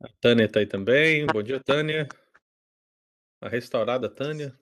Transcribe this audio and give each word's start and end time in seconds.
A 0.00 0.08
Tânia 0.20 0.44
está 0.44 0.60
aí 0.60 0.66
também. 0.66 1.26
Bom 1.26 1.42
dia, 1.42 1.62
Tânia. 1.62 2.08
A 3.40 3.48
restaurada 3.48 4.08
Tânia. 4.08 4.58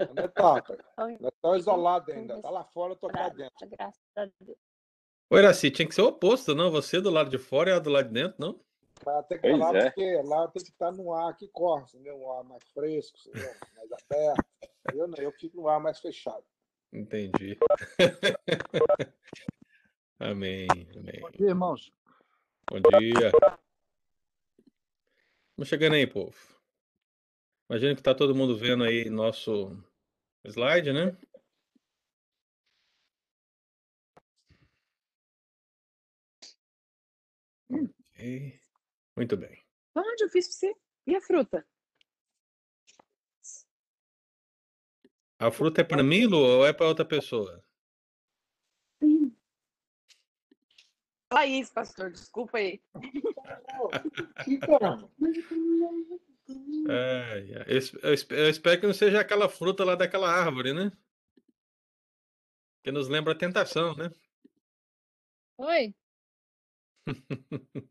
Onde 0.00 0.24
está, 0.24 0.58
Está 0.58 1.56
isolado 1.56 2.12
ainda. 2.12 2.36
Está 2.36 2.50
lá 2.50 2.64
fora, 2.64 2.92
estou 2.92 3.10
cá 3.10 3.28
dentro. 3.28 3.68
Graças 3.68 4.00
a 4.16 4.26
Deus. 4.40 4.58
Ô, 5.30 5.36
Iraci, 5.36 5.70
tinha 5.70 5.86
que 5.86 5.94
ser 5.94 6.02
o 6.02 6.08
oposto, 6.08 6.54
não? 6.54 6.70
Você 6.70 7.00
do 7.00 7.10
lado 7.10 7.28
de 7.28 7.38
fora 7.38 7.70
e 7.70 7.72
a 7.72 7.78
do 7.78 7.90
lado 7.90 8.08
de 8.08 8.14
dentro, 8.14 8.36
não? 8.38 8.60
Tem 9.28 9.38
que 9.38 9.50
falar 9.50 9.76
é. 9.76 9.84
porque 9.84 10.22
lá 10.22 10.48
tem 10.48 10.62
que 10.62 10.70
estar 10.70 10.90
no 10.92 11.12
ar 11.12 11.36
que 11.36 11.48
corre, 11.48 11.84
entendeu? 11.84 12.16
um 12.16 12.32
ar 12.32 12.44
mais 12.44 12.62
fresco, 12.72 13.16
mais 13.76 13.90
aberto. 13.92 14.44
Eu 14.94 15.06
não, 15.06 15.18
eu 15.18 15.32
fico 15.32 15.56
no 15.56 15.68
ar 15.68 15.80
mais 15.80 16.00
fechado. 16.00 16.44
Entendi. 16.92 17.58
amém, 20.18 20.66
amém. 20.96 21.20
Bom 21.20 21.30
dia, 21.30 21.48
irmãos. 21.48 21.92
Bom 22.70 22.80
dia. 23.00 23.32
Vamos 25.56 25.68
chegando 25.68 25.94
aí, 25.94 26.06
povo. 26.06 26.36
Imagina 27.70 27.96
que 27.96 28.02
tá 28.02 28.14
todo 28.14 28.34
mundo 28.34 28.58
vendo 28.58 28.84
aí 28.84 29.08
nosso 29.08 29.82
slide, 30.44 30.92
né? 30.92 31.16
Ok. 37.70 38.60
Muito 39.16 39.36
bem. 39.36 39.64
Onde 39.94 40.24
eu 40.24 40.28
fiz 40.28 40.46
pra 40.46 40.54
você? 40.54 40.74
E 41.06 41.16
a 41.16 41.20
fruta? 41.22 41.66
A 45.38 45.50
fruta 45.50 45.80
é 45.80 45.84
para 45.84 46.02
mim, 46.02 46.26
Lu, 46.26 46.38
ou 46.38 46.66
é 46.66 46.72
para 46.72 46.86
outra 46.86 47.04
pessoa? 47.04 47.64
Fala 51.28 51.46
isso, 51.46 51.72
pastor, 51.72 52.10
desculpa 52.10 52.58
aí. 52.58 52.80
É, 56.88 57.64
eu, 57.66 58.38
eu 58.38 58.48
espero 58.48 58.80
que 58.80 58.86
não 58.86 58.94
seja 58.94 59.20
aquela 59.20 59.50
fruta 59.50 59.84
lá 59.84 59.94
daquela 59.94 60.30
árvore, 60.30 60.72
né? 60.72 60.90
Que 62.82 62.90
nos 62.90 63.06
lembra 63.06 63.34
a 63.34 63.36
tentação, 63.36 63.94
né? 63.94 64.10
Oi. 65.58 65.94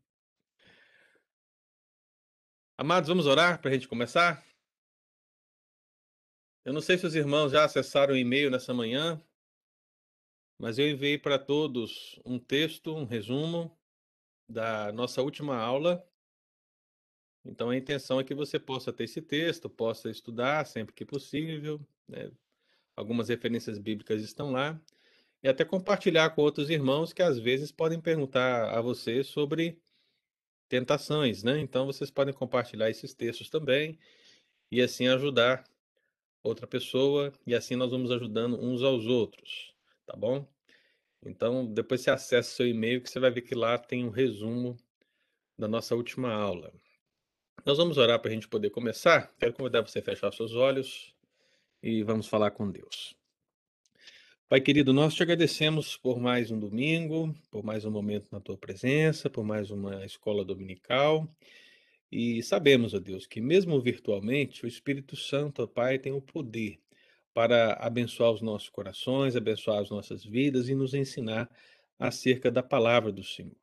Amados, 2.76 3.08
vamos 3.08 3.26
orar 3.26 3.60
para 3.60 3.70
a 3.70 3.74
gente 3.74 3.86
começar? 3.86 4.44
Eu 6.64 6.72
não 6.72 6.80
sei 6.80 6.98
se 6.98 7.06
os 7.06 7.14
irmãos 7.14 7.52
já 7.52 7.64
acessaram 7.64 8.14
o 8.14 8.16
e-mail 8.16 8.50
nessa 8.50 8.74
manhã, 8.74 9.22
mas 10.58 10.78
eu 10.78 10.88
enviei 10.88 11.16
para 11.16 11.38
todos 11.38 12.20
um 12.24 12.38
texto, 12.38 12.94
um 12.94 13.04
resumo 13.04 13.76
da 14.48 14.92
nossa 14.92 15.22
última 15.22 15.56
aula. 15.56 16.04
Então 17.44 17.70
a 17.70 17.76
intenção 17.76 18.18
é 18.18 18.24
que 18.24 18.34
você 18.34 18.58
possa 18.58 18.92
ter 18.92 19.04
esse 19.04 19.22
texto, 19.22 19.70
possa 19.70 20.10
estudar 20.10 20.66
sempre 20.66 20.94
que 20.94 21.04
possível. 21.04 21.80
Né? 22.08 22.30
Algumas 22.96 23.28
referências 23.28 23.78
bíblicas 23.78 24.22
estão 24.22 24.50
lá. 24.50 24.80
E 25.42 25.48
até 25.48 25.64
compartilhar 25.64 26.30
com 26.30 26.42
outros 26.42 26.68
irmãos 26.68 27.12
que 27.12 27.22
às 27.22 27.38
vezes 27.38 27.70
podem 27.70 28.00
perguntar 28.00 28.76
a 28.76 28.80
você 28.80 29.22
sobre 29.22 29.80
tentações, 30.68 31.42
né? 31.42 31.58
Então 31.60 31.86
vocês 31.86 32.10
podem 32.10 32.34
compartilhar 32.34 32.90
esses 32.90 33.14
textos 33.14 33.48
também 33.48 33.98
e 34.70 34.82
assim 34.82 35.06
ajudar 35.08 35.64
outra 36.42 36.66
pessoa 36.66 37.32
e 37.46 37.54
assim 37.54 37.76
nós 37.76 37.90
vamos 37.90 38.10
ajudando 38.10 38.60
uns 38.60 38.82
aos 38.82 39.06
outros, 39.06 39.74
tá 40.08 40.16
bom? 40.16 40.48
Então 41.24 41.66
depois 41.66 42.00
você 42.00 42.10
acessa 42.10 42.50
seu 42.50 42.66
e-mail 42.66 43.02
que 43.02 43.10
você 43.10 43.20
vai 43.20 43.30
ver 43.30 43.42
que 43.42 43.54
lá 43.54 43.76
tem 43.76 44.04
um 44.04 44.10
resumo 44.10 44.74
da 45.58 45.68
nossa 45.68 45.94
última 45.94 46.32
aula. 46.32 46.72
Nós 47.66 47.76
vamos 47.76 47.98
orar 47.98 48.18
para 48.18 48.30
a 48.30 48.34
gente 48.34 48.48
poder 48.48 48.70
começar. 48.70 49.34
Quero 49.38 49.52
convidar 49.52 49.82
você 49.82 49.98
a 49.98 50.02
fechar 50.02 50.32
seus 50.32 50.54
olhos 50.54 51.14
e 51.82 52.02
vamos 52.02 52.26
falar 52.26 52.52
com 52.52 52.70
Deus. 52.70 53.14
Pai 54.48 54.62
querido, 54.62 54.94
nós 54.94 55.14
te 55.14 55.22
agradecemos 55.22 55.98
por 55.98 56.18
mais 56.18 56.50
um 56.50 56.58
domingo, 56.58 57.34
por 57.50 57.62
mais 57.62 57.84
um 57.84 57.90
momento 57.90 58.28
na 58.32 58.40
tua 58.40 58.56
presença, 58.56 59.28
por 59.28 59.44
mais 59.44 59.70
uma 59.70 60.06
escola 60.06 60.42
dominical. 60.42 61.28
E 62.10 62.42
sabemos, 62.42 62.94
ó 62.94 62.98
Deus, 62.98 63.26
que 63.26 63.42
mesmo 63.42 63.78
virtualmente, 63.78 64.64
o 64.64 64.68
Espírito 64.68 65.16
Santo, 65.16 65.62
ó 65.62 65.66
Pai, 65.66 65.98
tem 65.98 66.12
o 66.12 66.22
poder 66.22 66.80
para 67.38 67.74
abençoar 67.74 68.32
os 68.32 68.42
nossos 68.42 68.68
corações, 68.68 69.36
abençoar 69.36 69.78
as 69.78 69.90
nossas 69.90 70.24
vidas 70.24 70.68
e 70.68 70.74
nos 70.74 70.92
ensinar 70.92 71.48
acerca 71.96 72.50
da 72.50 72.64
palavra 72.64 73.12
do 73.12 73.22
Senhor. 73.22 73.54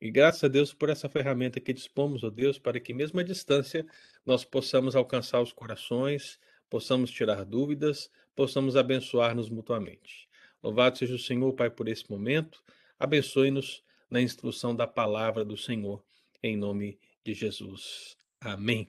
E 0.00 0.08
graças 0.08 0.44
a 0.44 0.46
Deus 0.46 0.72
por 0.72 0.88
essa 0.88 1.08
ferramenta 1.08 1.58
que 1.58 1.72
dispomos, 1.72 2.22
ó 2.22 2.30
Deus, 2.30 2.60
para 2.60 2.78
que 2.78 2.94
mesmo 2.94 3.18
à 3.18 3.24
distância 3.24 3.84
nós 4.24 4.44
possamos 4.44 4.94
alcançar 4.94 5.42
os 5.42 5.52
corações, 5.52 6.38
possamos 6.70 7.10
tirar 7.10 7.44
dúvidas, 7.44 8.08
possamos 8.36 8.76
abençoar-nos 8.76 9.48
mutuamente. 9.48 10.28
Louvado 10.62 10.96
seja 10.96 11.16
o 11.16 11.18
Senhor, 11.18 11.52
Pai, 11.54 11.70
por 11.70 11.88
esse 11.88 12.08
momento. 12.08 12.62
Abençoe-nos 13.00 13.82
na 14.08 14.22
instrução 14.22 14.76
da 14.76 14.86
palavra 14.86 15.44
do 15.44 15.56
Senhor, 15.56 16.04
em 16.40 16.56
nome 16.56 17.00
de 17.24 17.34
Jesus. 17.34 18.16
Amém. 18.40 18.88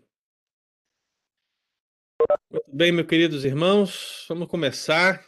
Muito 2.20 2.76
bem, 2.76 2.92
meus 2.92 3.08
queridos 3.08 3.46
irmãos, 3.46 4.26
vamos 4.28 4.50
começar. 4.50 5.26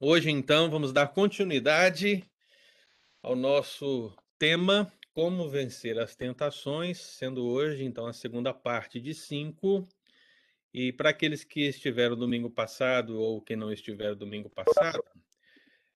Hoje, 0.00 0.30
então, 0.30 0.70
vamos 0.70 0.90
dar 0.90 1.08
continuidade 1.08 2.24
ao 3.22 3.36
nosso 3.36 4.16
tema 4.38 4.90
Como 5.12 5.46
Vencer 5.50 5.98
as 5.98 6.16
Tentações, 6.16 6.98
sendo 6.98 7.44
hoje, 7.44 7.84
então, 7.84 8.06
a 8.06 8.14
segunda 8.14 8.54
parte 8.54 8.98
de 8.98 9.12
cinco. 9.12 9.86
E 10.72 10.90
para 10.90 11.10
aqueles 11.10 11.44
que 11.44 11.68
estiveram 11.68 12.16
domingo 12.16 12.48
passado 12.48 13.20
ou 13.20 13.42
que 13.42 13.54
não 13.54 13.70
estiveram 13.70 14.16
domingo 14.16 14.48
passado, 14.48 15.04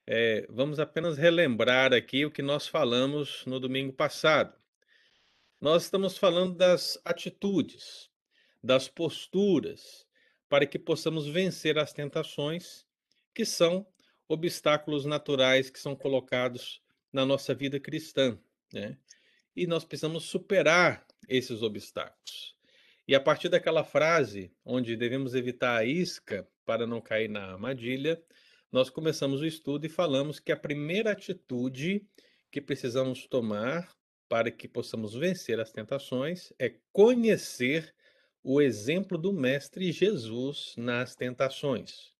é, 0.06 0.46
vamos 0.50 0.78
apenas 0.78 1.16
relembrar 1.16 1.94
aqui 1.94 2.26
o 2.26 2.30
que 2.30 2.42
nós 2.42 2.68
falamos 2.68 3.42
no 3.46 3.58
domingo 3.58 3.92
passado. 3.94 4.54
Nós 5.58 5.84
estamos 5.84 6.18
falando 6.18 6.54
das 6.56 7.00
atitudes, 7.06 8.10
das 8.62 8.86
posturas, 8.86 10.06
para 10.50 10.66
que 10.66 10.80
possamos 10.80 11.28
vencer 11.28 11.78
as 11.78 11.92
tentações, 11.92 12.84
que 13.32 13.46
são 13.46 13.86
obstáculos 14.28 15.06
naturais 15.06 15.70
que 15.70 15.78
são 15.78 15.94
colocados 15.94 16.82
na 17.12 17.24
nossa 17.24 17.54
vida 17.54 17.78
cristã. 17.78 18.36
Né? 18.72 18.98
E 19.54 19.64
nós 19.66 19.84
precisamos 19.84 20.24
superar 20.24 21.06
esses 21.28 21.62
obstáculos. 21.62 22.56
E 23.06 23.14
a 23.14 23.20
partir 23.20 23.48
daquela 23.48 23.84
frase, 23.84 24.52
onde 24.64 24.96
devemos 24.96 25.36
evitar 25.36 25.76
a 25.76 25.84
isca 25.84 26.46
para 26.66 26.84
não 26.84 27.00
cair 27.00 27.28
na 27.28 27.52
armadilha, 27.52 28.20
nós 28.72 28.90
começamos 28.90 29.40
o 29.40 29.46
estudo 29.46 29.86
e 29.86 29.88
falamos 29.88 30.40
que 30.40 30.50
a 30.50 30.56
primeira 30.56 31.12
atitude 31.12 32.04
que 32.50 32.60
precisamos 32.60 33.26
tomar 33.26 33.88
para 34.28 34.50
que 34.50 34.66
possamos 34.66 35.14
vencer 35.14 35.60
as 35.60 35.70
tentações 35.70 36.52
é 36.58 36.74
conhecer 36.92 37.94
o 38.42 38.60
exemplo 38.60 39.18
do 39.18 39.32
Mestre 39.32 39.92
Jesus 39.92 40.74
nas 40.76 41.14
tentações. 41.14 42.12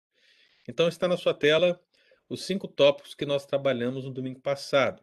Então, 0.69 0.89
está 0.89 1.09
na 1.09 1.17
sua 1.17 1.35
tela 1.35 1.81
os 2.29 2.45
cinco 2.45 2.69
tópicos 2.69 3.15
que 3.15 3.27
nós 3.27 3.45
trabalhamos 3.45 4.05
no 4.05 4.11
domingo 4.11 4.41
passado. 4.41 5.03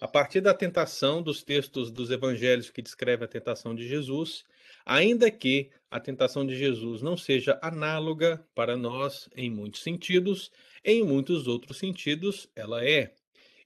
A 0.00 0.06
partir 0.06 0.40
da 0.40 0.54
tentação 0.54 1.22
dos 1.22 1.42
textos 1.42 1.90
dos 1.90 2.10
evangelhos 2.10 2.70
que 2.70 2.80
descrevem 2.80 3.24
a 3.24 3.28
tentação 3.28 3.74
de 3.74 3.86
Jesus, 3.86 4.44
ainda 4.86 5.28
que 5.30 5.70
a 5.90 5.98
tentação 5.98 6.46
de 6.46 6.56
Jesus 6.56 7.02
não 7.02 7.16
seja 7.16 7.58
análoga 7.60 8.44
para 8.54 8.76
nós 8.76 9.28
em 9.36 9.50
muitos 9.50 9.82
sentidos, 9.82 10.52
em 10.84 11.02
muitos 11.02 11.48
outros 11.48 11.78
sentidos 11.78 12.48
ela 12.54 12.84
é. 12.84 13.12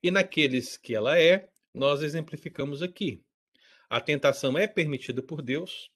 E 0.03 0.11
naqueles 0.11 0.77
que 0.77 0.95
ela 0.95 1.19
é, 1.19 1.49
nós 1.75 2.03
exemplificamos 2.03 2.83
aqui. 2.83 3.23
A 3.89 4.01
tentação 4.01 4.57
é 4.57 4.67
permitida 4.67 5.23
por 5.23 5.43
Deus, 5.43 5.91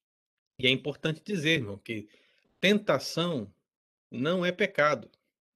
e 0.58 0.66
é 0.66 0.70
importante 0.70 1.22
dizer, 1.24 1.60
irmão, 1.60 1.78
que 1.78 2.08
tentação 2.60 3.52
não 4.10 4.44
é 4.44 4.52
pecado, 4.52 5.10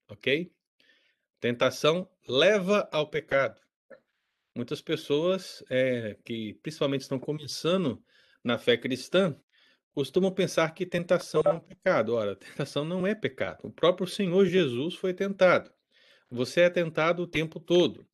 ok? 0.08 0.52
Tentação 1.41 2.08
leva 2.29 2.88
ao 2.93 3.08
pecado. 3.08 3.61
Muitas 4.55 4.82
pessoas 4.82 5.64
é, 5.70 6.17
que 6.25 6.55
principalmente 6.62 7.02
estão 7.02 7.19
começando 7.19 8.02
na 8.44 8.58
fé 8.58 8.76
cristã 8.76 9.35
costumam 9.94 10.32
pensar 10.32 10.73
que 10.75 10.87
tentação 10.87 11.43
é 11.44 11.53
um 11.53 11.61
pecado. 11.61 12.14
Ora, 12.14 12.37
tentação 12.37 12.85
não 12.85 13.06
é 13.06 13.14
pecado. 13.14 13.61
O 13.62 13.70
próprio 13.70 14.06
Senhor 14.06 14.44
Jesus 14.46 14.94
foi 14.94 15.14
tentado. 15.14 15.73
Você 16.31 16.62
é 16.62 16.70
tentado 16.70 17.23
o 17.23 17.26
tempo 17.26 17.58
todo. 17.58 18.06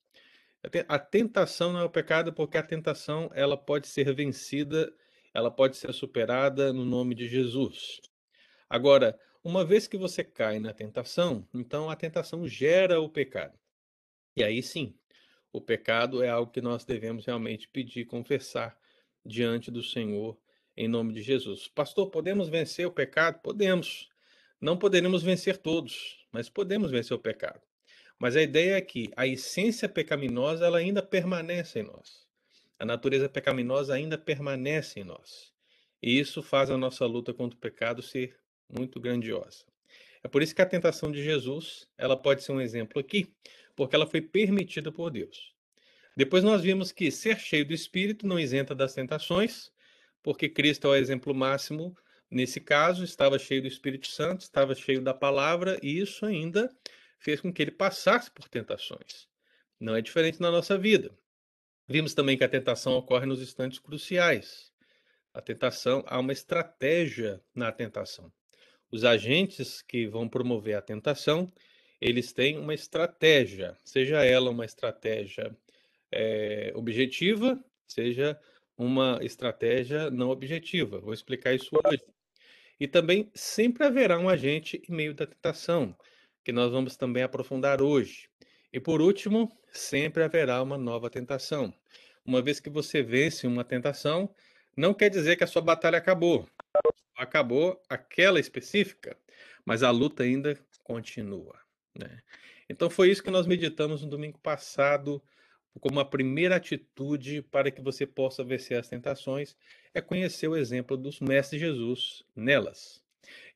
A 0.89 0.99
tentação 0.99 1.73
não 1.73 1.81
é 1.81 1.85
o 1.85 1.91
pecado 1.91 2.33
porque 2.33 2.59
a 2.59 2.63
tentação 2.63 3.31
ela 3.35 3.57
pode 3.57 3.87
ser 3.87 4.13
vencida, 4.15 4.93
ela 5.37 5.51
pode 5.51 5.77
ser 5.77 5.93
superada 5.93 6.73
no 6.73 6.83
nome 6.83 7.15
de 7.15 7.29
Jesus. 7.29 8.01
Agora, 8.71 9.21
uma 9.45 9.67
vez 9.67 9.87
que 9.87 9.99
você 9.99 10.25
cai 10.25 10.59
na 10.59 10.73
tentação, 10.73 11.47
então 11.53 11.91
a 11.91 11.95
tentação 11.95 12.49
gera 12.49 13.03
o 13.03 13.09
pecado. 13.11 13.53
E 14.35 14.43
aí 14.43 14.63
sim, 14.63 14.95
o 15.53 15.61
pecado 15.61 16.23
é 16.23 16.31
algo 16.31 16.51
que 16.51 16.63
nós 16.63 16.87
devemos 16.87 17.27
realmente 17.27 17.69
pedir, 17.69 18.07
confessar 18.07 18.79
diante 19.27 19.71
do 19.71 19.83
Senhor 19.83 20.39
em 20.75 20.89
nome 20.89 21.13
de 21.13 21.21
Jesus. 21.21 21.69
Pastor, 21.69 22.09
podemos 22.11 22.49
vencer 22.49 22.87
o 22.87 22.91
pecado? 22.91 23.43
Podemos. 23.43 24.09
Não 24.59 24.79
poderemos 24.79 25.23
vencer 25.23 25.59
todos, 25.59 26.27
mas 26.33 26.49
podemos 26.49 26.91
vencer 26.91 27.15
o 27.15 27.21
pecado. 27.21 27.61
Mas 28.19 28.37
a 28.37 28.43
ideia 28.43 28.77
é 28.77 28.81
que 28.81 29.13
a 29.15 29.27
essência 29.27 29.87
pecaminosa 29.87 30.65
ela 30.65 30.79
ainda 30.79 31.03
permanece 31.03 31.81
em 31.81 31.83
nós. 31.83 32.26
A 32.79 32.85
natureza 32.85 33.29
pecaminosa 33.29 33.95
ainda 33.95 34.19
permanece 34.19 35.01
em 35.01 35.05
nós. 35.05 35.53
E 36.03 36.19
isso 36.19 36.43
faz 36.43 36.71
a 36.71 36.77
nossa 36.77 37.07
luta 37.07 37.33
contra 37.33 37.57
o 37.57 37.61
pecado 37.61 38.03
ser 38.03 38.37
muito 38.69 39.01
grandiosa. 39.01 39.65
É 40.23 40.29
por 40.29 40.43
isso 40.43 40.55
que 40.55 40.63
a 40.63 40.67
tentação 40.67 41.11
de 41.11 41.23
Jesus, 41.23 41.89
ela 41.97 42.17
pode 42.17 42.43
ser 42.43 42.53
um 42.53 42.61
exemplo 42.61 43.01
aqui, 43.01 43.33
porque 43.75 43.95
ela 43.95 44.07
foi 44.07 44.21
permitida 44.21 44.91
por 44.91 45.11
Deus. 45.11 45.55
Depois 46.17 46.43
nós 46.43 46.63
vimos 46.63 46.93
que 46.93 47.11
ser 47.11 47.39
cheio 47.39 47.65
do 47.65 47.73
Espírito 47.73 48.27
não 48.27 48.41
isenta 48.41 48.75
das 48.75 48.95
tentações, 48.95 49.71
porque 50.23 50.49
Cristo 50.49 50.89
é 50.89 50.91
o 50.91 50.97
exemplo 50.97 51.35
máximo 51.35 51.97
nesse 52.31 52.61
caso, 52.61 53.05
estava 53.05 53.39
cheio 53.39 53.63
do 53.63 53.69
Espírito 53.69 54.09
Santo, 54.09 54.41
estava 54.41 54.75
cheio 54.75 55.01
da 55.01 55.15
palavra, 55.15 55.79
e 55.83 56.01
isso 56.01 56.27
ainda 56.27 56.75
fez 57.19 57.41
com 57.41 57.53
que 57.53 57.63
ele 57.63 57.71
passasse 57.71 58.31
por 58.31 58.49
tentações. 58.49 59.29
Não 59.79 59.95
é 59.95 60.01
diferente 60.01 60.41
na 60.41 60.51
nossa 60.51 60.77
vida. 60.77 61.17
Vimos 61.89 62.15
também 62.15 62.37
que 62.37 62.43
a 62.43 62.49
tentação 62.49 62.95
ocorre 62.95 63.27
nos 63.27 63.41
instantes 63.41 63.79
cruciais. 63.79 64.73
A 65.33 65.41
tentação, 65.41 66.03
há 66.07 66.19
uma 66.19 66.33
estratégia 66.33 67.41
na 67.55 67.71
tentação. 67.71 68.33
Os 68.91 69.05
agentes 69.05 69.83
que 69.83 70.07
vão 70.07 70.29
promover 70.29 70.77
a 70.77 70.83
tentação, 70.83 71.53
eles 72.01 72.33
têm 72.33 72.59
uma 72.59 72.75
estratégia, 72.75 73.77
seja 73.85 74.25
ela 74.25 74.51
uma 74.51 74.65
estratégia 74.65 75.57
é, 76.11 76.73
objetiva, 76.75 77.63
seja 77.87 78.39
uma 78.77 79.19
estratégia 79.23 80.11
não 80.11 80.31
objetiva. 80.31 81.01
Vou 81.01 81.15
explicar 81.15 81.55
isso 81.55 81.71
hoje. 81.85 82.03
E 82.81 82.89
também 82.89 83.31
sempre 83.35 83.85
haverá 83.85 84.19
um 84.19 84.29
agente 84.29 84.83
em 84.89 84.93
meio 84.93 85.15
da 85.15 85.27
tentação, 85.27 85.97
que 86.45 86.53
nós 86.53 86.71
vamos 86.71 86.97
também 86.97 87.23
aprofundar 87.23 87.81
hoje. 87.81 88.29
E 88.77 88.81
por 88.81 89.01
último, 89.01 89.51
sempre 89.73 90.23
haverá 90.23 90.63
uma 90.63 90.77
nova 90.77 91.09
tentação. 91.09 91.73
Uma 92.23 92.43
vez 92.43 92.61
que 92.61 92.69
você 92.69 93.03
vence 93.03 93.47
uma 93.47 93.65
tentação, 93.65 94.29
não 94.77 94.93
quer 94.93 95.09
dizer 95.09 95.37
que 95.37 95.45
a 95.45 95.47
sua 95.47 95.63
batalha 95.63 95.97
acabou. 95.97 96.47
Acabou 97.17 97.81
aquela 97.89 98.39
específica, 98.39 99.17
mas 99.65 99.83
a 99.83 99.91
luta 99.91 100.25
ainda 100.25 100.61
continua. 100.85 101.59
Né? 101.99 102.21
Então 102.69 102.91
foi 102.91 103.11
isso 103.11 103.23
que 103.23 103.31
nós 103.31 103.47
meditamos 103.47 104.03
no 104.03 104.11
domingo 104.11 104.39
passado 104.41 105.23
como 105.81 105.99
a 105.99 106.05
primeira 106.05 106.57
atitude 106.57 107.41
para 107.41 107.71
que 107.71 107.81
você 107.81 108.07
possa 108.07 108.45
vencer 108.45 108.79
as 108.79 108.91
tentações 108.91 109.57
é 109.95 110.03
conhecer 110.03 110.49
o 110.49 110.57
exemplo 110.57 110.99
dos 110.99 111.19
mestres 111.19 111.63
Jesus 111.63 112.23
nelas. 112.37 113.03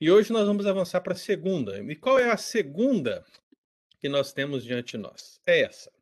E 0.00 0.10
hoje 0.10 0.32
nós 0.32 0.46
vamos 0.46 0.66
avançar 0.66 1.02
para 1.02 1.12
a 1.12 1.16
segunda. 1.16 1.78
E 1.78 1.94
qual 1.94 2.18
é 2.18 2.30
a 2.30 2.38
segunda 2.38 3.22
que 4.00 4.08
nós 4.08 4.32
temos 4.32 4.64
diante 4.64 4.92
de 4.92 4.98
nós? 4.98 5.40
É 5.46 5.60
essa. 5.60 5.92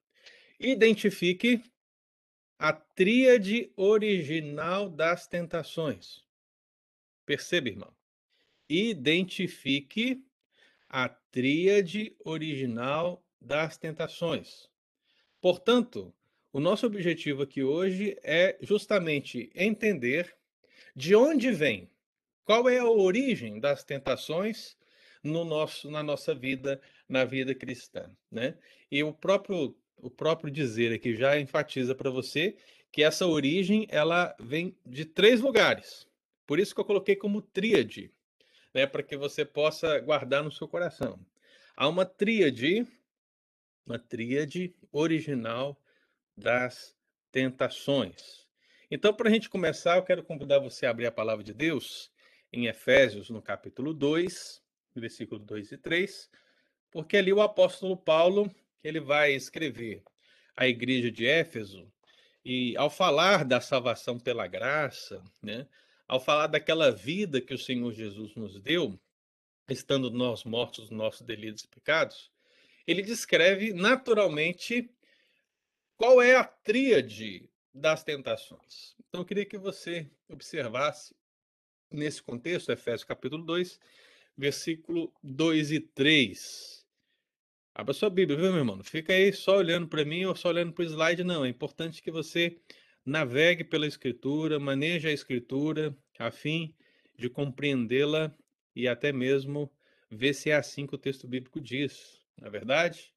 Identifique 0.59 1.63
a 2.59 2.73
tríade 2.73 3.71
original 3.77 4.89
das 4.89 5.27
tentações. 5.27 6.25
Perceba, 7.27 7.69
irmão. 7.69 7.93
Identifique 8.69 10.25
a 10.89 11.09
tríade 11.09 12.17
original 12.25 13.23
das 13.41 13.77
tentações. 13.77 14.69
Portanto, 15.41 16.13
o 16.53 16.61
nosso 16.61 16.87
objetivo 16.87 17.43
aqui 17.43 17.63
hoje 17.63 18.17
é 18.23 18.57
justamente 18.61 19.51
entender 19.55 20.35
de 20.97 21.15
onde 21.15 21.53
vem, 21.53 21.89
qual 22.45 22.69
é 22.69 22.79
a 22.79 22.89
origem 22.89 23.61
das 23.61 23.85
tentações 23.85 24.77
no 25.23 25.45
nosso, 25.45 25.91
na 25.91 26.03
nossa 26.03 26.35
vida, 26.35 26.81
na 27.09 27.25
vida 27.25 27.55
cristã, 27.55 28.11
né? 28.31 28.57
E 28.91 29.03
o 29.03 29.13
próprio 29.13 29.77
o 30.01 30.09
próprio 30.09 30.51
dizer 30.51 30.93
aqui 30.93 31.17
já 31.17 31.41
enfatiza 31.41 31.93
para 31.93 32.09
você 32.09 32.57
que 32.93 33.03
essa 33.03 33.27
origem 33.27 33.87
ela 33.91 34.35
vem 34.39 34.77
de 34.87 35.05
três 35.05 35.41
lugares. 35.41 36.07
Por 36.47 36.61
isso 36.61 36.73
que 36.73 36.81
eu 36.81 36.85
coloquei 36.85 37.17
como 37.17 37.43
tríade, 37.43 38.13
né, 38.73 38.87
para 38.87 39.03
que 39.03 39.17
você 39.17 39.45
possa 39.45 39.99
guardar 39.99 40.45
no 40.45 40.53
seu 40.53 40.69
coração. 40.69 41.19
Há 41.77 41.89
uma 41.89 42.07
tríade 42.07 42.87
uma 43.89 43.99
tríade 43.99 44.75
original 44.93 45.81
das 46.37 46.95
tentações. 47.33 48.47
Então, 48.91 49.15
para 49.15 49.31
a 49.31 49.33
gente 49.33 49.49
começar, 49.49 49.97
eu 49.97 50.03
quero 50.03 50.23
convidar 50.23 50.59
você 50.59 50.85
a 50.85 50.91
abrir 50.91 51.07
a 51.07 51.13
palavra 51.13 51.43
de 51.43 51.55
Deus 51.55 52.13
em 52.53 52.67
Efésios, 52.67 53.31
no 53.31 53.41
capítulo 53.41 53.95
2, 53.95 54.63
versículo 54.95 55.41
2 55.41 55.73
e 55.73 55.79
3, 55.79 56.31
porque 56.91 57.17
ali 57.17 57.33
o 57.33 57.43
apóstolo 57.43 57.97
Paulo 57.97 58.53
ele 58.83 59.01
vai 59.01 59.33
escrever 59.33 60.03
à 60.57 60.67
igreja 60.67 61.11
de 61.11 61.27
Éfeso, 61.27 61.91
e 62.45 62.75
ao 62.79 62.89
falar 62.89 63.45
da 63.45 63.61
salvação 63.61 64.19
pela 64.19 64.47
graça, 64.47 65.23
né, 65.43 65.69
ao 66.07 66.19
falar 66.19 66.47
daquela 66.47 66.91
vida 66.91 67.41
que 67.43 67.53
o 67.53 67.59
Senhor 67.59 67.93
Jesus 67.93 68.35
nos 68.35 68.59
deu, 68.61 68.99
estando 69.69 70.11
nós 70.11 70.45
mortos 70.45 70.89
nos 70.89 70.99
nossos 70.99 71.21
delitos 71.21 71.65
e 71.65 71.69
pecados, 71.69 72.31
ele 72.87 73.03
descreve 73.03 73.75
naturalmente 73.75 74.91
qual 75.95 76.23
é 76.23 76.37
a 76.37 76.45
tríade 76.45 77.51
das 77.75 78.03
tentações. 78.03 78.97
Então 79.07 79.21
eu 79.21 79.27
queria 79.27 79.45
que 79.45 79.59
você 79.59 80.11
observasse 80.27 81.15
nesse 81.91 82.23
contexto, 82.23 82.73
Efésios 82.73 83.05
capítulo 83.05 83.45
2, 83.45 83.79
versículo 84.37 85.13
2 85.23 85.73
e 85.73 85.81
3. 85.81 86.78
Abra 87.79 87.95
sua 87.95 88.11
Bíblia, 88.11 88.37
viu, 88.37 88.51
meu 88.51 88.59
irmão? 88.59 88.75
Não 88.75 88.83
fica 88.83 89.13
aí 89.13 89.33
só 89.33 89.57
olhando 89.57 89.87
para 89.87 90.05
mim 90.05 90.25
ou 90.25 90.35
só 90.35 90.49
olhando 90.49 90.73
para 90.73 90.83
o 90.83 90.85
slide, 90.85 91.23
não. 91.23 91.45
É 91.45 91.49
importante 91.49 92.03
que 92.03 92.11
você 92.11 92.59
navegue 93.07 93.63
pela 93.63 93.87
Escritura, 93.87 94.59
maneje 94.59 95.07
a 95.07 95.13
Escritura, 95.13 95.97
a 96.19 96.29
fim 96.33 96.75
de 97.17 97.31
compreendê-la 97.31 98.35
e 98.75 98.89
até 98.89 99.13
mesmo 99.13 99.73
ver 100.11 100.35
se 100.35 100.51
é 100.51 100.57
assim 100.57 100.89
que 100.89 100.97
o 100.97 100.99
texto 100.99 101.29
bíblico 101.29 101.61
diz 101.61 102.21
na 102.37 102.49
é 102.49 102.51
verdade? 102.51 103.15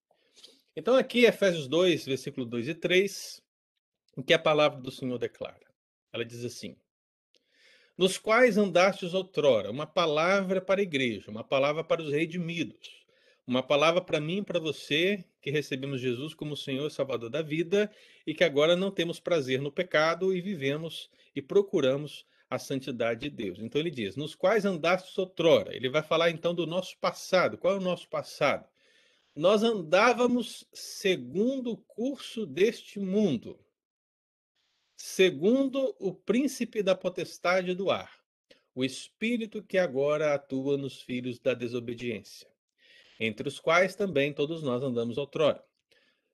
Então, 0.76 0.96
aqui, 0.96 1.26
Efésios 1.26 1.68
2, 1.68 2.06
versículo 2.06 2.46
2 2.46 2.68
e 2.68 2.76
3, 2.76 3.42
o 4.16 4.22
que 4.22 4.32
a 4.32 4.40
palavra 4.40 4.80
do 4.80 4.92
Senhor 4.92 5.18
declara? 5.18 5.66
Ela 6.14 6.24
diz 6.24 6.46
assim: 6.46 6.78
Nos 7.98 8.16
quais 8.16 8.60
andastes 8.60 9.16
outrora, 9.16 9.72
uma 9.72 9.88
palavra 9.88 10.62
para 10.62 10.82
a 10.82 10.84
igreja, 10.84 11.32
uma 11.32 11.44
palavra 11.44 11.84
para 11.84 12.04
os 12.04 12.12
redimidos, 12.12 13.01
uma 13.52 13.64
palavra 13.64 14.02
para 14.02 14.20
mim 14.20 14.38
e 14.38 14.44
para 14.44 14.60
você, 14.60 15.24
que 15.42 15.52
recebemos 15.52 16.02
Jesus 16.02 16.34
como 16.34 16.58
Senhor 16.58 16.88
e 16.88 16.92
Salvador 16.92 17.30
da 17.30 17.42
vida 17.42 17.92
e 18.26 18.34
que 18.34 18.44
agora 18.44 18.76
não 18.76 18.90
temos 18.90 19.20
prazer 19.20 19.62
no 19.62 19.72
pecado 19.72 20.36
e 20.36 20.42
vivemos 20.42 21.10
e 21.36 21.42
procuramos 21.42 22.26
a 22.50 22.58
santidade 22.58 23.22
de 23.22 23.30
Deus. 23.30 23.60
Então 23.60 23.80
ele 23.80 23.92
diz: 23.92 24.16
Nos 24.16 24.36
quais 24.36 24.66
andastes 24.66 25.18
outrora. 25.18 25.76
Ele 25.76 25.90
vai 25.90 26.02
falar 26.02 26.30
então 26.30 26.56
do 26.56 26.66
nosso 26.66 26.98
passado. 26.98 27.58
Qual 27.58 27.76
é 27.76 27.78
o 27.78 27.82
nosso 27.82 28.10
passado? 28.10 28.66
nós 29.36 29.64
andávamos 29.64 30.68
segundo 30.74 31.72
o 31.72 31.78
curso 31.78 32.46
deste 32.46 33.00
mundo, 33.00 33.58
segundo 34.96 35.96
o 36.00 36.14
príncipe 36.14 36.84
da 36.84 36.96
potestade 36.96 37.74
do 37.74 37.90
ar, 37.90 38.20
o 38.76 38.84
espírito 38.84 39.64
que 39.64 39.78
agora 39.78 40.34
atua 40.34 40.78
nos 40.78 41.02
filhos 41.02 41.40
da 41.40 41.54
desobediência, 41.54 42.51
entre 43.24 43.48
os 43.48 43.60
quais 43.60 43.96
também 43.96 44.34
todos 44.34 44.64
nós 44.64 44.84
andamos 44.84 45.18
outrora, 45.18 45.64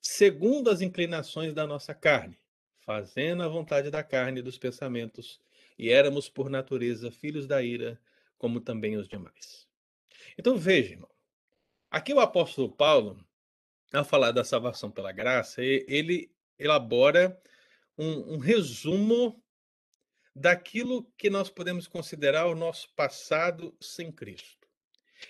segundo 0.02 0.70
as 0.70 0.82
inclinações 0.82 1.54
da 1.54 1.68
nossa 1.68 1.94
carne, 1.94 2.40
fazendo 2.80 3.44
a 3.44 3.48
vontade 3.48 3.92
da 3.92 4.04
carne 4.04 4.40
e 4.40 4.44
dos 4.44 4.58
pensamentos, 4.58 5.40
e 5.78 5.92
éramos 5.92 6.30
por 6.30 6.50
natureza 6.50 7.12
filhos 7.12 7.46
da 7.46 7.62
ira, 7.62 8.00
como 8.38 8.60
também 8.60 8.96
os 8.96 9.08
demais. 9.08 9.68
Então 10.38 10.58
veja, 10.58 10.94
irmão, 10.94 11.10
Aqui 11.90 12.14
o 12.14 12.20
apóstolo 12.20 12.70
Paulo, 12.70 13.26
ao 13.94 14.04
falar 14.04 14.32
da 14.32 14.44
salvação 14.44 14.92
pela 14.92 15.14
graça, 15.14 15.64
ele 15.64 16.30
elabora 16.60 17.42
um, 17.98 18.34
um 18.34 18.38
resumo 18.38 19.42
daquilo 20.36 21.10
que 21.18 21.30
nós 21.30 21.50
podemos 21.50 21.88
considerar 21.88 22.48
o 22.48 22.56
nosso 22.56 22.94
passado 22.94 23.74
sem 23.80 24.12
Cristo. 24.12 24.57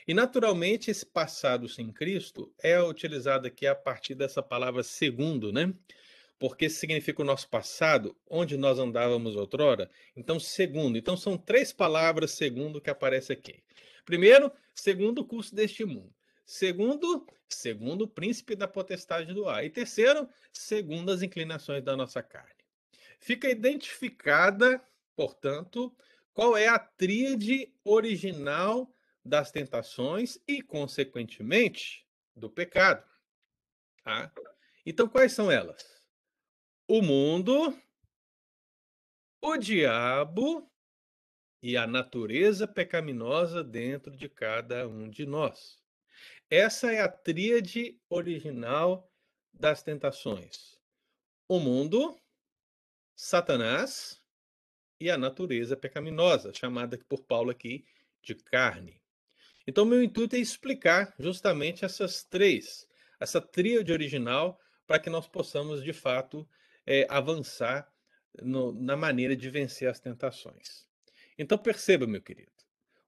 E, 0.08 0.13
naturalmente, 0.13 0.91
esse 0.91 1.06
passado 1.06 1.67
sem 1.67 1.91
Cristo 1.91 2.53
é 2.62 2.82
utilizado 2.82 3.48
aqui 3.48 3.65
a 3.67 3.75
partir 3.75 4.15
dessa 4.15 4.41
palavra 4.41 4.84
segundo, 4.84 5.51
né? 5.51 5.74
Porque 6.39 6.70
significa 6.70 7.22
o 7.22 7.25
nosso 7.25 7.50
passado, 7.50 8.15
onde 8.29 8.58
nós 8.58 8.77
andávamos 8.79 9.36
outrora. 9.36 9.89
Então, 10.15 10.39
segundo. 10.39 10.98
Então, 10.98 11.17
são 11.17 11.38
três 11.38 11.74
palavras 11.74 12.32
segundo 12.32 12.82
que 12.82 12.89
aparece 12.89 13.34
aqui. 13.34 13.63
Primeiro, 14.06 14.51
segundo 14.74 15.20
o 15.20 15.25
curso 15.25 15.53
deste 15.53 15.84
mundo. 15.84 16.13
Segundo, 16.46 17.27
segundo 17.50 18.03
o 18.03 18.08
príncipe 18.08 18.56
da 18.56 18.67
potestade 18.67 19.34
do 19.34 19.50
ar. 19.50 19.65
E 19.65 19.70
terceiro, 19.70 20.29
segundo 20.53 21.12
as 21.12 21.22
inclinações 21.22 21.84
da 21.84 21.96
nossa 21.96 22.24
carne. 22.24 22.56
fica 23.20 23.50
identificada, 23.50 24.82
portanto, 25.15 25.94
qual 26.34 26.56
é 26.56 26.67
a 26.67 26.79
tríade 26.79 27.74
original 27.84 28.94
das 29.27 29.51
tentações 29.51 30.39
e, 30.48 30.62
consequentemente, 30.62 32.07
do 32.36 32.50
pecado. 32.50 33.05
Tá? 34.03 34.31
Então, 34.86 35.07
quais 35.07 35.34
são 35.34 35.51
elas? 35.51 36.01
O 36.88 37.01
mundo, 37.01 37.77
o 39.41 39.57
diabo 39.57 40.72
e 41.62 41.75
a 41.75 41.86
natureza 41.86 42.67
pecaminosa 42.67 43.63
dentro 43.63 44.15
de 44.15 44.29
cada 44.29 44.88
um 44.88 45.10
de 45.10 45.25
nós. 45.25 45.84
Essa 46.50 46.93
é 46.93 47.01
a 47.01 47.10
tríade 47.10 48.00
original 48.10 49.12
das 49.53 49.84
tentações: 49.84 50.79
o 51.50 51.60
mundo, 51.60 52.17
Satanás 53.13 54.24
e 55.00 55.12
a 55.12 55.17
natureza 55.17 55.75
pecaminosa, 55.75 56.53
chamada 56.53 56.98
por 57.10 57.24
Paulo 57.24 57.51
aqui 57.51 57.86
de 58.22 58.36
carne. 58.36 59.01
Então, 59.67 59.86
meu 59.86 60.01
intuito 60.01 60.36
é 60.38 60.39
explicar 60.39 61.13
justamente 61.19 61.83
essas 61.83 62.24
três, 62.24 62.88
essa 63.19 63.41
tríade 63.41 63.91
original, 63.91 64.57
para 64.88 64.97
que 64.97 65.09
nós 65.09 65.27
possamos, 65.27 65.83
de 65.83 65.91
fato, 65.91 66.47
é, 66.86 67.05
avançar 67.09 67.91
no, 68.41 68.71
na 68.71 68.95
maneira 68.95 69.36
de 69.36 69.50
vencer 69.50 69.89
as 69.89 70.00
tentações. 70.00 70.88
Então, 71.38 71.57
perceba, 71.57 72.07
meu 72.07 72.21
querido, 72.21 72.51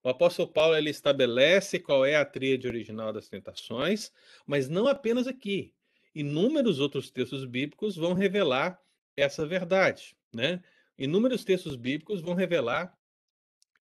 o 0.04 0.10
apóstolo 0.10 0.51
Paulo 0.51 0.75
ele 0.75 0.89
estabelece 0.89 1.80
qual 1.80 2.06
é 2.06 2.16
a 2.16 2.25
tríade 2.25 2.68
original 2.68 3.13
das 3.13 3.30
tentações, 3.30 4.12
mas 4.46 4.68
não 4.68 4.88
apenas 4.88 5.28
aqui. 5.28 5.74
Inúmeros 6.13 6.80
outros 6.80 7.10
textos 7.10 7.46
bíblicos 7.46 7.96
vão 7.96 8.13
revelar 8.13 8.82
essa 9.16 9.46
verdade, 9.46 10.16
né? 10.34 10.62
Inúmeros 10.98 11.46
textos 11.46 11.75
bíblicos 11.75 12.22
vão 12.22 12.34
revelar 12.34 12.98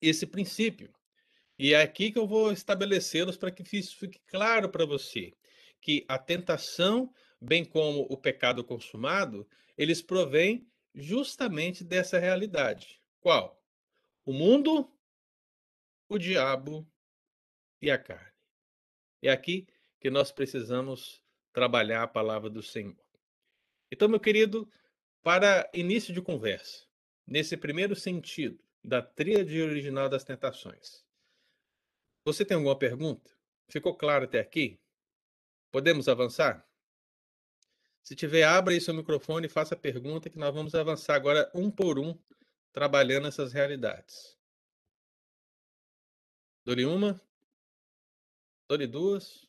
esse 0.01 0.25
princípio. 0.25 0.93
E 1.59 1.73
é 1.73 1.81
aqui 1.81 2.09
que 2.09 2.17
eu 2.17 2.25
vou 2.25 2.53
estabelecê-los 2.53 3.35
para 3.35 3.51
que 3.51 3.65
fique 3.65 4.17
claro 4.27 4.69
para 4.69 4.85
você 4.85 5.33
que 5.81 6.05
a 6.07 6.17
tentação, 6.17 7.13
bem 7.39 7.65
como 7.65 8.07
o 8.09 8.15
pecado 8.15 8.63
consumado, 8.63 9.45
eles 9.77 10.01
provêm 10.01 10.65
justamente 10.95 11.83
dessa 11.83 12.17
realidade. 12.17 13.01
Qual? 13.19 13.61
O 14.25 14.31
mundo, 14.31 14.89
o 16.07 16.17
diabo 16.17 16.89
e 17.81 17.91
a 17.91 17.97
carne. 17.97 18.31
É 19.21 19.29
aqui 19.29 19.67
que 19.99 20.09
nós 20.09 20.31
precisamos 20.31 21.21
trabalhar 21.51 22.03
a 22.03 22.07
palavra 22.07 22.49
do 22.49 22.63
Senhor. 22.63 22.95
Então, 23.91 24.07
meu 24.07 24.19
querido, 24.19 24.71
para 25.21 25.69
início 25.73 26.13
de 26.13 26.21
conversa, 26.21 26.85
nesse 27.27 27.57
primeiro 27.57 27.97
sentido 27.97 28.63
da 28.81 29.01
tríade 29.01 29.61
original 29.61 30.07
das 30.07 30.23
tentações, 30.23 31.03
você 32.25 32.45
tem 32.45 32.55
alguma 32.55 32.77
pergunta? 32.77 33.31
Ficou 33.69 33.95
claro 33.95 34.25
até 34.25 34.39
aqui? 34.39 34.79
Podemos 35.71 36.07
avançar? 36.07 36.67
Se 38.03 38.15
tiver, 38.15 38.43
abra 38.43 38.73
aí 38.73 38.81
seu 38.81 38.93
microfone 38.93 39.45
e 39.45 39.49
faça 39.49 39.75
a 39.75 39.77
pergunta 39.77 40.29
que 40.29 40.39
nós 40.39 40.53
vamos 40.53 40.73
avançar 40.73 41.15
agora 41.15 41.49
um 41.53 41.69
por 41.69 41.99
um, 41.99 42.17
trabalhando 42.71 43.27
essas 43.27 43.53
realidades. 43.53 44.37
Dole 46.65 46.85
uma. 46.85 47.21
Dole 48.67 48.87
duas. 48.87 49.47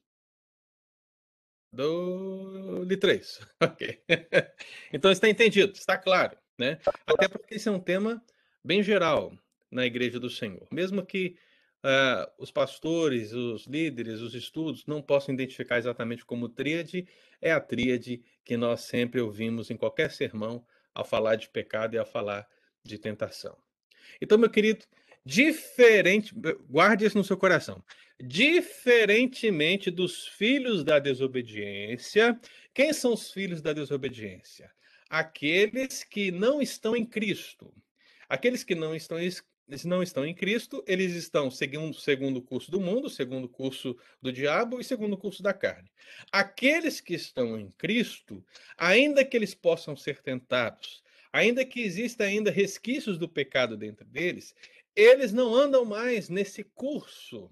Dole 1.72 2.96
três. 2.96 3.40
Ok. 3.62 4.02
então 4.92 5.10
está 5.10 5.28
entendido, 5.28 5.72
está 5.72 5.96
claro, 5.96 6.36
né? 6.58 6.80
Até 7.06 7.28
porque 7.28 7.54
esse 7.54 7.68
é 7.68 7.72
um 7.72 7.80
tema 7.80 8.22
bem 8.64 8.82
geral 8.82 9.32
na 9.70 9.86
Igreja 9.86 10.18
do 10.18 10.28
Senhor. 10.28 10.66
Mesmo 10.70 11.04
que 11.04 11.38
uh, 11.84 12.30
os 12.38 12.50
pastores, 12.50 13.32
os 13.32 13.66
líderes, 13.66 14.20
os 14.20 14.34
estudos 14.34 14.86
não 14.86 15.02
possam 15.02 15.34
identificar 15.34 15.78
exatamente 15.78 16.24
como 16.24 16.48
tríade, 16.48 17.06
é 17.40 17.52
a 17.52 17.60
tríade 17.60 18.22
que 18.44 18.56
nós 18.56 18.82
sempre 18.82 19.20
ouvimos 19.20 19.70
em 19.70 19.76
qualquer 19.76 20.10
sermão 20.10 20.64
ao 20.94 21.04
falar 21.04 21.36
de 21.36 21.48
pecado 21.48 21.94
e 21.94 21.98
ao 21.98 22.06
falar 22.06 22.46
de 22.84 22.98
tentação. 22.98 23.56
Então, 24.20 24.38
meu 24.38 24.50
querido, 24.50 24.84
diferente, 25.24 26.34
guarde 26.68 27.04
isso 27.04 27.16
no 27.16 27.24
seu 27.24 27.36
coração. 27.36 27.82
Diferentemente 28.22 29.90
dos 29.90 30.26
filhos 30.26 30.84
da 30.84 30.98
desobediência, 30.98 32.38
quem 32.74 32.92
são 32.92 33.14
os 33.14 33.30
filhos 33.30 33.62
da 33.62 33.72
desobediência? 33.72 34.70
Aqueles 35.08 36.04
que 36.04 36.30
não 36.30 36.60
estão 36.60 36.94
em 36.94 37.04
Cristo. 37.04 37.72
Aqueles 38.28 38.62
que 38.62 38.74
não 38.74 38.94
estão 38.94 39.18
eles 39.70 39.84
não 39.84 40.02
estão 40.02 40.26
em 40.26 40.34
Cristo, 40.34 40.82
eles 40.84 41.14
estão 41.14 41.48
seguindo 41.48 41.94
segundo 41.94 42.38
o 42.38 42.42
curso 42.42 42.72
do 42.72 42.80
mundo, 42.80 43.08
segundo 43.08 43.44
o 43.44 43.48
curso 43.48 43.96
do 44.20 44.32
diabo 44.32 44.80
e 44.80 44.84
segundo 44.84 45.12
o 45.12 45.16
curso 45.16 45.44
da 45.44 45.54
carne. 45.54 45.88
Aqueles 46.32 47.00
que 47.00 47.14
estão 47.14 47.56
em 47.56 47.70
Cristo, 47.70 48.44
ainda 48.76 49.24
que 49.24 49.36
eles 49.36 49.54
possam 49.54 49.94
ser 49.94 50.20
tentados, 50.22 51.04
ainda 51.32 51.64
que 51.64 51.80
exista 51.80 52.24
ainda 52.24 52.50
resquícios 52.50 53.16
do 53.16 53.28
pecado 53.28 53.76
dentro 53.76 54.04
deles, 54.04 54.56
eles 54.96 55.32
não 55.32 55.54
andam 55.54 55.84
mais 55.84 56.28
nesse 56.28 56.64
curso, 56.64 57.48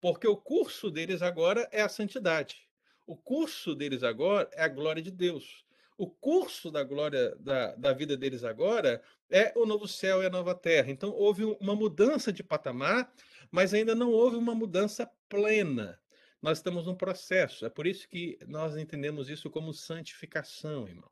porque 0.00 0.28
o 0.28 0.36
curso 0.36 0.88
deles 0.88 1.20
agora 1.20 1.68
é 1.72 1.82
a 1.82 1.88
santidade. 1.88 2.68
O 3.04 3.16
curso 3.16 3.74
deles 3.74 4.04
agora 4.04 4.48
é 4.52 4.62
a 4.62 4.68
glória 4.68 5.02
de 5.02 5.10
Deus 5.10 5.65
o 5.98 6.08
curso 6.08 6.70
da 6.70 6.82
glória 6.84 7.34
da, 7.36 7.74
da 7.74 7.92
vida 7.92 8.16
deles 8.16 8.44
agora 8.44 9.02
é 9.30 9.52
o 9.56 9.64
novo 9.64 9.88
céu 9.88 10.22
e 10.22 10.26
a 10.26 10.30
nova 10.30 10.54
terra. 10.54 10.90
Então, 10.90 11.10
houve 11.10 11.44
uma 11.44 11.74
mudança 11.74 12.32
de 12.32 12.42
patamar, 12.42 13.12
mas 13.50 13.72
ainda 13.72 13.94
não 13.94 14.10
houve 14.10 14.36
uma 14.36 14.54
mudança 14.54 15.10
plena. 15.28 15.98
Nós 16.40 16.58
estamos 16.58 16.86
num 16.86 16.94
processo. 16.94 17.64
É 17.64 17.70
por 17.70 17.86
isso 17.86 18.08
que 18.08 18.38
nós 18.46 18.76
entendemos 18.76 19.28
isso 19.30 19.50
como 19.50 19.72
santificação, 19.72 20.86
irmão. 20.86 21.10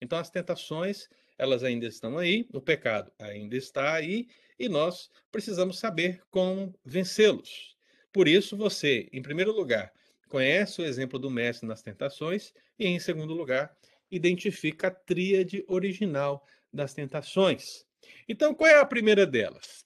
Então, 0.00 0.18
as 0.18 0.30
tentações, 0.30 1.08
elas 1.36 1.64
ainda 1.64 1.86
estão 1.86 2.18
aí, 2.18 2.46
o 2.52 2.60
pecado 2.60 3.12
ainda 3.18 3.56
está 3.56 3.94
aí, 3.94 4.28
e 4.58 4.68
nós 4.68 5.10
precisamos 5.32 5.78
saber 5.78 6.22
como 6.30 6.74
vencê-los. 6.84 7.76
Por 8.12 8.28
isso, 8.28 8.56
você, 8.56 9.08
em 9.12 9.22
primeiro 9.22 9.50
lugar, 9.50 9.92
conhece 10.28 10.80
o 10.80 10.84
exemplo 10.84 11.18
do 11.18 11.30
mestre 11.30 11.66
nas 11.66 11.82
tentações, 11.82 12.52
e 12.78 12.86
em 12.86 12.98
segundo 13.00 13.34
lugar, 13.34 13.76
identifica 14.14 14.88
a 14.88 14.90
tríade 14.90 15.64
original 15.66 16.46
das 16.72 16.94
tentações. 16.94 17.86
Então, 18.28 18.54
qual 18.54 18.70
é 18.70 18.78
a 18.78 18.86
primeira 18.86 19.26
delas? 19.26 19.84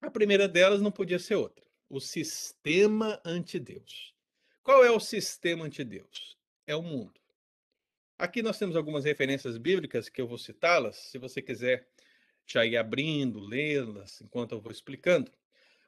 A 0.00 0.10
primeira 0.10 0.48
delas 0.48 0.80
não 0.80 0.90
podia 0.90 1.18
ser 1.18 1.34
outra: 1.34 1.64
o 1.88 2.00
sistema 2.00 3.20
anti-Deus. 3.24 4.14
Qual 4.62 4.84
é 4.84 4.90
o 4.90 5.00
sistema 5.00 5.64
anti-Deus? 5.64 6.36
É 6.66 6.74
o 6.74 6.82
mundo. 6.82 7.20
Aqui 8.18 8.42
nós 8.42 8.58
temos 8.58 8.76
algumas 8.76 9.04
referências 9.04 9.58
bíblicas 9.58 10.08
que 10.08 10.20
eu 10.20 10.26
vou 10.26 10.38
citá-las, 10.38 10.96
se 10.96 11.18
você 11.18 11.42
quiser 11.42 11.86
já 12.46 12.64
ir 12.64 12.76
abrindo, 12.76 13.38
lê-las 13.40 14.20
enquanto 14.20 14.52
eu 14.52 14.60
vou 14.60 14.72
explicando. 14.72 15.30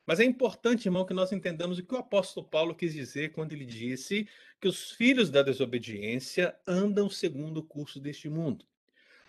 Mas 0.08 0.20
é 0.20 0.24
importante, 0.24 0.86
irmão, 0.86 1.04
que 1.04 1.12
nós 1.12 1.32
entendamos 1.32 1.78
o 1.78 1.84
que 1.84 1.94
o 1.94 1.98
apóstolo 1.98 2.48
Paulo 2.48 2.74
quis 2.74 2.94
dizer 2.94 3.30
quando 3.32 3.52
ele 3.52 3.66
disse 3.66 4.26
que 4.58 4.66
os 4.66 4.90
filhos 4.92 5.28
da 5.28 5.42
desobediência 5.42 6.58
andam 6.66 7.10
segundo 7.10 7.58
o 7.58 7.62
curso 7.62 8.00
deste 8.00 8.26
mundo. 8.26 8.64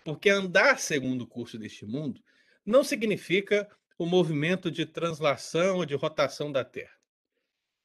Porque 0.02 0.30
andar 0.30 0.78
segundo 0.78 1.20
o 1.20 1.26
curso 1.26 1.58
deste 1.58 1.84
mundo 1.84 2.24
não 2.64 2.82
significa 2.82 3.68
o 3.98 4.06
movimento 4.06 4.70
de 4.70 4.86
translação 4.86 5.76
ou 5.76 5.84
de 5.84 5.94
rotação 5.94 6.50
da 6.50 6.64
Terra. 6.64 6.96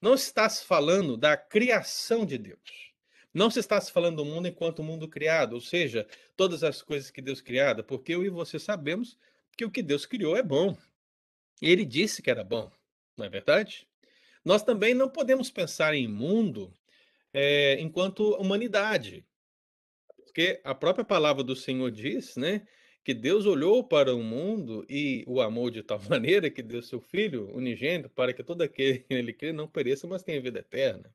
Não 0.01 0.13
está 0.13 0.47
se 0.47 0.63
falando 0.63 1.17
da 1.17 1.35
criação 1.35 2.25
de 2.25 2.37
Deus. 2.37 2.93
Não 3.33 3.51
se 3.51 3.59
está 3.59 3.81
se 3.81 3.91
falando 3.91 4.23
do 4.23 4.25
mundo 4.25 4.47
enquanto 4.47 4.81
mundo 4.81 5.09
criado, 5.09 5.51
ou 5.51 5.59
seja, 5.59 6.07
todas 6.37 6.63
as 6.63 6.81
coisas 6.81 7.11
que 7.11 7.21
Deus 7.21 7.41
criada, 7.41 7.83
porque 7.83 8.15
eu 8.15 8.23
e 8.23 8.29
você 8.29 8.57
sabemos 8.57 9.17
que 9.57 9.65
o 9.65 9.69
que 9.69 9.83
Deus 9.83 10.05
criou 10.05 10.37
é 10.37 10.41
bom. 10.41 10.77
Ele 11.61 11.83
disse 11.83 12.21
que 12.21 12.31
era 12.31 12.41
bom 12.41 12.71
não 13.17 13.25
é 13.25 13.29
verdade? 13.29 13.87
Nós 14.43 14.63
também 14.63 14.93
não 14.93 15.09
podemos 15.09 15.49
pensar 15.49 15.93
em 15.95 16.07
mundo 16.07 16.73
é, 17.33 17.79
enquanto 17.79 18.35
humanidade, 18.35 19.25
porque 20.17 20.59
a 20.63 20.75
própria 20.75 21.05
palavra 21.05 21.43
do 21.43 21.55
Senhor 21.55 21.89
diz, 21.91 22.35
né, 22.35 22.67
que 23.03 23.13
Deus 23.13 23.45
olhou 23.45 23.83
para 23.83 24.15
o 24.15 24.23
mundo 24.23 24.85
e 24.89 25.23
o 25.27 25.39
amou 25.39 25.69
de 25.69 25.83
tal 25.83 25.99
maneira 26.09 26.49
que 26.49 26.61
deu 26.61 26.81
seu 26.81 26.99
Filho 26.99 27.49
unigênito 27.55 28.09
para 28.09 28.33
que 28.33 28.43
todo 28.43 28.61
aquele 28.61 28.99
que 28.99 29.13
nele 29.13 29.31
crê 29.31 29.53
não 29.53 29.67
pereça, 29.67 30.07
mas 30.07 30.23
tenha 30.23 30.41
vida 30.41 30.59
eterna. 30.59 31.13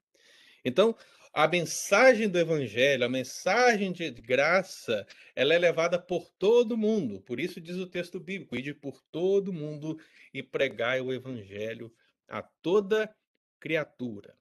Então, 0.64 0.96
a 1.32 1.46
mensagem 1.46 2.28
do 2.28 2.38
evangelho, 2.38 3.04
a 3.04 3.08
mensagem 3.08 3.92
de 3.92 4.10
graça, 4.10 5.06
ela 5.34 5.54
é 5.54 5.58
levada 5.58 5.98
por 5.98 6.30
todo 6.38 6.76
mundo. 6.76 7.20
Por 7.20 7.38
isso 7.38 7.60
diz 7.60 7.76
o 7.76 7.86
texto 7.86 8.18
bíblico: 8.18 8.56
ide 8.56 8.74
por 8.74 9.00
todo 9.10 9.52
mundo 9.52 9.98
e 10.32 10.42
pregai 10.42 11.00
o 11.00 11.12
evangelho 11.12 11.92
a 12.28 12.42
toda 12.42 13.14
criatura. 13.58 14.36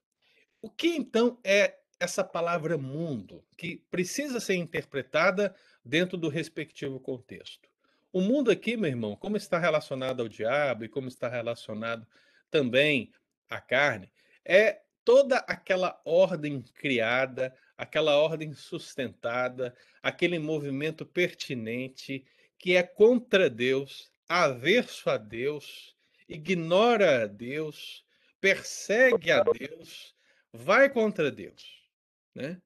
O 0.60 0.70
que 0.70 0.88
então 0.88 1.38
é 1.44 1.78
essa 1.98 2.24
palavra 2.24 2.78
mundo, 2.78 3.44
que 3.56 3.84
precisa 3.90 4.40
ser 4.40 4.54
interpretada 4.54 5.54
dentro 5.84 6.16
do 6.16 6.28
respectivo 6.28 6.98
contexto? 6.98 7.70
o 8.12 8.20
mundo 8.20 8.50
aqui, 8.50 8.76
meu 8.76 8.90
irmão, 8.90 9.14
como 9.16 9.36
está 9.36 9.58
relacionado 9.58 10.20
ao 10.20 10.28
diabo 10.28 10.84
e 10.84 10.88
como 10.88 11.08
está 11.08 11.28
relacionado 11.28 12.06
também 12.50 13.12
à 13.48 13.60
carne, 13.60 14.10
é 14.44 14.80
toda 15.04 15.38
aquela 15.38 16.00
ordem 16.04 16.62
criada, 16.74 17.54
aquela 17.76 18.16
ordem 18.16 18.52
sustentada, 18.52 19.74
aquele 20.02 20.38
movimento 20.38 21.04
pertinente 21.06 22.24
que 22.58 22.76
é 22.76 22.82
contra 22.82 23.48
Deus, 23.48 24.12
averso 24.28 25.08
a 25.08 25.16
Deus, 25.16 25.96
ignora 26.28 27.24
a 27.24 27.26
Deus, 27.26 28.04
persegue 28.40 29.30
a 29.30 29.42
Deus, 29.42 30.14
vai 30.52 30.90
contra 30.90 31.30
Deus, 31.30 31.88
né? 32.34 32.60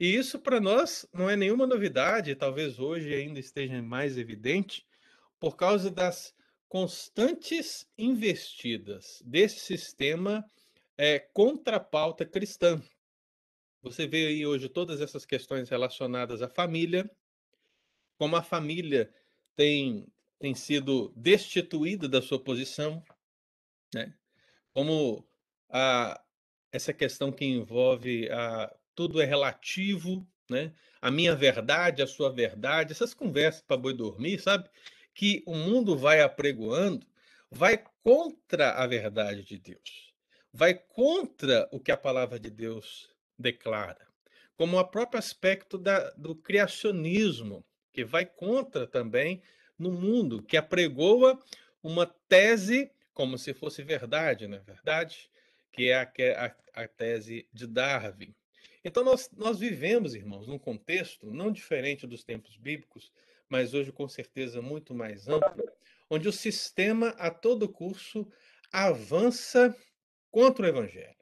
E 0.00 0.14
isso 0.14 0.38
para 0.38 0.60
nós 0.60 1.04
não 1.12 1.28
é 1.28 1.34
nenhuma 1.34 1.66
novidade, 1.66 2.36
talvez 2.36 2.78
hoje 2.78 3.12
ainda 3.12 3.40
esteja 3.40 3.82
mais 3.82 4.16
evidente, 4.16 4.86
por 5.40 5.56
causa 5.56 5.90
das 5.90 6.32
constantes 6.68 7.88
investidas 7.96 9.20
desse 9.24 9.58
sistema 9.58 10.48
é, 10.98 11.20
contra 11.20 11.76
a 11.76 11.80
pauta 11.80 12.26
cristã. 12.26 12.82
Você 13.80 14.06
vê 14.06 14.26
aí 14.26 14.44
hoje 14.44 14.68
todas 14.68 15.00
essas 15.00 15.24
questões 15.24 15.68
relacionadas 15.68 16.42
à 16.42 16.48
família, 16.48 17.08
como 18.18 18.34
a 18.34 18.42
família 18.42 19.14
tem, 19.54 20.06
tem 20.38 20.54
sido 20.54 21.12
destituída 21.16 22.08
da 22.08 22.20
sua 22.20 22.42
posição, 22.42 23.02
né? 23.94 24.12
como 24.74 25.26
a, 25.68 26.20
essa 26.72 26.92
questão 26.92 27.32
que 27.32 27.44
envolve 27.44 28.30
a 28.30 28.74
tudo 28.94 29.20
é 29.20 29.24
relativo, 29.24 30.26
né? 30.50 30.72
A 31.00 31.10
minha 31.10 31.34
verdade, 31.36 32.02
a 32.02 32.06
sua 32.06 32.32
verdade, 32.32 32.92
essas 32.92 33.14
conversas 33.14 33.62
para 33.62 33.76
boi 33.76 33.94
dormir, 33.94 34.40
sabe? 34.40 34.68
Que 35.14 35.42
o 35.46 35.54
mundo 35.54 35.96
vai 35.96 36.20
apregoando, 36.20 37.06
vai 37.50 37.84
contra 38.02 38.72
a 38.72 38.86
verdade 38.86 39.44
de 39.44 39.58
Deus, 39.58 40.07
vai 40.58 40.74
contra 40.74 41.68
o 41.70 41.78
que 41.78 41.92
a 41.92 41.96
palavra 41.96 42.36
de 42.36 42.50
Deus 42.50 43.14
declara, 43.38 44.08
como 44.56 44.76
o 44.76 44.84
próprio 44.84 45.16
aspecto 45.16 45.78
da, 45.78 46.10
do 46.16 46.34
criacionismo, 46.34 47.64
que 47.92 48.04
vai 48.04 48.26
contra 48.26 48.84
também 48.84 49.40
no 49.78 49.92
mundo, 49.92 50.42
que 50.42 50.56
apregoa 50.56 51.40
uma 51.80 52.06
tese 52.28 52.90
como 53.14 53.38
se 53.38 53.54
fosse 53.54 53.84
verdade, 53.84 54.48
não 54.48 54.56
é 54.56 54.60
verdade? 54.60 55.30
Que 55.70 55.90
é 55.90 55.94
a, 55.94 56.12
é 56.18 56.32
a, 56.34 56.56
a 56.74 56.88
tese 56.88 57.46
de 57.52 57.64
Darwin. 57.64 58.34
Então, 58.84 59.04
nós, 59.04 59.30
nós 59.36 59.60
vivemos, 59.60 60.12
irmãos, 60.12 60.48
num 60.48 60.58
contexto 60.58 61.30
não 61.30 61.52
diferente 61.52 62.04
dos 62.04 62.24
tempos 62.24 62.56
bíblicos, 62.56 63.12
mas 63.48 63.74
hoje 63.74 63.92
com 63.92 64.08
certeza 64.08 64.60
muito 64.60 64.92
mais 64.92 65.28
amplo, 65.28 65.70
onde 66.10 66.26
o 66.26 66.32
sistema 66.32 67.10
a 67.10 67.30
todo 67.30 67.68
curso 67.68 68.26
avança 68.72 69.72
contra 70.30 70.66
o 70.66 70.68
evangelho. 70.68 71.16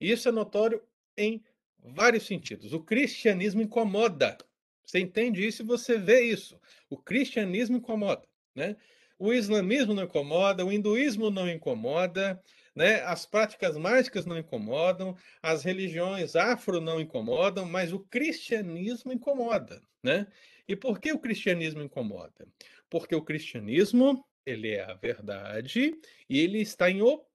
E 0.00 0.10
isso 0.10 0.28
é 0.28 0.32
notório 0.32 0.82
em 1.16 1.42
vários 1.78 2.26
sentidos. 2.26 2.72
O 2.72 2.80
cristianismo 2.80 3.62
incomoda. 3.62 4.36
Você 4.84 5.00
entende 5.00 5.46
isso 5.46 5.62
e 5.62 5.66
você 5.66 5.98
vê 5.98 6.22
isso. 6.22 6.58
O 6.88 6.96
cristianismo 6.96 7.76
incomoda, 7.76 8.26
né? 8.54 8.76
O 9.18 9.32
islamismo 9.32 9.92
não 9.92 10.04
incomoda, 10.04 10.64
o 10.64 10.72
hinduísmo 10.72 11.28
não 11.28 11.48
incomoda, 11.48 12.40
né? 12.74 13.02
As 13.02 13.26
práticas 13.26 13.76
mágicas 13.76 14.24
não 14.24 14.38
incomodam, 14.38 15.16
as 15.42 15.64
religiões 15.64 16.36
afro 16.36 16.80
não 16.80 17.00
incomodam, 17.00 17.66
mas 17.66 17.92
o 17.92 17.98
cristianismo 17.98 19.12
incomoda, 19.12 19.82
né? 20.02 20.26
E 20.68 20.76
por 20.76 21.00
que 21.00 21.12
o 21.12 21.18
cristianismo 21.18 21.82
incomoda? 21.82 22.46
Porque 22.88 23.14
o 23.14 23.22
cristianismo, 23.22 24.24
ele 24.46 24.70
é 24.70 24.84
a 24.84 24.94
verdade 24.94 25.98
e 26.30 26.38
ele 26.38 26.60
está 26.60 26.90
em 26.90 27.02
oposição 27.02 27.27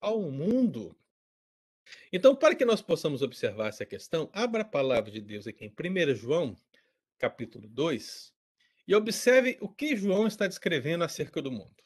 ao 0.00 0.30
mundo. 0.30 0.96
Então, 2.12 2.36
para 2.36 2.54
que 2.54 2.64
nós 2.64 2.80
possamos 2.80 3.20
observar 3.20 3.68
essa 3.68 3.84
questão, 3.84 4.30
abra 4.32 4.62
a 4.62 4.64
palavra 4.64 5.10
de 5.10 5.20
Deus 5.20 5.46
aqui 5.46 5.64
em 5.64 5.70
1 5.70 6.14
João, 6.14 6.56
capítulo 7.18 7.68
2, 7.68 8.32
e 8.86 8.94
observe 8.94 9.58
o 9.60 9.68
que 9.68 9.96
João 9.96 10.26
está 10.26 10.46
descrevendo 10.46 11.02
acerca 11.02 11.42
do 11.42 11.50
mundo. 11.50 11.82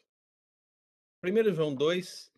1 1.25 1.55
João 1.55 1.75
2, 1.75 2.31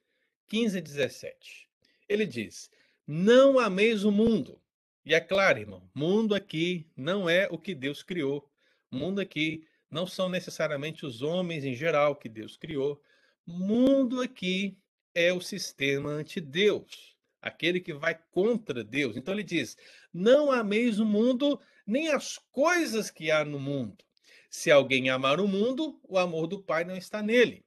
15 0.48 0.78
e 0.78 0.80
17. 0.80 1.68
Ele 2.08 2.24
diz: 2.24 2.70
Não 3.06 3.58
ameis 3.58 4.04
o 4.04 4.12
mundo. 4.12 4.60
E 5.04 5.12
é 5.12 5.20
claro, 5.20 5.58
irmão, 5.58 5.90
mundo 5.92 6.36
aqui 6.36 6.88
não 6.96 7.28
é 7.28 7.48
o 7.50 7.58
que 7.58 7.74
Deus 7.74 8.02
criou. 8.02 8.48
Mundo 8.88 9.20
aqui 9.20 9.66
não 9.90 10.06
são 10.06 10.28
necessariamente 10.28 11.04
os 11.04 11.20
homens 11.20 11.64
em 11.64 11.74
geral 11.74 12.14
que 12.14 12.28
Deus 12.28 12.56
criou. 12.56 13.02
Mundo 13.46 14.20
aqui 14.20 14.78
é 15.14 15.32
o 15.32 15.40
sistema 15.40 16.10
anti-Deus, 16.10 17.16
aquele 17.40 17.80
que 17.80 17.92
vai 17.92 18.18
contra 18.30 18.84
Deus. 18.84 19.16
Então 19.16 19.34
ele 19.34 19.42
diz: 19.42 19.76
Não 20.12 20.52
ameis 20.52 20.98
o 20.98 21.04
mundo, 21.04 21.60
nem 21.86 22.08
as 22.08 22.38
coisas 22.50 23.10
que 23.10 23.30
há 23.30 23.44
no 23.44 23.58
mundo. 23.58 24.04
Se 24.48 24.70
alguém 24.70 25.10
amar 25.10 25.40
o 25.40 25.48
mundo, 25.48 25.98
o 26.04 26.18
amor 26.18 26.46
do 26.46 26.62
Pai 26.62 26.84
não 26.84 26.96
está 26.96 27.22
nele. 27.22 27.64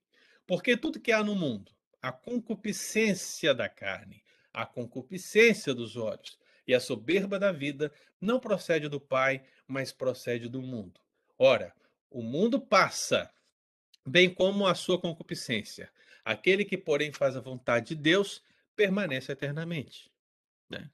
Porque 0.48 0.78
tudo 0.78 1.00
que 1.00 1.12
há 1.12 1.24
no 1.24 1.36
mundo, 1.36 1.72
a 2.02 2.12
concupiscência 2.12 3.54
da 3.54 3.68
carne, 3.68 4.24
a 4.54 4.66
concupiscência 4.66 5.74
dos 5.74 5.98
olhos 5.98 6.38
e 6.68 6.74
a 6.74 6.80
soberba 6.80 7.38
da 7.38 7.52
vida, 7.52 7.92
não 8.22 8.40
procede 8.40 8.88
do 8.88 9.02
Pai, 9.02 9.44
mas 9.68 9.92
procede 9.92 10.48
do 10.48 10.62
mundo. 10.62 11.02
Ora, 11.38 11.74
o 12.10 12.22
mundo 12.22 12.62
passa, 12.62 13.30
bem 14.06 14.34
como 14.34 14.68
a 14.68 14.76
sua 14.76 15.00
concupiscência. 15.00 15.92
Aquele 16.24 16.66
que, 16.66 16.78
porém, 16.78 17.12
faz 17.12 17.36
a 17.36 17.42
vontade 17.42 17.90
de 17.90 17.96
Deus, 17.96 18.44
permanece 18.76 19.32
eternamente. 19.32 20.12
Né? 20.70 20.90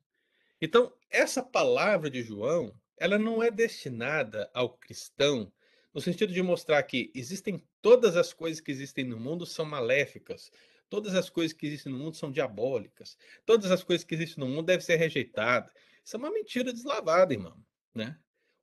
Então, 0.62 0.94
essa 1.10 1.42
palavra 1.42 2.10
de 2.10 2.22
João, 2.22 2.74
ela 2.98 3.18
não 3.18 3.42
é 3.42 3.50
destinada 3.50 4.50
ao 4.54 4.70
cristão 4.70 5.52
no 5.94 6.00
sentido 6.00 6.32
de 6.34 6.42
mostrar 6.42 6.82
que 6.84 7.12
existem 7.14 7.62
todas 7.82 8.16
as 8.16 8.34
coisas 8.34 8.62
que 8.62 8.72
existem 8.72 9.04
no 9.04 9.20
mundo 9.20 9.46
são 9.46 9.66
maléficas, 9.66 10.52
todas 10.90 11.16
as 11.16 11.30
coisas 11.30 11.54
que 11.56 11.66
existem 11.66 11.92
no 11.92 12.00
mundo 12.00 12.16
são 12.16 12.32
diabólicas, 12.32 13.18
todas 13.46 13.72
as 13.72 13.84
coisas 13.84 14.06
que 14.06 14.16
existem 14.16 14.44
no 14.44 14.50
mundo 14.50 14.68
devem 14.68 14.86
ser 14.86 14.96
rejeitadas. 14.96 15.72
Isso 16.04 16.16
é 16.16 16.20
uma 16.20 16.32
mentira 16.32 16.72
deslavada, 16.72 17.34
irmão, 17.34 17.58
né? 17.94 18.18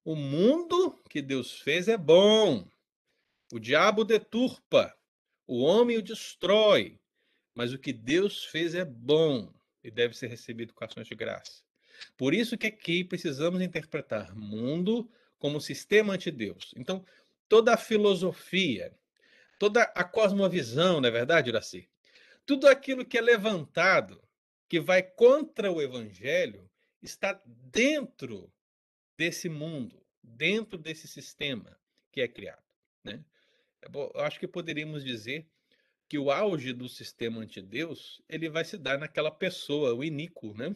O 0.04 0.16
mundo 0.16 0.98
que 1.11 1.20
Deus 1.20 1.61
fez 1.61 1.87
é 1.87 1.98
bom. 1.98 2.66
O 3.52 3.58
diabo 3.58 4.04
deturpa, 4.04 4.94
o 5.46 5.62
homem 5.62 5.96
o 5.96 6.02
destrói, 6.02 7.00
mas 7.54 7.72
o 7.72 7.78
que 7.78 7.92
Deus 7.92 8.44
fez 8.44 8.74
é 8.74 8.84
bom 8.84 9.52
e 9.82 9.90
deve 9.90 10.14
ser 10.14 10.26
recebido 10.26 10.74
com 10.74 10.84
ações 10.84 11.06
de 11.06 11.14
graça. 11.14 11.62
Por 12.16 12.34
isso 12.34 12.58
que 12.58 12.66
aqui 12.66 13.02
precisamos 13.02 13.61
interpretar 13.61 14.37
mundo 14.37 15.11
como 15.38 15.61
sistema 15.61 16.14
anti-Deus. 16.14 16.74
Então, 16.76 17.04
toda 17.48 17.72
a 17.72 17.78
filosofia, 17.78 18.94
toda 19.58 19.82
a 19.82 20.04
cosmovisão, 20.04 21.00
não 21.00 21.08
é 21.08 21.12
verdade, 21.12 21.48
Iraci? 21.48 21.88
Tudo 22.44 22.68
aquilo 22.68 23.04
que 23.04 23.16
é 23.16 23.20
levantado, 23.20 24.22
que 24.68 24.78
vai 24.78 25.02
contra 25.02 25.72
o 25.72 25.80
evangelho, 25.80 26.70
está 27.02 27.40
dentro 27.46 28.52
desse 29.16 29.48
mundo, 29.48 30.04
dentro 30.22 30.78
desse 30.78 31.08
sistema 31.08 31.78
que 32.12 32.20
é 32.20 32.28
criado. 32.28 32.62
Né? 33.02 33.24
É 33.83 33.88
eu 33.95 34.25
acho 34.25 34.38
que 34.41 34.49
poderíamos 34.49 35.05
dizer 35.05 35.47
que 36.09 36.19
o 36.19 36.31
auge 36.31 36.73
do 36.73 36.88
sistema 36.88 37.43
anti-Deus 37.43 38.23
ele 38.29 38.49
vai 38.49 38.64
se 38.64 38.79
dar 38.79 38.99
naquela 38.99 39.31
pessoa, 39.31 39.95
o 39.95 40.03
iníquo, 40.03 40.55
né? 40.55 40.75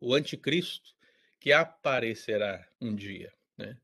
o 0.00 0.14
anticristo, 0.14 0.94
que 1.38 1.52
aparecerá 1.52 2.66
um 2.80 2.94
dia. 2.94 3.32
Né? 3.56 3.76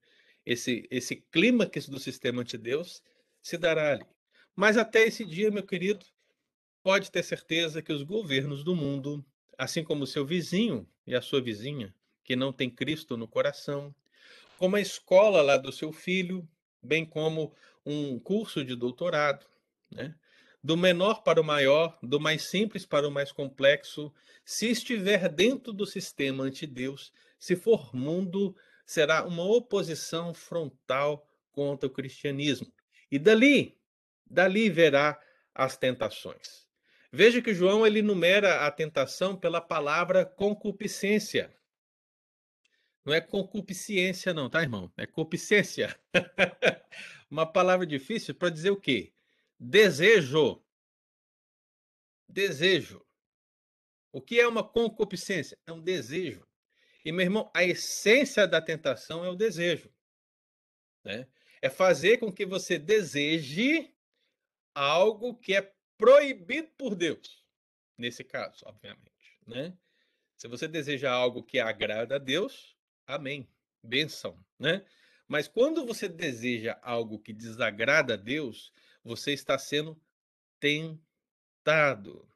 Esse, 0.44 0.86
esse 0.90 1.16
clímax 1.16 1.88
do 1.88 1.98
sistema 1.98 2.42
anti-Deus 2.42 3.02
se 3.42 3.58
dará 3.58 3.92
ali. 3.92 4.06
Mas 4.56 4.76
até 4.76 5.04
esse 5.04 5.24
dia, 5.24 5.50
meu 5.50 5.64
querido, 5.64 6.04
pode 6.82 7.10
ter 7.10 7.22
certeza 7.22 7.82
que 7.82 7.92
os 7.92 8.02
governos 8.02 8.62
do 8.62 8.74
mundo, 8.74 9.24
assim 9.58 9.82
como 9.82 10.04
o 10.04 10.06
seu 10.06 10.24
vizinho 10.24 10.88
e 11.06 11.14
a 11.14 11.20
sua 11.20 11.40
vizinha, 11.40 11.94
que 12.22 12.36
não 12.36 12.52
tem 12.52 12.70
Cristo 12.70 13.16
no 13.16 13.28
coração, 13.28 13.94
como 14.58 14.76
a 14.76 14.80
escola 14.80 15.42
lá 15.42 15.56
do 15.56 15.72
seu 15.72 15.92
filho, 15.92 16.48
bem 16.84 17.04
como 17.04 17.52
um 17.84 18.18
curso 18.18 18.64
de 18.64 18.76
doutorado, 18.76 19.46
né? 19.90 20.14
do 20.62 20.76
menor 20.76 21.22
para 21.22 21.40
o 21.40 21.44
maior, 21.44 21.98
do 22.02 22.18
mais 22.18 22.44
simples 22.44 22.86
para 22.86 23.06
o 23.06 23.10
mais 23.10 23.30
complexo, 23.30 24.12
se 24.44 24.70
estiver 24.70 25.28
dentro 25.28 25.72
do 25.72 25.84
sistema 25.84 26.44
anti-Deus, 26.44 27.12
se 27.38 27.54
for 27.54 27.94
mundo 27.94 28.56
será 28.86 29.26
uma 29.26 29.44
oposição 29.44 30.32
frontal 30.32 31.26
contra 31.52 31.86
o 31.86 31.92
cristianismo. 31.92 32.72
E 33.10 33.18
dali, 33.18 33.78
dali 34.26 34.70
verá 34.70 35.20
as 35.54 35.76
tentações. 35.76 36.66
Veja 37.12 37.40
que 37.40 37.54
João 37.54 37.86
ele 37.86 38.02
numera 38.02 38.66
a 38.66 38.70
tentação 38.70 39.36
pela 39.36 39.60
palavra 39.60 40.24
concupiscência. 40.24 41.54
Não 43.04 43.12
é 43.12 43.20
concupiscência 43.20 44.32
não, 44.32 44.48
tá, 44.48 44.62
irmão? 44.62 44.90
É 44.96 45.06
concupiscência. 45.06 45.98
uma 47.30 47.44
palavra 47.44 47.86
difícil 47.86 48.34
para 48.34 48.48
dizer 48.48 48.70
o 48.70 48.80
quê? 48.80 49.12
Desejo. 49.60 50.64
Desejo. 52.26 53.04
O 54.10 54.22
que 54.22 54.40
é 54.40 54.48
uma 54.48 54.62
concupiscência? 54.66 55.58
É 55.66 55.72
um 55.72 55.82
desejo. 55.82 56.46
E, 57.04 57.12
meu 57.12 57.24
irmão, 57.24 57.50
a 57.54 57.62
essência 57.62 58.46
da 58.46 58.62
tentação 58.62 59.24
é 59.24 59.28
o 59.28 59.36
desejo. 59.36 59.92
Né? 61.04 61.28
É 61.60 61.68
fazer 61.68 62.18
com 62.18 62.32
que 62.32 62.46
você 62.46 62.78
deseje 62.78 63.92
algo 64.74 65.36
que 65.36 65.54
é 65.54 65.74
proibido 65.98 66.68
por 66.78 66.94
Deus. 66.94 67.44
Nesse 67.98 68.24
caso, 68.24 68.64
obviamente. 68.66 69.38
Né? 69.46 69.76
Se 70.36 70.48
você 70.48 70.66
deseja 70.66 71.12
algo 71.12 71.42
que 71.42 71.60
agrada 71.60 72.16
a 72.16 72.18
Deus, 72.18 72.73
amém. 73.06 73.48
Benção. 73.82 74.38
Né? 74.58 74.84
Mas 75.28 75.48
quando 75.48 75.84
você 75.84 76.08
deseja 76.08 76.78
algo 76.82 77.18
que 77.18 77.32
desagrada 77.32 78.14
a 78.14 78.16
Deus, 78.16 78.72
você 79.04 79.32
está 79.32 79.58
sendo 79.58 80.00
tentado. 80.60 82.26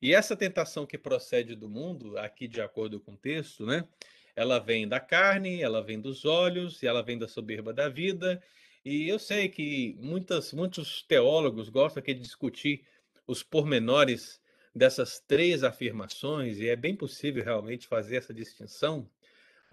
E 0.00 0.14
essa 0.14 0.36
tentação 0.36 0.86
que 0.86 0.98
procede 0.98 1.54
do 1.54 1.68
mundo, 1.68 2.18
aqui 2.18 2.46
de 2.46 2.60
acordo 2.60 3.00
com 3.00 3.12
o 3.12 3.16
texto, 3.16 3.64
né? 3.64 3.88
Ela 4.36 4.58
vem 4.58 4.86
da 4.86 5.00
carne, 5.00 5.62
ela 5.62 5.82
vem 5.82 6.00
dos 6.00 6.24
olhos 6.24 6.82
e 6.82 6.86
ela 6.86 7.02
vem 7.02 7.18
da 7.18 7.28
soberba 7.28 7.72
da 7.72 7.88
vida. 7.88 8.42
E 8.84 9.08
eu 9.08 9.18
sei 9.18 9.48
que 9.48 9.96
muitas, 9.98 10.52
muitos 10.52 11.02
teólogos 11.02 11.68
gostam 11.68 12.02
aqui 12.02 12.12
de 12.12 12.20
discutir 12.20 12.84
os 13.26 13.42
pormenores 13.42 14.42
dessas 14.74 15.20
três 15.20 15.62
afirmações, 15.62 16.58
e 16.58 16.68
é 16.68 16.76
bem 16.76 16.96
possível 16.96 17.44
realmente 17.44 17.86
fazer 17.86 18.16
essa 18.16 18.34
distinção. 18.34 19.08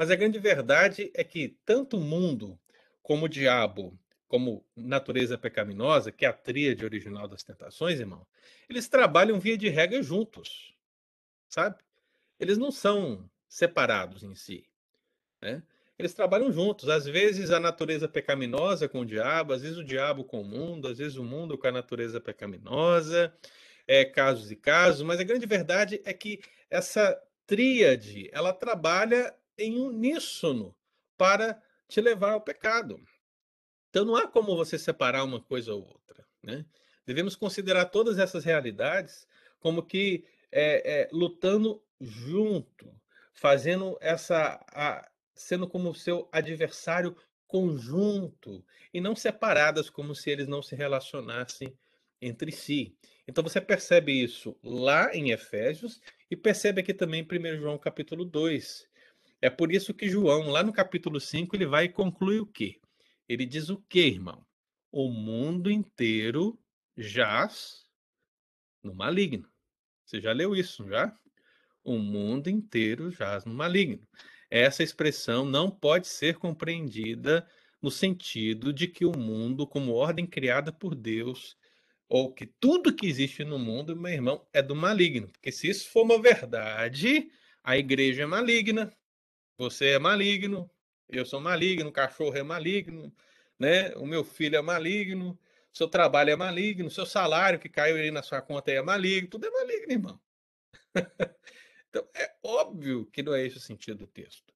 Mas 0.01 0.09
a 0.09 0.15
grande 0.15 0.39
verdade 0.39 1.11
é 1.13 1.23
que 1.23 1.59
tanto 1.63 1.97
o 1.97 2.01
mundo 2.01 2.59
como 3.03 3.25
o 3.25 3.29
diabo 3.29 3.95
como 4.27 4.65
natureza 4.75 5.37
pecaminosa, 5.37 6.11
que 6.11 6.25
é 6.25 6.27
a 6.27 6.33
tríade 6.33 6.83
original 6.83 7.27
das 7.27 7.43
tentações, 7.43 7.99
irmão, 7.99 8.25
eles 8.67 8.89
trabalham 8.89 9.39
via 9.39 9.55
de 9.55 9.69
regra 9.69 10.01
juntos, 10.01 10.75
sabe? 11.47 11.83
Eles 12.39 12.57
não 12.57 12.71
são 12.71 13.29
separados 13.47 14.23
em 14.23 14.33
si, 14.33 14.65
né? 15.39 15.61
Eles 15.99 16.15
trabalham 16.15 16.51
juntos. 16.51 16.89
Às 16.89 17.05
vezes 17.05 17.51
a 17.51 17.59
natureza 17.59 18.07
pecaminosa 18.07 18.89
com 18.89 19.01
o 19.01 19.05
diabo, 19.05 19.53
às 19.53 19.61
vezes 19.61 19.77
o 19.77 19.83
diabo 19.83 20.23
com 20.23 20.41
o 20.41 20.43
mundo, 20.43 20.87
às 20.87 20.97
vezes 20.97 21.15
o 21.15 21.23
mundo 21.23 21.59
com 21.59 21.67
a 21.67 21.71
natureza 21.71 22.19
pecaminosa, 22.19 23.31
é, 23.87 24.03
casos 24.03 24.49
e 24.49 24.55
casos, 24.55 25.03
mas 25.03 25.19
a 25.19 25.23
grande 25.23 25.45
verdade 25.45 26.01
é 26.03 26.11
que 26.11 26.41
essa 26.71 27.15
tríade, 27.45 28.27
ela 28.33 28.51
trabalha 28.51 29.31
em 29.63 29.79
uníssono 29.79 30.75
para 31.17 31.61
te 31.87 32.01
levar 32.01 32.33
ao 32.33 32.41
pecado. 32.41 32.99
Então 33.89 34.05
não 34.05 34.15
há 34.15 34.27
como 34.27 34.55
você 34.55 34.77
separar 34.77 35.23
uma 35.23 35.41
coisa 35.41 35.73
ou 35.73 35.81
outra. 35.81 36.25
Né? 36.41 36.65
Devemos 37.05 37.35
considerar 37.35 37.85
todas 37.85 38.17
essas 38.17 38.43
realidades 38.43 39.27
como 39.59 39.83
que 39.83 40.25
é, 40.51 41.01
é, 41.01 41.09
lutando 41.11 41.83
junto, 41.99 42.93
fazendo 43.33 43.97
essa. 44.01 44.59
A, 44.73 45.09
sendo 45.33 45.67
como 45.67 45.95
seu 45.95 46.29
adversário 46.31 47.15
conjunto 47.47 48.63
e 48.93 49.01
não 49.01 49.15
separadas 49.15 49.89
como 49.89 50.13
se 50.13 50.29
eles 50.29 50.47
não 50.47 50.61
se 50.61 50.75
relacionassem 50.75 51.75
entre 52.21 52.51
si. 52.51 52.95
Então 53.27 53.43
você 53.43 53.59
percebe 53.59 54.11
isso 54.11 54.55
lá 54.63 55.13
em 55.13 55.31
Efésios 55.31 55.99
e 56.29 56.35
percebe 56.35 56.81
aqui 56.81 56.93
também 56.93 57.27
em 57.29 57.55
1 57.55 57.57
João 57.59 57.77
capítulo 57.77 58.23
2. 58.23 58.87
É 59.41 59.49
por 59.49 59.71
isso 59.71 59.93
que 59.93 60.07
João, 60.07 60.49
lá 60.49 60.61
no 60.61 60.71
capítulo 60.71 61.19
5, 61.19 61.55
ele 61.55 61.65
vai 61.65 61.85
e 61.85 61.89
conclui 61.89 62.39
o 62.39 62.45
quê? 62.45 62.79
Ele 63.27 63.45
diz 63.45 63.69
o 63.69 63.81
quê, 63.89 64.01
irmão? 64.01 64.45
O 64.91 65.09
mundo 65.09 65.71
inteiro 65.71 66.59
jaz 66.95 67.85
no 68.83 68.93
maligno. 68.93 69.49
Você 70.05 70.21
já 70.21 70.31
leu 70.31 70.55
isso, 70.55 70.87
já? 70.87 71.17
O 71.83 71.97
mundo 71.97 72.49
inteiro 72.49 73.09
jaz 73.09 73.43
no 73.43 73.53
maligno. 73.53 74.07
Essa 74.49 74.83
expressão 74.83 75.43
não 75.43 75.71
pode 75.71 76.07
ser 76.07 76.37
compreendida 76.37 77.47
no 77.81 77.89
sentido 77.89 78.71
de 78.71 78.87
que 78.87 79.05
o 79.05 79.17
mundo, 79.17 79.65
como 79.65 79.93
ordem 79.93 80.27
criada 80.27 80.71
por 80.71 80.93
Deus, 80.93 81.57
ou 82.07 82.31
que 82.31 82.45
tudo 82.45 82.93
que 82.93 83.07
existe 83.07 83.43
no 83.43 83.57
mundo, 83.57 83.95
meu 83.95 84.11
irmão, 84.11 84.45
é 84.53 84.61
do 84.61 84.75
maligno. 84.75 85.29
Porque 85.29 85.51
se 85.51 85.69
isso 85.69 85.89
for 85.89 86.03
uma 86.03 86.21
verdade, 86.21 87.31
a 87.63 87.77
igreja 87.77 88.23
é 88.23 88.25
maligna, 88.25 88.93
você 89.61 89.89
é 89.89 89.99
maligno, 89.99 90.67
eu 91.07 91.23
sou 91.23 91.39
maligno, 91.39 91.89
o 91.89 91.93
cachorro 91.93 92.35
é 92.35 92.41
maligno, 92.41 93.13
né? 93.59 93.93
O 93.95 94.07
meu 94.07 94.23
filho 94.23 94.55
é 94.55 94.61
maligno, 94.61 95.37
seu 95.71 95.87
trabalho 95.87 96.31
é 96.31 96.35
maligno, 96.35 96.89
seu 96.89 97.05
salário 97.05 97.59
que 97.59 97.69
caiu 97.69 97.95
aí 97.95 98.09
na 98.09 98.23
sua 98.23 98.41
conta 98.41 98.71
é 98.71 98.81
maligno, 98.81 99.29
tudo 99.29 99.45
é 99.45 99.51
maligno, 99.51 99.91
irmão. 99.91 100.19
então, 101.87 102.07
é 102.15 102.33
óbvio 102.41 103.05
que 103.05 103.21
não 103.21 103.35
é 103.35 103.45
esse 103.45 103.57
o 103.57 103.59
sentido 103.59 103.99
do 103.99 104.07
texto. 104.07 104.51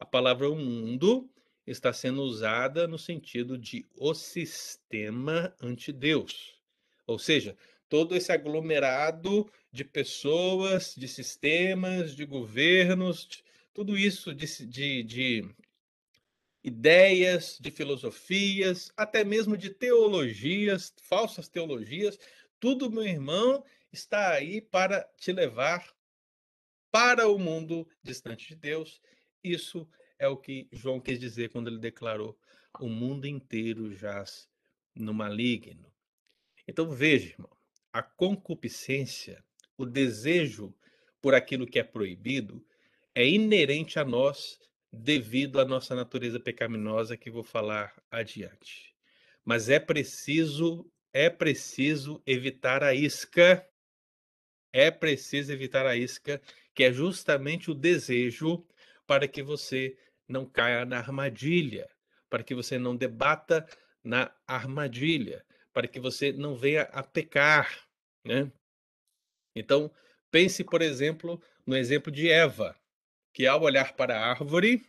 A 0.00 0.04
palavra 0.04 0.48
mundo 0.50 1.30
está 1.64 1.92
sendo 1.92 2.20
usada 2.22 2.88
no 2.88 2.98
sentido 2.98 3.56
de 3.56 3.86
o 3.96 4.12
sistema 4.14 5.54
ante 5.62 5.92
Deus. 5.92 6.60
Ou 7.06 7.20
seja, 7.20 7.56
todo 7.88 8.16
esse 8.16 8.32
aglomerado 8.32 9.48
de 9.70 9.84
pessoas, 9.84 10.92
de 10.96 11.06
sistemas, 11.06 12.16
de 12.16 12.24
governos, 12.24 13.44
tudo 13.72 13.96
isso 13.96 14.34
de, 14.34 14.46
de, 14.66 15.02
de 15.02 15.54
ideias, 16.62 17.58
de 17.60 17.70
filosofias, 17.70 18.90
até 18.96 19.24
mesmo 19.24 19.56
de 19.56 19.70
teologias, 19.70 20.92
falsas 21.02 21.48
teologias, 21.48 22.18
tudo, 22.58 22.90
meu 22.90 23.04
irmão, 23.04 23.64
está 23.92 24.32
aí 24.32 24.60
para 24.60 25.02
te 25.16 25.32
levar 25.32 25.94
para 26.90 27.28
o 27.28 27.38
mundo 27.38 27.88
distante 28.02 28.48
de 28.48 28.56
Deus. 28.56 29.00
Isso 29.42 29.88
é 30.18 30.28
o 30.28 30.36
que 30.36 30.68
João 30.70 31.00
quis 31.00 31.18
dizer 31.18 31.50
quando 31.50 31.68
ele 31.68 31.78
declarou: 31.78 32.38
o 32.78 32.88
mundo 32.88 33.26
inteiro 33.26 33.92
jaz 33.94 34.48
no 34.94 35.14
maligno. 35.14 35.90
Então 36.68 36.90
veja, 36.90 37.30
irmão, 37.30 37.50
a 37.92 38.02
concupiscência, 38.02 39.42
o 39.76 39.86
desejo 39.86 40.74
por 41.20 41.34
aquilo 41.34 41.66
que 41.66 41.78
é 41.78 41.84
proibido, 41.84 42.64
é 43.14 43.26
inerente 43.26 43.98
a 43.98 44.04
nós 44.04 44.58
devido 44.92 45.60
à 45.60 45.64
nossa 45.64 45.94
natureza 45.94 46.40
pecaminosa 46.40 47.16
que 47.16 47.30
vou 47.30 47.44
falar 47.44 47.94
adiante. 48.10 48.94
Mas 49.44 49.68
é 49.68 49.78
preciso, 49.78 50.90
é 51.12 51.30
preciso 51.30 52.22
evitar 52.26 52.82
a 52.82 52.94
isca, 52.94 53.66
é 54.72 54.90
preciso 54.90 55.52
evitar 55.52 55.86
a 55.86 55.96
isca, 55.96 56.40
que 56.74 56.84
é 56.84 56.92
justamente 56.92 57.70
o 57.70 57.74
desejo 57.74 58.66
para 59.06 59.26
que 59.26 59.42
você 59.42 59.96
não 60.28 60.46
caia 60.46 60.84
na 60.84 60.98
armadilha, 60.98 61.88
para 62.28 62.42
que 62.42 62.54
você 62.54 62.78
não 62.78 62.96
debata 62.96 63.66
na 64.04 64.32
armadilha, 64.46 65.44
para 65.72 65.88
que 65.88 65.98
você 65.98 66.32
não 66.32 66.54
venha 66.56 66.82
a 66.82 67.02
pecar, 67.02 67.88
né? 68.24 68.50
Então, 69.54 69.92
pense, 70.30 70.62
por 70.62 70.80
exemplo, 70.80 71.42
no 71.66 71.76
exemplo 71.76 72.12
de 72.12 72.28
Eva 72.28 72.79
que 73.32 73.46
ao 73.46 73.62
olhar 73.62 73.94
para 73.94 74.18
a 74.18 74.30
árvore, 74.30 74.84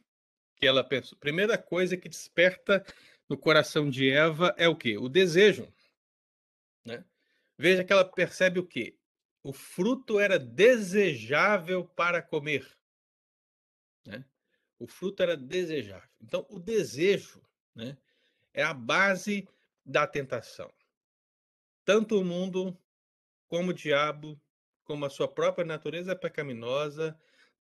que 0.56 0.68
ela 0.68 0.84
pensou, 0.84 1.18
primeira 1.18 1.58
coisa 1.58 1.98
que 1.98 2.10
desperta 2.10 2.86
no 3.28 3.38
coração 3.38 3.90
de 3.90 4.10
Eva 4.10 4.54
é 4.58 4.68
o 4.68 4.76
quê? 4.76 4.98
O 4.98 5.08
desejo. 5.08 5.72
Né? 6.86 7.04
Veja 7.58 7.84
que 7.84 7.94
ela 7.94 8.06
percebe 8.06 8.60
o 8.60 8.66
quê? 8.66 8.98
O 9.44 9.54
fruto 9.54 10.20
era 10.20 10.38
desejável 10.38 11.86
para 11.86 12.22
comer. 12.22 12.68
Né? 14.06 14.24
O 14.78 14.88
fruto 14.88 15.24
era 15.24 15.36
desejável. 15.38 16.10
Então, 16.20 16.46
o 16.50 16.60
desejo 16.60 17.42
né, 17.74 17.98
é 18.54 18.64
a 18.64 18.74
base 18.74 19.48
da 19.86 20.06
tentação. 20.06 20.72
Tanto 21.84 22.20
o 22.20 22.26
mundo, 22.26 22.78
como 23.48 23.72
o 23.72 23.74
diabo, 23.74 24.40
como 24.84 25.06
a 25.06 25.10
sua 25.10 25.28
própria 25.28 25.66
natureza 25.66 26.16
pecaminosa, 26.16 27.18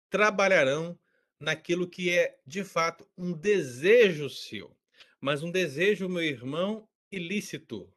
trabalharão 0.09 0.97
naquilo 1.39 1.87
que 1.87 2.09
é, 2.09 2.37
de 2.45 2.63
fato, 2.63 3.07
um 3.17 3.31
desejo 3.31 4.29
seu. 4.29 4.75
Mas 5.21 5.43
um 5.43 5.51
desejo, 5.51 6.09
meu 6.09 6.23
irmão, 6.23 6.87
ilícito, 7.11 7.91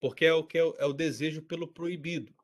porque 0.00 0.24
é 0.24 0.32
o 0.32 0.44
que 0.44 0.58
é 0.58 0.64
o, 0.64 0.74
é 0.78 0.86
o 0.86 0.92
desejo 0.92 1.42
pelo 1.42 1.68
proibido. 1.68 2.34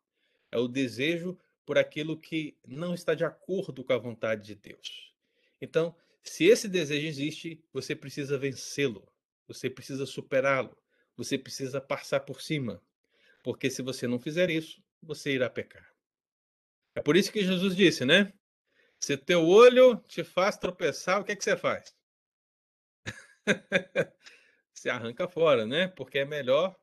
É 0.50 0.58
o 0.58 0.68
desejo 0.68 1.38
por 1.66 1.78
aquilo 1.78 2.16
que 2.16 2.56
não 2.66 2.94
está 2.94 3.14
de 3.14 3.24
acordo 3.24 3.82
com 3.82 3.92
a 3.92 3.98
vontade 3.98 4.44
de 4.44 4.54
Deus. 4.54 5.12
Então, 5.60 5.96
se 6.22 6.44
esse 6.44 6.68
desejo 6.68 7.06
existe, 7.06 7.62
você 7.72 7.94
precisa 7.94 8.38
vencê-lo, 8.38 9.06
você 9.46 9.68
precisa 9.68 10.06
superá-lo, 10.06 10.76
você 11.16 11.38
precisa 11.38 11.80
passar 11.80 12.20
por 12.20 12.40
cima. 12.40 12.82
Porque 13.42 13.70
se 13.70 13.82
você 13.82 14.06
não 14.06 14.18
fizer 14.18 14.50
isso, 14.50 14.82
você 15.02 15.32
irá 15.32 15.50
pecar. 15.50 15.92
É 16.94 17.02
por 17.02 17.16
isso 17.16 17.32
que 17.32 17.44
Jesus 17.44 17.76
disse, 17.76 18.04
né? 18.04 18.32
Se 19.04 19.18
teu 19.18 19.46
olho 19.46 19.96
te 20.08 20.24
faz 20.24 20.56
tropeçar, 20.56 21.20
o 21.20 21.24
que, 21.24 21.32
é 21.32 21.36
que 21.36 21.44
você 21.44 21.58
faz? 21.58 21.94
se 24.72 24.88
arranca 24.88 25.28
fora, 25.28 25.66
né? 25.66 25.88
Porque 25.88 26.20
é 26.20 26.24
melhor 26.24 26.74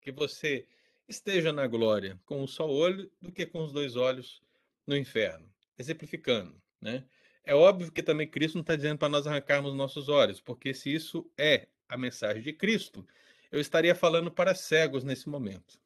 que 0.00 0.10
você 0.10 0.66
esteja 1.06 1.52
na 1.52 1.66
glória 1.66 2.18
com 2.24 2.42
um 2.42 2.46
só 2.46 2.66
olho 2.66 3.12
do 3.20 3.30
que 3.30 3.44
com 3.44 3.62
os 3.62 3.74
dois 3.74 3.94
olhos 3.94 4.40
no 4.86 4.96
inferno. 4.96 5.52
Exemplificando, 5.78 6.58
né? 6.80 7.04
É 7.44 7.54
óbvio 7.54 7.92
que 7.92 8.02
também 8.02 8.26
Cristo 8.26 8.54
não 8.54 8.62
está 8.62 8.74
dizendo 8.74 8.96
para 8.96 9.10
nós 9.10 9.26
arrancarmos 9.26 9.74
nossos 9.74 10.08
olhos, 10.08 10.40
porque 10.40 10.72
se 10.72 10.94
isso 10.94 11.30
é 11.36 11.68
a 11.86 11.98
mensagem 11.98 12.42
de 12.42 12.54
Cristo, 12.54 13.06
eu 13.52 13.60
estaria 13.60 13.94
falando 13.94 14.30
para 14.30 14.54
cegos 14.54 15.04
nesse 15.04 15.28
momento. 15.28 15.78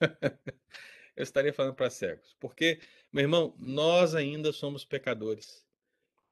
eu 1.16 1.22
estaria 1.22 1.52
falando 1.52 1.74
para 1.74 1.90
cegos, 1.90 2.36
porque, 2.40 2.80
meu 3.12 3.22
irmão, 3.22 3.54
nós 3.58 4.14
ainda 4.14 4.52
somos 4.52 4.84
pecadores 4.84 5.64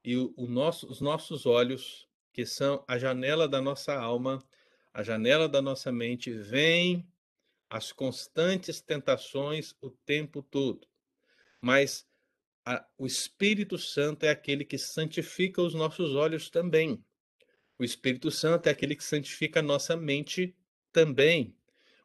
e 0.05 0.17
o, 0.17 0.35
o 0.37 0.47
nosso, 0.47 0.91
os 0.91 1.01
nossos 1.01 1.47
olhos, 1.47 2.09
que 2.33 2.45
são 2.45 2.85
a 2.89 2.99
janela 2.99 3.49
da 3.49 3.61
nossa 3.61 3.95
alma, 3.95 4.43
a 4.93 5.03
janela 5.03 5.49
da 5.49 5.63
nossa 5.63 5.93
mente, 5.93 6.33
veem 6.33 7.07
as 7.71 7.93
constantes 7.93 8.81
tentações 8.81 9.75
o 9.81 9.91
tempo 9.91 10.43
todo. 10.43 10.87
Mas 11.61 12.07
a, 12.65 12.85
o 12.99 13.07
Espírito 13.07 13.79
Santo 13.79 14.25
é 14.25 14.31
aquele 14.31 14.65
que 14.65 14.77
santifica 14.77 15.63
os 15.63 15.73
nossos 15.73 16.15
olhos 16.15 16.51
também. 16.51 17.03
O 17.79 17.85
Espírito 17.85 18.31
Santo 18.31 18.67
é 18.67 18.71
aquele 18.71 18.97
que 18.97 19.05
santifica 19.05 19.61
a 19.61 19.63
nossa 19.63 19.97
mente 19.97 20.55
também. 20.93 21.57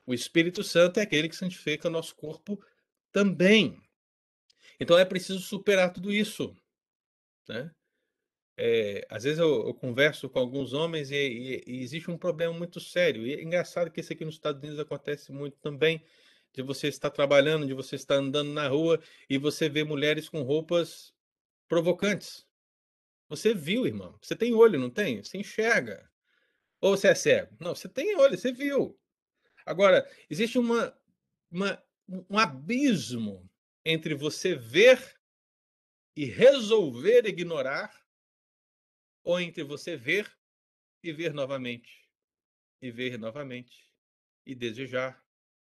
O 0.08 0.13
Espírito 0.13 0.63
Santo 0.63 1.02
é 1.02 1.04
aquele 1.04 1.28
que 1.28 1.36
santifica 1.36 1.89
o 1.89 1.91
nosso 1.91 2.15
corpo 2.15 2.58
também. 3.12 3.78
Então 4.80 4.98
é 4.98 5.04
preciso 5.04 5.39
superar 5.39 5.91
tudo 5.91 6.13
isso. 6.13 6.56
Né? 7.48 7.70
É, 8.56 9.06
às 9.10 9.24
vezes 9.24 9.38
eu, 9.38 9.67
eu, 9.67 9.74
converso 9.74 10.30
com 10.30 10.39
alguns 10.39 10.72
homens 10.72 11.12
e, 11.12 11.15
e, 11.15 11.63
e, 11.67 11.84
existe 11.84 12.10
um 12.10 12.17
problema 12.17 12.54
muito 12.54 12.80
sério. 12.80 13.28
E 13.28 13.34
é 13.34 13.43
engraçado 13.43 13.91
que 13.91 14.00
isso 14.00 14.13
aqui 14.13 14.24
nos 14.24 14.36
Estados 14.36 14.62
Unidos 14.62 14.80
acontece 14.80 15.32
muito 15.32 15.58
também, 15.60 16.02
de 16.54 16.62
você 16.62 16.88
estar 16.88 17.10
trabalhando, 17.10 17.67
de 17.67 17.74
você 17.74 17.98
estar 17.98 18.15
andando 18.15 18.52
na 18.54 18.67
rua 18.67 19.02
e 19.30 19.38
você 19.38 19.67
vê 19.67 19.84
mulheres 19.84 20.30
com 20.30 20.41
roupas 20.41 21.13
provocantes. 21.67 22.48
Você 23.28 23.54
viu, 23.54 23.86
irmão. 23.86 24.17
Você 24.22 24.38
tem 24.38 24.54
olho, 24.54 24.80
não 24.80 24.89
tem? 24.89 25.22
Você 25.22 25.38
enxerga. 25.38 26.10
Ou 26.80 26.96
você 26.96 27.10
é 27.10 27.15
cego? 27.15 27.58
Não, 27.60 27.76
você 27.76 27.89
tem 27.89 28.15
olho, 28.15 28.38
você 28.38 28.54
viu. 28.54 28.98
Agora, 29.68 30.10
existe 30.30 30.58
uma, 30.58 30.98
uma 31.52 31.84
um 32.08 32.40
abismo 32.40 33.50
entre 33.84 34.16
você 34.16 34.56
ver 34.56 35.20
e 36.16 36.26
resolver 36.26 37.26
ignorar 37.26 37.94
ou 39.24 39.40
entre 39.40 39.64
você 39.64 39.98
ver 39.98 40.34
e 41.04 41.12
ver 41.12 41.34
novamente, 41.34 42.10
e 42.82 42.90
ver 42.90 43.20
novamente, 43.20 43.92
e 44.46 44.56
desejar, 44.56 45.22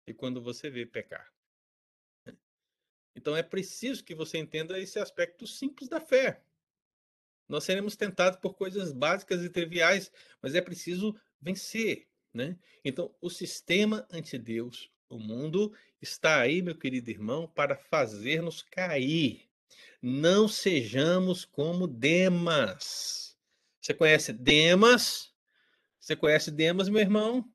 e 0.08 0.12
quando 0.12 0.42
você 0.42 0.68
vê, 0.68 0.84
pecar. 0.84 1.32
Então 3.14 3.36
é 3.36 3.44
preciso 3.44 4.04
que 4.04 4.14
você 4.14 4.38
entenda 4.38 4.78
esse 4.78 4.98
aspecto 4.98 5.46
simples 5.46 5.88
da 5.88 6.00
fé. 6.00 6.44
Nós 7.48 7.62
seremos 7.62 7.94
tentados 7.94 8.40
por 8.40 8.54
coisas 8.54 8.92
básicas 8.92 9.42
e 9.44 9.48
triviais, 9.48 10.10
mas 10.42 10.56
é 10.56 10.60
preciso 10.60 11.14
vencer. 11.40 12.08
Né? 12.34 12.58
Então, 12.84 13.14
o 13.20 13.30
sistema 13.30 14.06
anti-Deus, 14.10 14.90
o 15.08 15.18
mundo, 15.18 15.72
está 16.02 16.40
aí, 16.40 16.60
meu 16.60 16.76
querido 16.76 17.08
irmão, 17.10 17.46
para 17.46 17.76
fazer-nos 17.76 18.62
cair. 18.62 19.48
Não 20.02 20.48
sejamos 20.48 21.44
como 21.44 21.86
Demas. 21.86 23.38
Você 23.80 23.94
conhece 23.94 24.32
Demas? 24.32 25.32
Você 26.00 26.16
conhece 26.16 26.50
Demas, 26.50 26.88
meu 26.88 27.00
irmão? 27.00 27.48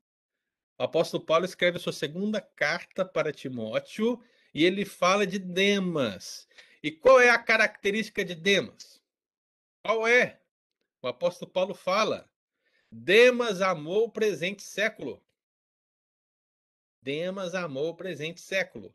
O 0.78 0.82
apóstolo 0.82 1.22
Paulo 1.22 1.44
escreve 1.44 1.76
a 1.76 1.80
sua 1.80 1.92
segunda 1.92 2.40
carta 2.40 3.04
para 3.04 3.32
Timóteo 3.32 4.18
e 4.54 4.64
ele 4.64 4.86
fala 4.86 5.26
de 5.26 5.38
Demas. 5.38 6.48
E 6.82 6.90
qual 6.90 7.20
é 7.20 7.28
a 7.28 7.38
característica 7.38 8.24
de 8.24 8.34
Demas? 8.34 9.02
Qual 9.84 10.06
é? 10.06 10.40
O 11.02 11.08
apóstolo 11.08 11.50
Paulo 11.50 11.74
fala: 11.74 12.29
Demas 12.92 13.60
amou 13.60 14.06
o 14.06 14.10
presente 14.10 14.64
século. 14.64 15.24
Demas 17.00 17.54
amou 17.54 17.90
o 17.90 17.96
presente 17.96 18.40
século. 18.40 18.92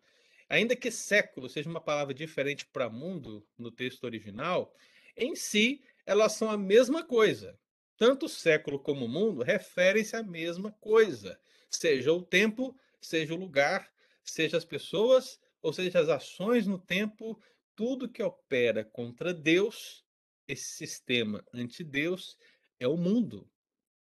Ainda 0.49 0.75
que 0.75 0.91
século 0.91 1.47
seja 1.47 1.69
uma 1.69 1.79
palavra 1.79 2.13
diferente 2.13 2.65
para 2.65 2.89
mundo 2.89 3.47
no 3.57 3.71
texto 3.71 4.03
original, 4.03 4.75
em 5.15 5.33
si 5.33 5.81
elas 6.05 6.33
são 6.33 6.51
a 6.51 6.57
mesma 6.57 7.05
coisa. 7.05 7.57
Tanto 7.97 8.27
século 8.27 8.77
como 8.77 9.07
mundo 9.07 9.41
referem-se 9.41 10.15
à 10.15 10.21
mesma 10.21 10.73
coisa, 10.73 11.39
seja 11.69 12.11
o 12.11 12.21
tempo, 12.21 12.77
seja 13.01 13.33
o 13.33 13.37
lugar, 13.37 13.89
seja 14.23 14.57
as 14.57 14.65
pessoas, 14.65 15.39
ou 15.61 15.71
seja 15.71 16.01
as 16.01 16.09
ações 16.09 16.67
no 16.67 16.77
tempo, 16.77 17.41
tudo 17.75 18.09
que 18.09 18.21
opera 18.21 18.83
contra 18.83 19.33
Deus, 19.33 20.05
esse 20.47 20.73
sistema 20.75 21.43
anti-Deus, 21.53 22.37
é 22.77 22.87
o 22.87 22.97
mundo, 22.97 23.49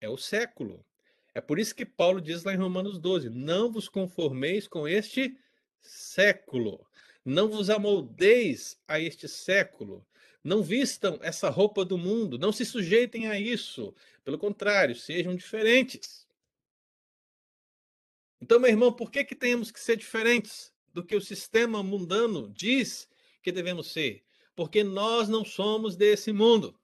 é 0.01 0.09
o 0.09 0.17
século. 0.17 0.85
É 1.33 1.41
por 1.41 1.59
isso 1.59 1.75
que 1.75 1.85
Paulo 1.85 2.19
diz 2.21 2.43
lá 2.43 2.53
em 2.53 2.57
Romanos 2.57 2.97
12: 2.97 3.29
Não 3.29 3.71
vos 3.71 3.88
conformeis 3.88 4.67
com 4.67 4.88
este 4.88 5.38
século, 5.81 6.85
não 7.23 7.49
vos 7.49 7.69
amoldeis 7.69 8.79
a 8.88 8.99
este 8.99 9.27
século, 9.27 10.05
não 10.43 10.63
vistam 10.63 11.19
essa 11.21 11.49
roupa 11.49 11.85
do 11.85 11.97
mundo, 11.97 12.38
não 12.38 12.51
se 12.51 12.65
sujeitem 12.65 13.27
a 13.27 13.39
isso. 13.39 13.93
Pelo 14.23 14.38
contrário, 14.38 14.95
sejam 14.95 15.35
diferentes. 15.35 16.27
Então, 18.41 18.59
meu 18.59 18.69
irmão, 18.69 18.91
por 18.91 19.12
que, 19.12 19.23
que 19.23 19.35
temos 19.35 19.69
que 19.69 19.79
ser 19.79 19.97
diferentes 19.97 20.73
do 20.93 21.03
que 21.03 21.15
o 21.15 21.21
sistema 21.21 21.83
mundano 21.83 22.49
diz 22.49 23.09
que 23.41 23.51
devemos 23.51 23.91
ser? 23.91 24.23
Porque 24.55 24.83
nós 24.83 25.27
não 25.27 25.43
somos 25.43 25.95
desse 25.95 26.31
mundo. 26.31 26.79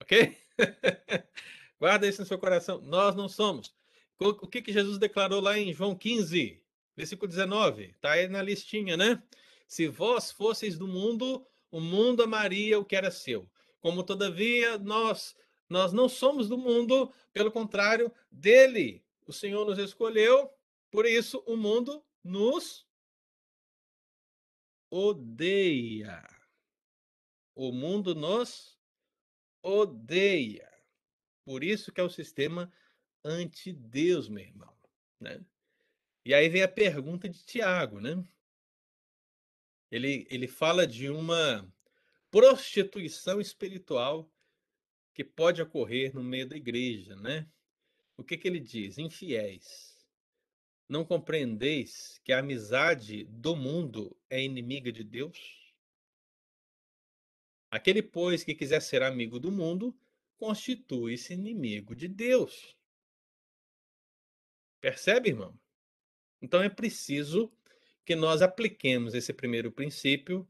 Ok? 0.00 0.36
Guarda 1.78 2.06
isso 2.06 2.20
no 2.20 2.26
seu 2.26 2.38
coração. 2.38 2.80
Nós 2.80 3.14
não 3.14 3.28
somos. 3.28 3.74
O 4.18 4.48
que, 4.48 4.60
que 4.60 4.72
Jesus 4.72 4.98
declarou 4.98 5.40
lá 5.40 5.56
em 5.58 5.72
João 5.72 5.94
15, 5.94 6.60
versículo 6.96 7.28
19? 7.28 7.84
Está 7.84 8.12
aí 8.12 8.28
na 8.28 8.42
listinha, 8.42 8.96
né? 8.96 9.22
Se 9.66 9.86
vós 9.86 10.32
fosseis 10.32 10.76
do 10.76 10.88
mundo, 10.88 11.46
o 11.70 11.80
mundo 11.80 12.22
amaria 12.22 12.78
o 12.78 12.84
que 12.84 12.96
era 12.96 13.10
seu. 13.10 13.48
Como 13.80 14.02
todavia 14.02 14.76
nós 14.78 15.36
nós 15.68 15.92
não 15.92 16.08
somos 16.08 16.48
do 16.48 16.56
mundo, 16.56 17.12
pelo 17.32 17.52
contrário, 17.52 18.10
dele. 18.30 19.04
O 19.26 19.32
Senhor 19.32 19.66
nos 19.66 19.78
escolheu, 19.78 20.50
por 20.90 21.04
isso 21.04 21.42
o 21.46 21.56
mundo 21.56 22.02
nos 22.24 22.86
odeia. 24.90 26.26
O 27.54 27.70
mundo 27.70 28.14
nos 28.14 28.78
odeia. 29.62 30.77
Por 31.48 31.64
isso 31.64 31.90
que 31.90 31.98
é 31.98 32.04
o 32.04 32.10
sistema 32.10 32.70
anti-Deus, 33.24 34.28
meu 34.28 34.44
irmão. 34.44 34.76
Né? 35.18 35.42
E 36.22 36.34
aí 36.34 36.46
vem 36.46 36.62
a 36.62 36.68
pergunta 36.68 37.26
de 37.26 37.42
Tiago, 37.42 38.02
né? 38.02 38.22
Ele, 39.90 40.26
ele 40.28 40.46
fala 40.46 40.86
de 40.86 41.08
uma 41.08 41.66
prostituição 42.30 43.40
espiritual 43.40 44.30
que 45.14 45.24
pode 45.24 45.62
ocorrer 45.62 46.14
no 46.14 46.22
meio 46.22 46.46
da 46.46 46.54
igreja, 46.54 47.16
né? 47.16 47.50
O 48.14 48.22
que, 48.22 48.36
que 48.36 48.46
ele 48.46 48.60
diz? 48.60 48.98
Infiéis. 48.98 49.96
Não 50.86 51.02
compreendeis 51.02 52.20
que 52.24 52.30
a 52.30 52.40
amizade 52.40 53.24
do 53.24 53.56
mundo 53.56 54.14
é 54.28 54.38
inimiga 54.42 54.92
de 54.92 55.02
Deus? 55.02 55.74
Aquele, 57.70 58.02
pois, 58.02 58.44
que 58.44 58.54
quiser 58.54 58.82
ser 58.82 59.02
amigo 59.02 59.40
do 59.40 59.50
mundo, 59.50 59.98
constitui-se 60.38 61.34
inimigo 61.34 61.94
de 61.94 62.08
Deus. 62.08 62.76
Percebe, 64.80 65.30
irmão? 65.30 65.58
Então 66.40 66.62
é 66.62 66.68
preciso 66.68 67.52
que 68.04 68.14
nós 68.14 68.40
apliquemos 68.40 69.12
esse 69.14 69.32
primeiro 69.32 69.70
princípio, 69.70 70.48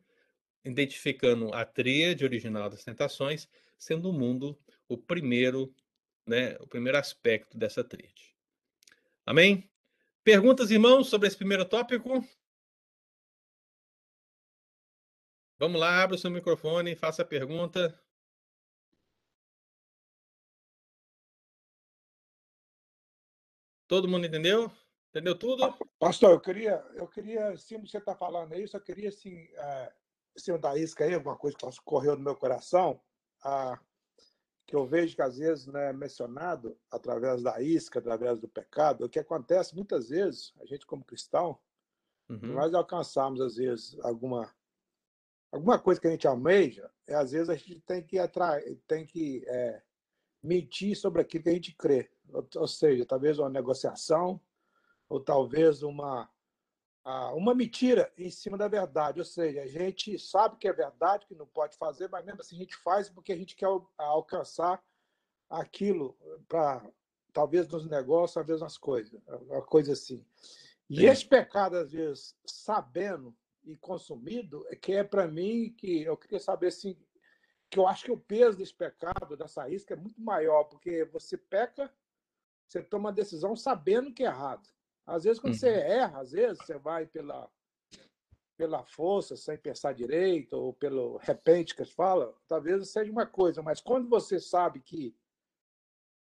identificando 0.65 1.53
a 1.55 1.65
tríade 1.65 2.25
original 2.25 2.69
das 2.69 2.85
tentações, 2.85 3.49
sendo 3.79 4.11
o 4.11 4.13
mundo 4.13 4.57
o 4.87 4.97
primeiro, 4.97 5.75
né, 6.27 6.57
o 6.61 6.67
primeiro 6.67 6.99
aspecto 6.99 7.57
dessa 7.57 7.83
tríade. 7.83 8.35
Amém? 9.25 9.71
Perguntas, 10.23 10.71
irmãos, 10.71 11.09
sobre 11.09 11.29
esse 11.29 11.37
primeiro 11.37 11.65
tópico? 11.65 12.25
Vamos 15.59 15.81
lá, 15.81 16.03
abra 16.03 16.17
o 16.17 16.19
seu 16.19 16.31
microfone, 16.31 16.95
faça 16.95 17.23
a 17.23 17.25
pergunta. 17.25 17.99
Todo 23.89 24.07
mundo 24.07 24.27
entendeu? 24.27 24.71
Entendeu 25.11 25.37
tudo? 25.37 25.75
Pastor, 25.99 26.33
eu 26.33 26.41
queria, 26.41 26.85
eu 26.95 27.09
queria, 27.09 27.57
sim, 27.57 27.81
você 27.81 27.99
está 27.99 28.15
falando 28.15 28.55
isso, 28.55 28.77
eu 28.77 28.81
queria, 28.81 29.09
assim, 29.09 29.49
é, 29.55 29.93
se 30.37 30.57
da 30.59 30.77
isca 30.77 31.05
aí, 31.05 31.15
alguma 31.15 31.37
coisa 31.37 31.57
que 31.57 31.67
correu 31.83 32.15
no 32.15 32.23
meu 32.23 32.37
coração. 32.37 33.01
Ah, 33.43 33.81
que 34.69 34.77
eu 34.77 34.87
vejo 34.87 35.17
que 35.17 35.23
às 35.23 35.39
vezes 35.39 35.67
não 35.67 35.81
é 35.81 35.95
mencionado 35.95 36.79
através 36.91 37.43
da 37.43 37.59
isca, 37.63 37.99
através 37.99 38.39
do 38.39 38.47
pecado, 38.47 39.07
o 39.07 39.09
que 39.09 39.19
acontece 39.19 39.75
muitas 39.75 40.11
vezes, 40.11 40.53
a 40.61 40.67
gente 40.67 40.85
como 40.85 41.03
cristão, 41.03 41.59
uhum. 42.29 42.53
nós 42.53 42.75
alcançamos 42.75 43.41
às 43.41 43.57
vezes 43.57 43.99
alguma 44.01 44.55
alguma 45.51 45.79
coisa 45.79 45.99
que 45.99 46.07
a 46.07 46.11
gente 46.11 46.29
almeja, 46.29 46.91
é 47.07 47.15
às 47.15 47.31
vezes 47.33 47.49
a 47.49 47.57
gente 47.57 47.81
tem 47.81 48.03
que 48.03 48.19
atrair, 48.19 48.79
tem 48.87 49.07
que 49.07 49.43
é, 49.47 49.83
mentir 50.43 50.95
sobre 50.95 51.23
aquilo 51.23 51.45
que 51.45 51.51
a 51.51 51.55
gente 51.55 51.75
crê, 51.75 52.11
ou, 52.33 52.69
seja, 52.69 53.07
talvez 53.07 53.39
uma 53.39 53.49
negociação, 53.49 54.41
ou 55.09 55.21
talvez 55.21 55.83
uma 55.83 56.29
uma 57.35 57.55
mentira 57.55 58.13
em 58.19 58.31
cima 58.31 58.59
da 58.59 58.69
verdade. 58.69 59.19
Ou 59.19 59.25
seja, 59.25 59.63
a 59.63 59.67
gente 59.67 60.19
sabe 60.19 60.59
que 60.59 60.69
é 60.69 60.73
verdade, 60.73 61.25
que 61.25 61.35
não 61.35 61.47
pode 61.47 61.77
fazer, 61.79 62.07
mas 62.11 62.23
mesmo 62.23 62.43
assim 62.43 62.57
a 62.57 62.59
gente 62.59 62.77
faz 62.77 63.09
porque 63.09 63.33
a 63.33 63.37
gente 63.37 63.57
quer 63.57 63.69
alcançar 63.97 64.83
aquilo 65.49 66.19
para 66.47 66.87
talvez 67.33 67.69
nos 67.69 67.87
negócios, 67.87 68.35
talvez 68.35 68.61
nas 68.61 68.77
coisas, 68.77 69.19
uma 69.47 69.63
coisa 69.63 69.93
assim. 69.93 70.23
E 70.91 71.01
Sim. 71.01 71.07
esse 71.07 71.25
pecado, 71.25 71.77
às 71.77 71.93
vezes, 71.93 72.37
sabendo 72.45 73.35
e 73.65 73.77
consumido, 73.77 74.67
é 74.69 74.77
que 74.77 74.93
é 74.93 75.05
para 75.05 75.29
mim 75.29 75.75
que 75.77 76.03
eu 76.03 76.17
queria 76.17 76.41
saber 76.41 76.69
assim, 76.69 76.97
que 77.71 77.79
eu 77.79 77.87
acho 77.87 78.05
que 78.05 78.13
o 78.13 78.19
peso 78.19 78.57
desse 78.57 78.75
pecado, 78.75 79.37
dessa 79.37 79.69
isca, 79.69 79.95
é 79.95 79.97
muito 79.97 80.21
maior, 80.21 80.65
porque 80.65 81.05
você 81.07 81.37
peca, 81.37 81.93
você 82.69 82.83
toma 82.83 83.09
uma 83.09 83.13
decisão 83.13 83.57
sabendo 83.57 84.13
que 84.13 84.23
é 84.23 84.27
errado. 84.27 84.69
Às 85.07 85.25
vezes, 85.25 85.41
quando 85.41 85.55
uhum. 85.55 85.59
você 85.59 85.71
erra, 85.71 86.21
às 86.21 86.33
vezes 86.33 86.59
você 86.59 86.79
vai 86.79 87.07
pela, 87.07 87.51
pela 88.59 88.85
força, 88.85 89.37
sem 89.37 89.57
pensar 89.57 89.95
direito, 89.95 90.53
ou 90.55 90.75
pelo 90.75 91.17
repente 91.17 91.75
que 91.75 91.85
fala, 91.85 92.35
talvez 92.47 92.91
seja 92.91 93.11
uma 93.11 93.27
coisa, 93.27 93.63
mas 93.63 93.81
quando 93.81 94.07
você 94.09 94.39
sabe 94.39 94.81
que 94.81 95.17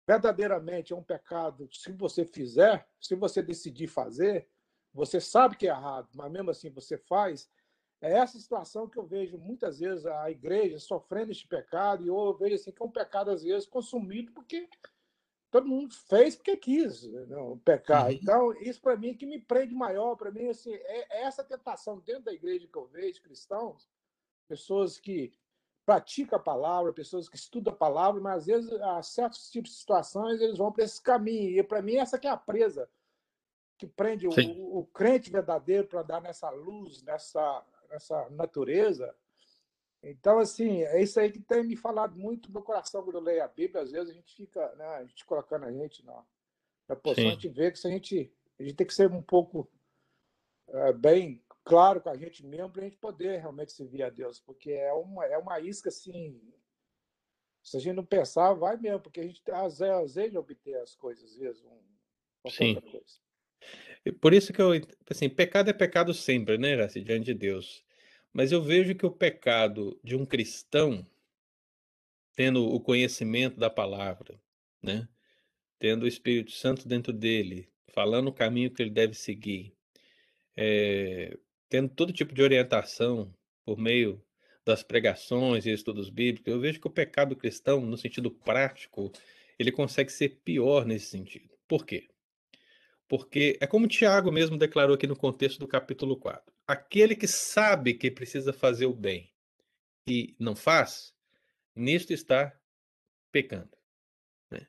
verdadeiramente 0.07 0.93
é 0.93 0.97
um 0.97 1.03
pecado, 1.03 1.67
se 1.73 1.91
você 1.93 2.27
fizer, 2.27 2.87
se 3.01 3.15
você 3.15 3.43
decidir 3.43 3.87
fazer, 3.87 4.47
você 4.93 5.19
sabe 5.19 5.57
que 5.57 5.67
é 5.67 5.71
errado, 5.71 6.11
mas 6.15 6.31
mesmo 6.31 6.51
assim 6.51 6.69
você 6.69 6.99
faz, 6.99 7.51
é 8.03 8.19
essa 8.19 8.39
situação 8.39 8.87
que 8.87 8.99
eu 8.99 9.07
vejo 9.07 9.39
muitas 9.39 9.79
vezes 9.79 10.05
a 10.05 10.31
igreja 10.31 10.79
sofrendo 10.79 11.33
este 11.33 11.49
pecado, 11.49 12.05
e 12.05 12.09
eu 12.09 12.37
vejo 12.37 12.57
assim 12.57 12.71
que 12.71 12.83
é 12.83 12.85
um 12.85 12.91
pecado, 12.91 13.31
às 13.31 13.43
vezes, 13.43 13.67
consumido 13.67 14.31
porque 14.33 14.69
todo 15.55 15.69
mundo 15.69 15.95
fez 16.09 16.35
porque 16.35 16.57
quis 16.57 17.05
não, 17.29 17.57
pecar. 17.59 18.07
Uhum. 18.07 18.11
Então, 18.11 18.53
isso 18.55 18.81
para 18.81 18.97
mim 18.97 19.11
é 19.11 19.15
que 19.15 19.25
me 19.25 19.39
prende 19.39 19.73
maior. 19.73 20.17
Para 20.17 20.33
mim, 20.33 20.49
assim, 20.49 20.75
é, 20.75 21.19
é, 21.19 21.23
essa 21.23 21.45
tentação 21.45 22.01
dentro 22.01 22.25
da 22.25 22.33
igreja 22.33 22.67
que 22.67 22.77
eu 22.77 22.89
vejo, 22.89 23.23
cristãos, 23.23 23.89
pessoas 24.49 24.99
que 24.99 25.33
praticam 25.87 26.41
a 26.41 26.43
palavra, 26.43 26.93
pessoas 26.93 27.29
que 27.29 27.37
estudam 27.37 27.73
a 27.73 27.77
palavra, 27.77 28.21
mas 28.21 28.39
às 28.39 28.47
vezes, 28.47 28.73
a 28.73 29.01
certos 29.01 29.49
tipos 29.49 29.71
de 29.71 29.77
situações, 29.77 30.41
eles 30.41 30.59
vão 30.59 30.73
para 30.73 30.83
esse 30.83 31.01
caminho. 31.01 31.57
E 31.57 31.63
para 31.63 31.81
mim, 31.81 31.99
essa 31.99 32.19
que 32.19 32.27
é 32.27 32.31
a 32.31 32.37
presa 32.37 32.91
que 33.79 33.87
prende 33.87 34.27
o, 34.27 34.79
o, 34.79 34.85
crente 34.87 35.31
verdadeiro 35.31 35.87
para 35.87 36.03
dar 36.03 36.21
nessa 36.21 36.51
luz, 36.51 37.01
nessa, 37.05 37.65
nessa 37.89 38.29
natureza 38.31 39.15
então, 40.11 40.39
assim, 40.39 40.83
é 40.83 41.03
isso 41.03 41.19
aí 41.19 41.31
que 41.33 41.41
tem 41.41 41.65
me 41.65 41.77
falado 41.77 42.17
muito 42.17 42.51
no 42.53 42.63
coração 42.63 43.03
quando 43.03 43.17
eu 43.17 43.23
leio 43.23 43.43
a 43.43 43.49
Bíblia. 43.49 43.83
Às 43.83 43.91
vezes 43.93 44.11
a 44.11 44.15
gente 44.15 44.35
fica, 44.35 44.75
né, 44.77 44.87
a 44.87 45.05
gente 45.05 45.25
colocando 45.25 45.65
a 45.65 45.73
gente 45.73 46.05
na, 46.05 46.25
na 46.89 46.97
posição, 46.97 47.29
a 47.29 47.33
gente 47.33 47.49
vê 47.49 47.71
que 47.71 47.79
se 47.79 47.87
a 47.87 47.91
gente, 47.91 48.33
a 48.59 48.63
gente 48.63 48.75
tem 48.75 48.87
que 48.87 48.95
ser 48.95 49.11
um 49.11 49.23
pouco 49.23 49.71
é, 50.69 50.93
bem 50.93 51.43
claro 51.65 52.01
com 52.01 52.11
a 52.11 52.17
gente 52.17 52.45
mesmo 52.45 52.71
para 52.71 52.83
a 52.83 52.85
gente 52.85 52.99
poder 52.99 53.41
realmente 53.41 53.73
servir 53.73 54.03
a 54.03 54.11
Deus, 54.11 54.39
porque 54.39 54.73
é 54.73 54.93
uma, 54.93 55.25
é 55.25 55.39
uma 55.39 55.59
isca 55.61 55.89
assim. 55.89 56.41
Se 57.63 57.79
a 57.79 57.81
gente 57.81 57.97
não 57.97 58.05
pensar, 58.05 58.53
vai 58.53 58.77
mesmo, 58.77 59.01
porque 59.01 59.21
a 59.21 59.25
gente 59.25 59.43
às 59.51 59.79
vezes 60.15 60.37
obter 60.37 60.77
as 60.77 60.95
coisas, 60.95 61.25
às 61.25 61.37
vezes, 61.39 61.65
um, 61.65 62.51
Sim. 62.51 62.75
coisa. 62.75 63.25
Por 64.21 64.35
isso 64.35 64.53
que 64.53 64.61
eu, 64.61 64.73
assim, 65.11 65.31
pecado 65.31 65.71
é 65.71 65.73
pecado 65.73 66.13
sempre, 66.13 66.59
né, 66.59 66.75
Raci, 66.75 67.01
diante 67.01 67.25
de 67.25 67.35
Deus. 67.35 67.83
Mas 68.35 68.51
eu 68.51 68.61
vejo 68.61 68.97
que 68.97 69.07
o 69.07 69.13
pecado 69.13 69.99
de 70.03 70.17
um 70.17 70.27
cristão, 70.27 71.07
tendo 72.35 72.67
o 72.67 72.81
conhecimento 72.81 73.61
da 73.61 73.71
palavra, 73.71 74.41
né? 74.83 75.09
tendo 75.79 76.03
o 76.03 76.09
Espírito 76.09 76.51
Santo 76.51 76.89
dentro 76.89 77.13
dele, 77.13 77.69
falando 77.93 78.29
o 78.29 78.33
caminho 78.33 78.73
que 78.73 78.83
ele 78.83 78.91
deve 78.91 79.15
seguir, 79.15 79.73
é, 80.57 81.39
tendo 81.69 81.89
todo 81.91 82.13
tipo 82.13 82.35
de 82.35 82.43
orientação 82.43 83.33
por 83.65 83.79
meio 83.79 84.21
das 84.65 84.83
pregações 84.83 85.65
e 85.65 85.71
estudos 85.71 86.11
bíblicos, 86.11 86.53
eu 86.53 86.59
vejo 86.59 86.81
que 86.81 86.89
o 86.89 86.91
pecado 86.91 87.37
cristão, 87.37 87.81
no 87.83 87.97
sentido 87.97 88.33
prático, 88.33 89.13
ele 89.59 89.71
consegue 89.71 90.11
ser 90.11 90.41
pior 90.45 90.85
nesse 90.85 91.07
sentido. 91.07 91.55
Por 91.69 91.87
quê? 91.87 92.09
Porque 93.07 93.57
é 93.61 93.67
como 93.67 93.87
Tiago 93.87 94.33
mesmo 94.33 94.59
declarou 94.59 94.97
aqui 94.97 95.07
no 95.07 95.15
contexto 95.15 95.61
do 95.61 95.69
capítulo 95.69 96.17
4 96.17 96.54
aquele 96.67 97.15
que 97.15 97.27
sabe 97.27 97.95
que 97.95 98.11
precisa 98.11 98.53
fazer 98.53 98.87
o 98.87 98.95
bem 98.95 99.33
e 100.07 100.35
não 100.39 100.55
faz, 100.55 101.15
nisto 101.75 102.13
está 102.13 102.55
pecando. 103.31 103.77
Né? 104.51 104.67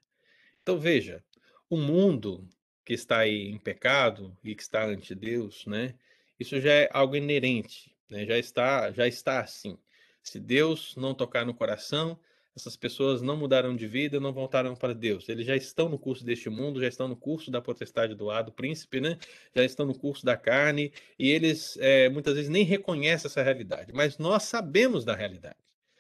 Então 0.62 0.80
veja, 0.80 1.24
o 1.70 1.78
mundo 1.78 2.48
que 2.84 2.94
está 2.94 3.20
aí 3.20 3.48
em 3.48 3.58
pecado 3.58 4.38
e 4.44 4.56
que 4.56 4.62
está 4.62 4.86
ante 4.86 5.16
Deus, 5.16 5.66
né? 5.66 5.96
Isso 6.40 6.60
já 6.60 6.72
é 6.72 6.90
algo 6.92 7.16
inerente, 7.16 7.96
né? 8.10 8.26
Já 8.26 8.38
está, 8.38 8.92
já 8.92 9.08
está 9.08 9.40
assim. 9.40 9.78
Se 10.22 10.40
Deus 10.40 10.96
não 10.96 11.14
tocar 11.14 11.46
no 11.46 11.54
coração, 11.54 12.20
essas 12.56 12.78
pessoas 12.78 13.22
não 13.22 13.36
mudaram 13.36 13.76
de 13.76 13.86
vida, 13.86 14.18
não 14.20 14.32
voltaram 14.32 14.76
para 14.76 14.94
Deus. 14.94 15.28
Eles 15.28 15.46
já 15.46 15.58
estão 15.58 15.90
no 15.90 16.00
curso 16.00 16.24
deste 16.24 16.50
mundo, 16.50 16.80
já 16.80 16.88
estão 16.88 17.08
no 17.08 17.16
curso 17.16 17.52
da 17.52 17.62
potestade 17.62 18.16
do 18.16 18.32
ar, 18.32 18.44
do 18.44 18.52
príncipe, 18.52 19.02
né? 19.02 19.18
Já 19.54 19.66
estão 19.66 19.86
no 19.86 19.94
curso 19.94 20.26
da 20.26 20.38
carne 20.38 20.94
e 21.20 21.30
eles 21.30 21.78
é, 21.82 22.08
muitas 22.08 22.36
vezes 22.36 22.50
nem 22.50 22.64
reconhecem 22.64 23.28
essa 23.28 23.44
realidade. 23.44 23.92
Mas 23.94 24.18
nós 24.18 24.44
sabemos 24.44 25.04
da 25.04 25.14
realidade. 25.14 25.58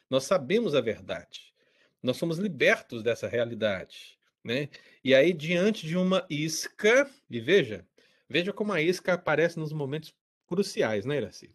Nós 0.10 0.24
sabemos 0.24 0.74
a 0.74 0.82
verdade. 0.82 1.54
Nós 2.02 2.16
somos 2.16 2.38
libertos 2.38 3.04
dessa 3.04 3.28
realidade, 3.28 4.18
né? 4.42 4.70
E 5.04 5.14
aí 5.14 5.34
diante 5.34 5.86
de 5.86 5.98
uma 5.98 6.26
isca, 6.30 7.10
e 7.30 7.42
veja, 7.42 7.86
veja 8.30 8.54
como 8.54 8.72
a 8.72 8.82
isca 8.82 9.14
aparece 9.14 9.60
nos 9.60 9.74
momentos 9.74 10.16
cruciais, 10.48 11.04
né, 11.04 11.18
Iraci? 11.18 11.54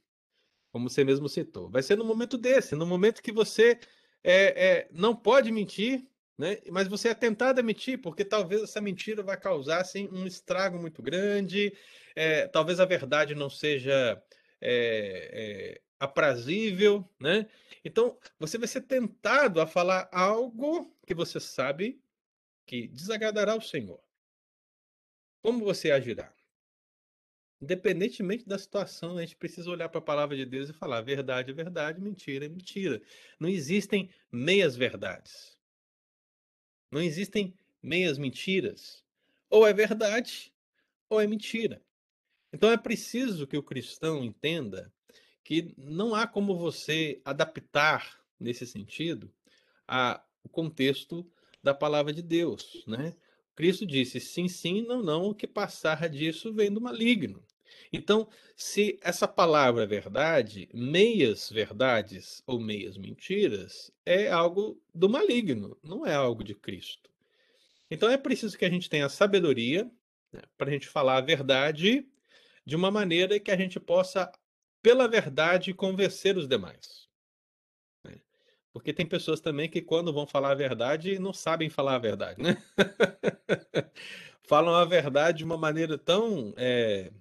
Como 0.71 0.91
você 0.91 1.05
mesmo 1.05 1.29
citou. 1.29 1.71
Vai 1.71 1.83
ser 1.83 1.97
no 1.97 2.05
momento 2.05 2.37
desse, 2.37 2.77
no 2.77 2.85
momento 2.85 3.23
que 3.23 3.33
você 3.33 3.79
é, 4.23 4.69
é, 4.69 4.89
não 4.93 5.15
pode 5.15 5.51
mentir, 5.51 6.07
né? 6.37 6.59
mas 6.71 6.89
você 6.89 7.09
é 7.09 7.15
tentado 7.15 7.61
a 7.61 7.63
mentir, 7.63 8.01
porque 8.01 8.25
talvez 8.25 8.63
essa 8.63 8.81
mentira 8.81 9.23
vai 9.23 9.37
causar 9.37 9.81
assim, 9.81 10.09
um 10.13 10.27
estrago 10.27 10.79
muito 10.79 11.03
grande, 11.03 11.77
é, 12.15 12.47
talvez 12.49 12.81
a 12.81 12.85
verdade 12.85 13.35
não 13.35 13.51
seja 13.51 14.23
é, 14.61 15.31
é, 15.33 15.81
aprazível, 15.99 17.09
né? 17.19 17.47
Então, 17.85 18.19
você 18.39 18.59
vai 18.59 18.69
ser 18.69 18.83
tentado 18.83 19.61
a 19.61 19.67
falar 19.67 20.09
algo 20.13 20.95
que 21.07 21.15
você 21.15 21.41
sabe 21.41 22.03
que 22.67 22.89
desagradará 22.89 23.53
ao 23.53 23.61
Senhor. 23.61 24.01
Como 25.43 25.65
você 25.65 25.91
agirá? 25.91 26.33
Independentemente 27.63 28.49
da 28.49 28.59
situação, 28.59 29.19
a 29.19 29.21
gente 29.21 29.37
precisa 29.37 29.71
olhar 29.71 29.89
para 29.91 29.99
a 29.99 30.03
palavra 30.03 30.35
de 30.35 30.47
Deus 30.47 30.71
e 30.71 30.73
falar 30.73 31.03
verdade 31.03 31.51
é 31.51 31.55
verdade, 31.55 32.01
mentira 32.01 32.47
é 32.47 32.49
mentira. 32.49 33.03
Não 33.39 33.49
existem 33.49 34.09
meias 34.33 34.77
verdades. 34.77 35.59
Não 36.91 37.03
existem 37.03 37.55
meias 37.83 38.17
mentiras. 38.17 39.05
Ou 39.51 39.67
é 39.67 39.75
verdade 39.75 40.53
ou 41.09 41.21
é 41.21 41.27
mentira. 41.27 41.83
Então 42.53 42.71
é 42.71 42.79
preciso 42.79 43.47
que 43.47 43.57
o 43.57 43.63
cristão 43.63 44.25
entenda 44.25 44.93
que 45.45 45.75
não 45.77 46.15
há 46.15 46.27
como 46.27 46.57
você 46.57 47.21
adaptar 47.25 48.21
nesse 48.39 48.67
sentido 48.67 49.31
a, 49.87 50.25
o 50.43 50.49
contexto 50.49 51.31
da 51.63 51.75
palavra 51.75 52.13
de 52.13 52.23
Deus, 52.23 52.85
né? 52.87 53.15
Cristo 53.55 53.85
disse 53.85 54.19
sim, 54.19 54.49
sim, 54.49 54.83
não, 54.83 55.03
não, 55.03 55.25
o 55.27 55.35
que 55.35 55.47
passar 55.47 56.09
disso 56.09 56.55
vem 56.55 56.73
do 56.73 56.81
maligno. 56.81 57.45
Então, 57.93 58.29
se 58.57 58.99
essa 59.03 59.27
palavra 59.27 59.87
verdade, 59.87 60.69
meias 60.73 61.51
verdades 61.51 62.43
ou 62.47 62.61
meias 62.61 62.97
mentiras 62.97 63.91
é 64.05 64.31
algo 64.31 64.81
do 64.95 65.09
maligno, 65.09 65.77
não 65.83 66.07
é 66.07 66.15
algo 66.15 66.45
de 66.45 66.55
Cristo. 66.55 67.11
Então 67.91 68.09
é 68.09 68.17
preciso 68.17 68.57
que 68.57 68.65
a 68.65 68.71
gente 68.71 68.89
tenha 68.89 69.09
sabedoria 69.09 69.91
né, 70.33 70.43
para 70.57 70.69
a 70.69 70.73
gente 70.73 70.87
falar 70.87 71.17
a 71.17 71.23
verdade 71.23 72.07
de 72.65 72.77
uma 72.77 72.91
maneira 72.91 73.41
que 73.41 73.51
a 73.51 73.57
gente 73.57 73.81
possa, 73.81 74.31
pela 74.81 75.09
verdade, 75.09 75.75
convencer 75.75 76.37
os 76.37 76.47
demais. 76.47 77.09
Né. 78.05 78.21
Porque 78.73 78.93
tem 78.93 79.07
pessoas 79.07 79.41
também 79.41 79.69
que, 79.69 79.83
quando 79.83 80.13
vão 80.13 80.27
falar 80.27 80.53
a 80.53 80.55
verdade, 80.55 81.19
não 81.19 81.33
sabem 81.33 81.69
falar 81.69 81.97
a 81.97 81.99
verdade, 81.99 82.41
né? 82.41 82.63
Falam 84.45 84.75
a 84.75 84.85
verdade 84.85 85.39
de 85.39 85.45
uma 85.45 85.57
maneira 85.57 85.97
tão 85.97 86.53
é, 86.57 87.13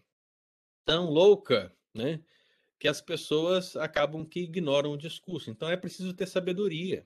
tão 0.89 1.05
louca, 1.05 1.71
né? 1.93 2.19
Que 2.79 2.87
as 2.87 2.99
pessoas 2.99 3.75
acabam 3.75 4.25
que 4.25 4.39
ignoram 4.39 4.91
o 4.91 4.97
discurso. 4.97 5.51
Então 5.51 5.69
é 5.69 5.77
preciso 5.77 6.15
ter 6.15 6.27
sabedoria. 6.27 7.05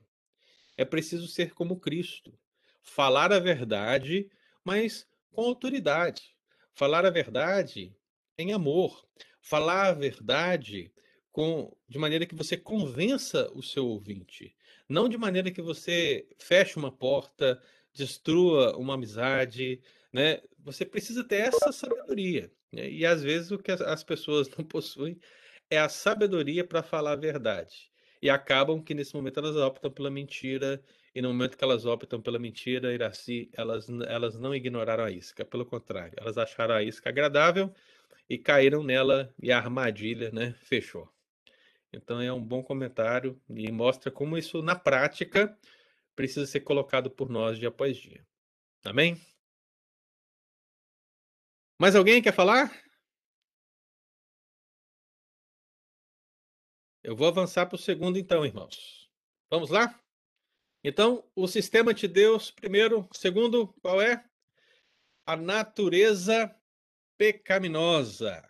É 0.74 0.86
preciso 0.86 1.28
ser 1.28 1.52
como 1.52 1.78
Cristo. 1.78 2.32
Falar 2.80 3.30
a 3.30 3.38
verdade, 3.38 4.30
mas 4.64 5.06
com 5.30 5.42
autoridade. 5.42 6.34
Falar 6.72 7.04
a 7.04 7.10
verdade 7.10 7.94
em 8.38 8.54
amor. 8.54 9.06
Falar 9.42 9.88
a 9.88 9.92
verdade 9.92 10.90
com, 11.30 11.76
de 11.86 11.98
maneira 11.98 12.24
que 12.24 12.34
você 12.34 12.56
convença 12.56 13.52
o 13.52 13.62
seu 13.62 13.86
ouvinte. 13.86 14.56
Não 14.88 15.10
de 15.10 15.18
maneira 15.18 15.50
que 15.50 15.60
você 15.60 16.26
feche 16.38 16.78
uma 16.78 16.90
porta, 16.90 17.62
destrua 17.92 18.74
uma 18.78 18.94
amizade, 18.94 19.82
né? 20.10 20.40
Você 20.60 20.86
precisa 20.86 21.22
ter 21.22 21.48
essa 21.48 21.70
sabedoria. 21.70 22.50
Né? 22.74 22.90
E 22.90 23.06
às 23.06 23.22
vezes 23.22 23.50
o 23.50 23.58
que 23.58 23.70
as 23.70 24.02
pessoas 24.02 24.48
não 24.50 24.64
possuem 24.66 25.18
é 25.70 25.78
a 25.78 25.88
sabedoria 25.88 26.64
para 26.64 26.82
falar 26.82 27.12
a 27.12 27.16
verdade. 27.16 27.90
E 28.20 28.30
acabam 28.30 28.82
que 28.82 28.94
nesse 28.94 29.14
momento 29.14 29.38
elas 29.38 29.56
optam 29.56 29.90
pela 29.90 30.10
mentira, 30.10 30.82
e 31.14 31.22
no 31.22 31.28
momento 31.28 31.56
que 31.56 31.64
elas 31.64 31.84
optam 31.86 32.20
pela 32.20 32.38
mentira, 32.38 32.92
Iraci, 32.92 33.50
elas, 33.52 33.88
elas 34.08 34.38
não 34.38 34.54
ignoraram 34.54 35.04
a 35.04 35.10
isca, 35.10 35.44
pelo 35.44 35.66
contrário, 35.66 36.14
elas 36.16 36.38
acharam 36.38 36.74
a 36.74 36.82
isca 36.82 37.10
agradável 37.10 37.72
e 38.28 38.38
caíram 38.38 38.82
nela 38.82 39.32
e 39.42 39.52
a 39.52 39.58
armadilha 39.58 40.30
né, 40.32 40.54
fechou. 40.62 41.08
Então 41.92 42.20
é 42.20 42.32
um 42.32 42.42
bom 42.42 42.62
comentário 42.62 43.40
e 43.48 43.70
mostra 43.70 44.10
como 44.10 44.36
isso 44.36 44.62
na 44.62 44.74
prática 44.74 45.56
precisa 46.16 46.46
ser 46.46 46.60
colocado 46.60 47.10
por 47.10 47.28
nós 47.28 47.58
dia 47.58 47.68
após 47.68 47.96
dia. 47.96 48.24
Amém? 48.84 49.20
Mais 51.78 51.96
alguém 51.96 52.22
quer 52.22 52.32
falar? 52.32 52.70
Eu 57.02 57.16
vou 57.16 57.26
avançar 57.26 57.66
para 57.66 57.76
o 57.76 57.78
segundo, 57.78 58.18
então, 58.18 58.46
irmãos. 58.46 59.10
Vamos 59.50 59.70
lá? 59.70 60.00
Então, 60.82 61.28
o 61.34 61.46
sistema 61.48 61.92
de 61.92 62.06
Deus, 62.06 62.50
primeiro. 62.50 63.08
Segundo, 63.12 63.68
qual 63.82 64.00
é? 64.00 64.24
A 65.26 65.36
natureza 65.36 66.54
pecaminosa, 67.18 68.48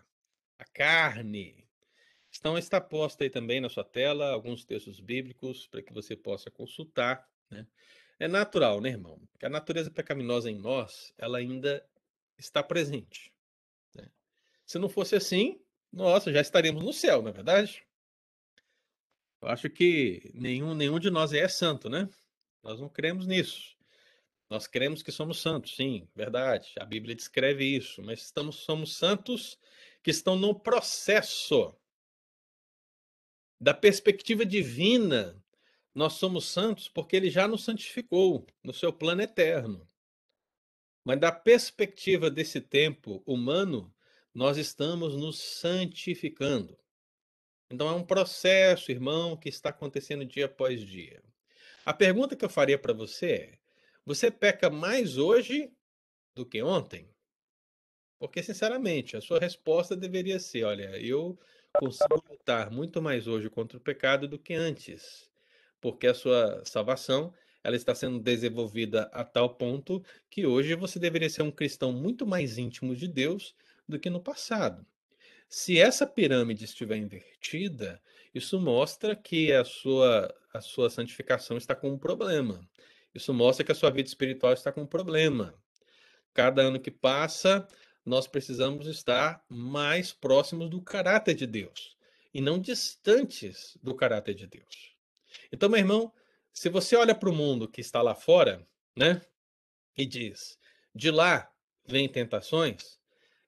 a 0.59 0.65
carne. 0.67 1.67
Então, 2.39 2.59
está 2.59 2.81
posta 2.81 3.25
aí 3.25 3.31
também 3.31 3.61
na 3.61 3.69
sua 3.69 3.85
tela 3.85 4.31
alguns 4.31 4.65
textos 4.65 5.01
bíblicos 5.01 5.67
para 5.67 5.83
que 5.83 5.93
você 5.93 6.15
possa 6.15 6.51
consultar. 6.51 7.27
Né? 7.51 7.67
É 8.19 8.29
natural, 8.29 8.81
né, 8.81 8.91
irmão? 8.91 9.21
Que 9.39 9.47
a 9.47 9.51
natureza 9.51 9.91
pecaminosa 9.91 10.51
em 10.51 10.59
nós, 10.59 11.13
ela 11.17 11.39
ainda 11.39 11.85
está 12.39 12.63
presente. 12.63 13.33
Né? 13.95 14.11
Se 14.67 14.79
não 14.79 14.89
fosse 14.89 15.17
assim, 15.17 15.61
nossa, 15.93 16.33
já 16.33 16.41
estaríamos 16.41 16.83
no 16.83 16.93
céu, 16.93 17.23
não 17.23 17.29
é 17.29 17.33
verdade? 17.33 17.87
Eu 19.41 19.49
acho 19.49 19.69
que 19.69 20.31
nenhum, 20.35 20.75
nenhum 20.75 20.99
de 20.99 21.11
nós 21.11 21.33
é 21.33 21.47
santo, 21.47 21.89
né? 21.89 22.09
Nós 22.63 22.81
não 22.81 22.89
cremos 22.89 23.27
nisso. 23.27 23.77
Nós 24.49 24.67
cremos 24.67 25.03
que 25.03 25.13
somos 25.13 25.41
santos, 25.41 25.77
sim, 25.77 26.09
verdade. 26.15 26.73
A 26.79 26.85
Bíblia 26.85 27.15
descreve 27.15 27.65
isso, 27.65 28.03
mas 28.03 28.23
estamos, 28.23 28.57
somos 28.57 28.97
santos 28.97 29.59
que 30.03 30.11
estão 30.11 30.37
no 30.37 30.59
processo 30.59 31.75
da 33.61 33.73
perspectiva 33.73 34.45
divina. 34.45 35.43
Nós 35.95 36.15
somos 36.15 36.47
santos 36.47 36.89
porque 36.89 37.17
ele 37.17 37.31
já 37.31 37.47
nos 37.47 37.65
santificou 37.65 38.47
no 38.63 38.73
seu 38.73 38.93
plano 38.93 39.23
eterno. 39.23 39.87
Mas 41.05 41.21
da 41.21 41.31
perspectiva 41.31 42.31
desse 42.31 42.61
tempo 42.61 43.23
humano, 43.27 43.95
nós 44.35 44.57
estamos 44.57 45.15
nos 45.15 45.39
santificando. 45.39 46.77
Então 47.71 47.89
é 47.89 47.93
um 47.93 48.05
processo, 48.05 48.91
irmão, 48.91 49.37
que 49.37 49.49
está 49.49 49.69
acontecendo 49.69 50.25
dia 50.25 50.47
após 50.47 50.81
dia. 50.81 51.23
A 51.85 51.93
pergunta 51.93 52.35
que 52.35 52.45
eu 52.45 52.49
faria 52.49 52.79
para 52.79 52.95
você 52.95 53.27
é: 53.27 53.59
você 54.05 54.31
peca 54.31 54.71
mais 54.71 55.19
hoje 55.19 55.71
do 56.35 56.47
que 56.47 56.63
ontem? 56.63 57.09
Porque, 58.19 58.43
sinceramente, 58.43 59.17
a 59.17 59.21
sua 59.21 59.39
resposta 59.39 59.95
deveria 59.95 60.39
ser: 60.39 60.65
olha, 60.65 60.99
eu 60.99 61.39
consigo 61.79 62.23
lutar 62.29 62.71
muito 62.71 63.03
mais 63.03 63.27
hoje 63.27 63.51
contra 63.51 63.77
o 63.77 63.81
pecado 63.81 64.27
do 64.27 64.39
que 64.39 64.55
antes, 64.55 65.31
porque 65.81 66.07
a 66.07 66.15
sua 66.15 66.65
salvação 66.65 67.35
ela 67.65 67.75
está 67.75 67.95
sendo 67.95 68.21
desenvolvida 68.21 69.05
a 69.13 69.25
tal 69.25 69.55
ponto 69.55 70.05
que 70.31 70.47
hoje 70.47 70.75
você 70.75 70.99
deveria 70.99 71.31
ser 71.31 71.43
um 71.43 71.51
cristão 71.51 71.91
muito 71.93 72.27
mais 72.27 72.59
íntimo 72.59 72.95
de 72.95 73.09
Deus 73.09 73.55
do 73.89 73.99
que 73.99 74.11
no 74.11 74.21
passado. 74.21 74.87
Se 75.49 75.79
essa 75.79 76.07
pirâmide 76.07 76.65
estiver 76.65 76.97
invertida, 76.97 78.01
isso 78.35 78.61
mostra 78.61 79.17
que 79.17 79.51
a 79.51 79.65
sua, 79.65 80.35
a 80.53 80.61
sua 80.61 80.91
santificação 80.91 81.57
está 81.57 81.75
com 81.75 81.91
um 81.91 81.99
problema. 81.99 82.61
Isso 83.15 83.33
mostra 83.33 83.65
que 83.65 83.73
a 83.73 83.75
sua 83.75 83.91
vida 83.91 84.09
espiritual 84.09 84.53
está 84.53 84.71
com 84.71 84.83
um 84.83 84.87
problema. 84.87 85.55
Cada 86.35 86.63
ano 86.63 86.81
que 86.81 86.91
passa, 86.91 87.67
nós 88.05 88.27
precisamos 88.27 88.87
estar 88.87 89.43
mais 89.49 90.13
próximos 90.13 90.69
do 90.69 90.83
caráter 90.83 91.35
de 91.35 91.47
Deus 91.47 91.97
e 92.35 92.41
não 92.41 92.59
distantes 92.59 93.79
do 93.83 93.95
caráter 93.95 94.35
de 94.35 94.47
Deus. 94.47 94.95
Então, 95.53 95.69
meu 95.69 95.79
irmão, 95.79 96.13
se 96.55 96.69
você 96.69 96.95
olha 96.95 97.15
para 97.15 97.29
o 97.29 97.35
mundo 97.35 97.69
que 97.69 97.81
está 97.81 98.01
lá 98.01 98.15
fora, 98.15 98.65
né, 98.97 99.21
e 99.97 100.07
diz: 100.07 100.57
de 100.95 101.11
lá 101.11 101.53
vem 101.85 102.09
tentações, 102.09 102.99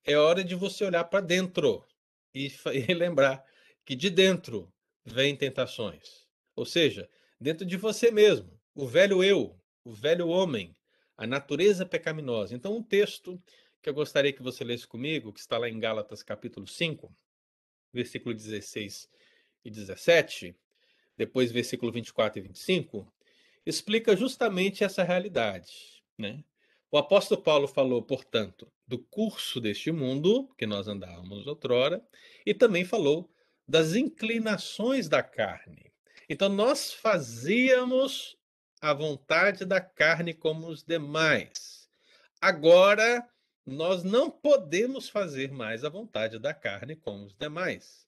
é 0.05 0.17
hora 0.17 0.43
de 0.43 0.57
você 0.57 0.85
olhar 0.85 1.05
para 1.05 1.21
dentro 1.21 1.87
e, 2.35 2.51
e 2.91 2.93
lembrar 2.93 3.45
que 3.85 3.95
de 3.95 4.11
dentro 4.11 4.71
vem 5.05 5.37
tentações. 5.37 6.27
Ou 6.57 6.67
seja, 6.67 7.09
dentro 7.41 7.65
de 7.65 7.77
você 7.77 8.11
mesmo, 8.11 8.61
o 8.75 8.87
velho 8.87 9.23
eu, 9.23 9.57
o 9.85 9.93
velho 9.93 10.29
homem, 10.29 10.77
a 11.17 11.27
natureza 11.27 11.87
pecaminosa. 11.87 12.55
Então, 12.55 12.77
um 12.77 12.83
texto 12.83 13.41
que 13.81 13.89
eu 13.89 13.95
gostaria 13.95 14.33
que 14.33 14.43
você 14.43 14.65
lesse 14.65 14.87
comigo, 14.87 15.33
que 15.33 15.39
está 15.39 15.57
lá 15.57 15.69
em 15.69 15.79
Gálatas 15.79 16.25
capítulo 16.25 16.67
5, 16.67 17.15
versículo 17.93 18.35
16 18.35 19.09
e 19.65 19.71
17, 19.71 20.57
depois 21.17 21.53
versículo 21.53 21.91
24 21.91 22.39
e 22.39 22.43
25, 22.43 23.13
explica 23.65 24.17
justamente 24.17 24.85
essa 24.85 25.03
realidade. 25.03 26.03
Né? 26.17 26.45
O 26.91 26.99
apóstolo 26.99 27.43
Paulo 27.43 27.67
falou, 27.67 28.03
portanto, 28.03 28.71
do 28.87 28.99
curso 28.99 29.61
deste 29.61 29.91
mundo, 29.91 30.49
que 30.57 30.67
nós 30.67 30.87
andávamos 30.87 31.47
outrora, 31.47 32.07
e 32.45 32.55
também 32.55 32.85
falou 32.85 33.29
das 33.67 33.95
inclinações 33.95 35.09
da 35.09 35.23
carne. 35.23 35.93
Então, 36.29 36.49
nós 36.49 36.93
fazíamos 36.93 38.37
a 38.81 38.93
vontade 38.93 39.65
da 39.65 39.81
carne 39.81 40.33
como 40.33 40.69
os 40.69 40.85
demais. 40.85 41.89
Agora, 42.41 43.29
nós 43.65 44.05
não 44.05 44.31
podemos 44.31 45.09
fazer 45.09 45.51
mais 45.51 45.85
a 45.85 45.89
vontade 45.89 46.39
da 46.39 46.55
carne 46.55 46.95
como 46.95 47.25
os 47.25 47.35
demais. 47.35 48.06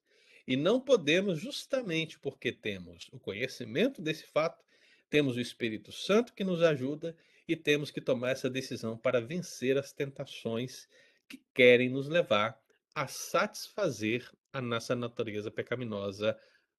E 0.49 0.57
não 0.57 0.81
podemos, 0.81 1.39
justamente 1.39 2.19
porque 2.19 2.51
temos 2.51 3.07
o 3.13 3.21
conhecimento 3.21 4.01
desse 4.01 4.25
fato, 4.25 4.65
temos 5.11 5.37
o 5.37 5.41
Espírito 5.43 5.93
Santo 5.93 6.33
que 6.33 6.43
nos 6.43 6.63
ajuda 6.63 7.15
e 7.47 7.55
temos 7.55 7.91
que 7.91 8.01
tomar 8.01 8.31
essa 8.31 8.49
decisão 8.49 8.97
para 8.97 9.21
vencer 9.21 9.77
as 9.77 9.93
tentações 9.93 10.89
que 11.29 11.43
querem 11.53 11.91
nos 11.91 12.09
levar 12.09 12.59
a 12.95 13.07
satisfazer 13.07 14.27
a 14.51 14.63
nossa 14.63 14.97
natureza 14.97 15.51
pecaminosa, 15.51 16.35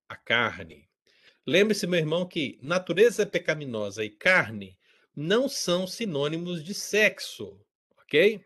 a 0.08 0.16
carne. 0.16 0.90
Lembre-se, 1.46 1.86
meu 1.86 2.00
irmão, 2.00 2.28
que 2.28 2.58
natureza 2.64 3.24
pecaminosa 3.24 4.04
e 4.04 4.10
carne 4.10 4.80
não 5.16 5.48
são 5.48 5.86
sinônimos 5.86 6.64
de 6.64 6.74
sexo, 6.74 7.64
ok? 8.00 8.44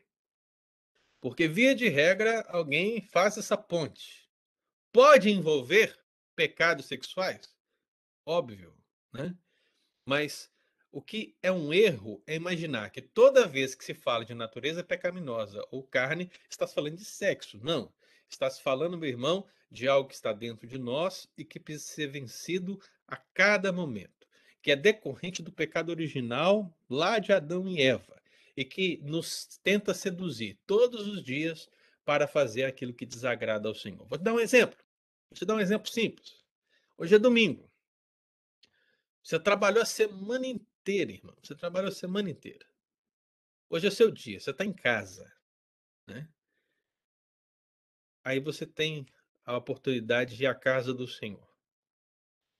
Porque, 1.22 1.48
via 1.48 1.74
de 1.74 1.88
regra, 1.88 2.42
alguém 2.50 3.00
faz 3.00 3.38
essa 3.38 3.56
ponte 3.56 4.23
pode 4.94 5.30
envolver 5.30 6.00
pecados 6.36 6.86
sexuais? 6.86 7.54
Óbvio, 8.26 8.74
né? 9.12 9.36
Mas 10.06 10.50
o 10.92 11.02
que 11.02 11.36
é 11.42 11.52
um 11.52 11.74
erro 11.74 12.24
é 12.28 12.36
imaginar 12.36 12.92
que 12.92 13.02
toda 13.02 13.48
vez 13.48 13.74
que 13.74 13.84
se 13.84 13.96
fala 13.96 14.24
de 14.24 14.36
natureza 14.36 14.84
pecaminosa 14.84 15.66
ou 15.72 15.84
carne, 15.84 16.32
está 16.48 16.68
se 16.68 16.76
falando 16.76 16.98
de 16.98 17.06
sexo. 17.06 17.60
Não. 17.64 17.92
Está 18.30 18.50
se 18.50 18.62
falando, 18.62 18.98
meu 18.98 19.10
irmão, 19.10 19.46
de 19.72 19.88
algo 19.88 20.08
que 20.08 20.16
está 20.16 20.32
dentro 20.32 20.68
de 20.68 20.78
nós 20.78 21.28
e 21.36 21.44
que 21.44 21.60
precisa 21.60 21.92
ser 21.92 22.08
vencido 22.08 22.80
a 23.08 23.18
cada 23.18 23.72
momento, 23.72 24.28
que 24.62 24.72
é 24.72 24.76
decorrente 24.76 25.42
do 25.42 25.52
pecado 25.52 25.90
original 25.90 26.72
lá 26.88 27.18
de 27.18 27.34
Adão 27.34 27.68
e 27.68 27.82
Eva 27.82 28.22
e 28.56 28.64
que 28.64 29.00
nos 29.04 29.60
tenta 29.64 29.94
seduzir 29.94 30.60
todos 30.68 31.08
os 31.08 31.24
dias 31.24 31.68
para 32.06 32.28
fazer 32.28 32.66
aquilo 32.66 32.94
que 32.94 33.06
desagrada 33.06 33.68
ao 33.68 33.74
Senhor. 33.74 34.06
Vou 34.08 34.18
te 34.18 34.24
dar 34.24 34.34
um 34.34 34.40
exemplo. 34.40 34.78
Vou 35.34 35.40
te 35.40 35.46
dar 35.46 35.56
um 35.56 35.60
exemplo 35.60 35.90
simples. 35.90 36.46
Hoje 36.96 37.16
é 37.16 37.18
domingo. 37.18 37.68
Você 39.24 39.40
trabalhou 39.40 39.82
a 39.82 39.86
semana 39.86 40.46
inteira, 40.46 41.12
irmão. 41.12 41.36
Você 41.42 41.56
trabalhou 41.56 41.90
a 41.90 41.92
semana 41.92 42.30
inteira. 42.30 42.64
Hoje 43.68 43.88
é 43.88 43.90
seu 43.90 44.12
dia, 44.12 44.40
você 44.40 44.52
está 44.52 44.64
em 44.64 44.72
casa. 44.72 45.26
Né? 46.06 46.30
Aí 48.24 48.40
você 48.40 48.68
tem 48.68 49.08
a 49.44 49.58
oportunidade 49.58 50.38
de 50.38 50.44
ir 50.44 50.48
à 50.48 50.54
casa 50.54 50.94
do 50.94 51.08
Senhor. 51.08 51.52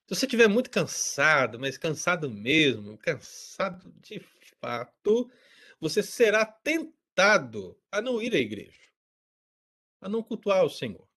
Se 0.08 0.16
você 0.16 0.26
estiver 0.26 0.48
muito 0.48 0.72
cansado, 0.72 1.60
mas 1.60 1.78
cansado 1.78 2.28
mesmo, 2.28 2.98
cansado 2.98 3.92
de 4.02 4.20
fato, 4.60 5.32
você 5.80 6.02
será 6.02 6.44
tentado 6.44 7.80
a 7.92 8.02
não 8.02 8.20
ir 8.20 8.34
à 8.34 8.40
igreja, 8.40 8.90
a 10.02 10.10
não 10.10 10.24
cultuar 10.24 10.66
o 10.66 10.70
Senhor, 10.70 11.08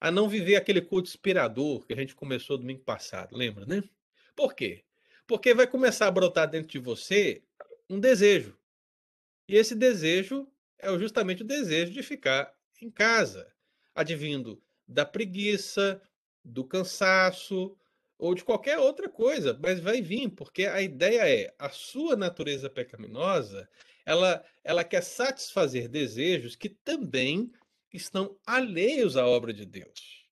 a 0.00 0.10
não 0.10 0.28
viver 0.28 0.56
aquele 0.56 0.80
culto 0.80 1.08
inspirador 1.08 1.84
que 1.86 1.92
a 1.92 1.96
gente 1.96 2.14
começou 2.14 2.58
domingo 2.58 2.82
passado, 2.82 3.36
lembra, 3.36 3.66
né? 3.66 3.82
Por 4.36 4.54
quê? 4.54 4.84
Porque 5.26 5.52
vai 5.54 5.66
começar 5.66 6.06
a 6.06 6.10
brotar 6.10 6.48
dentro 6.48 6.68
de 6.68 6.78
você 6.78 7.42
um 7.88 7.98
desejo. 7.98 8.56
E 9.48 9.56
esse 9.56 9.74
desejo 9.74 10.46
é 10.78 10.96
justamente 10.98 11.42
o 11.42 11.46
desejo 11.46 11.92
de 11.92 12.02
ficar 12.02 12.54
em 12.80 12.90
casa, 12.90 13.52
advindo 13.94 14.62
da 14.86 15.04
preguiça, 15.04 16.00
do 16.44 16.64
cansaço 16.64 17.76
ou 18.18 18.34
de 18.34 18.44
qualquer 18.44 18.78
outra 18.78 19.08
coisa, 19.08 19.58
mas 19.62 19.80
vai 19.80 20.00
vir, 20.02 20.30
porque 20.30 20.66
a 20.66 20.80
ideia 20.82 21.28
é 21.28 21.54
a 21.58 21.70
sua 21.70 22.16
natureza 22.16 22.68
pecaminosa, 22.68 23.68
ela 24.04 24.44
ela 24.64 24.84
quer 24.84 25.02
satisfazer 25.02 25.88
desejos 25.88 26.56
que 26.56 26.68
também 26.68 27.52
estão 27.92 28.38
alheios 28.46 29.16
à 29.16 29.26
obra 29.26 29.52
de 29.52 29.64
Deus. 29.64 30.26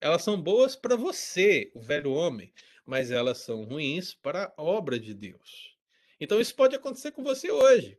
Elas 0.00 0.22
são 0.22 0.40
boas 0.40 0.76
para 0.76 0.96
você, 0.96 1.70
o 1.74 1.80
velho 1.80 2.12
homem, 2.12 2.52
mas 2.86 3.10
elas 3.10 3.38
são 3.38 3.64
ruins 3.64 4.14
para 4.14 4.52
a 4.56 4.62
obra 4.62 4.98
de 4.98 5.14
Deus. 5.14 5.76
Então 6.18 6.40
isso 6.40 6.54
pode 6.54 6.74
acontecer 6.74 7.12
com 7.12 7.22
você 7.22 7.50
hoje. 7.50 7.98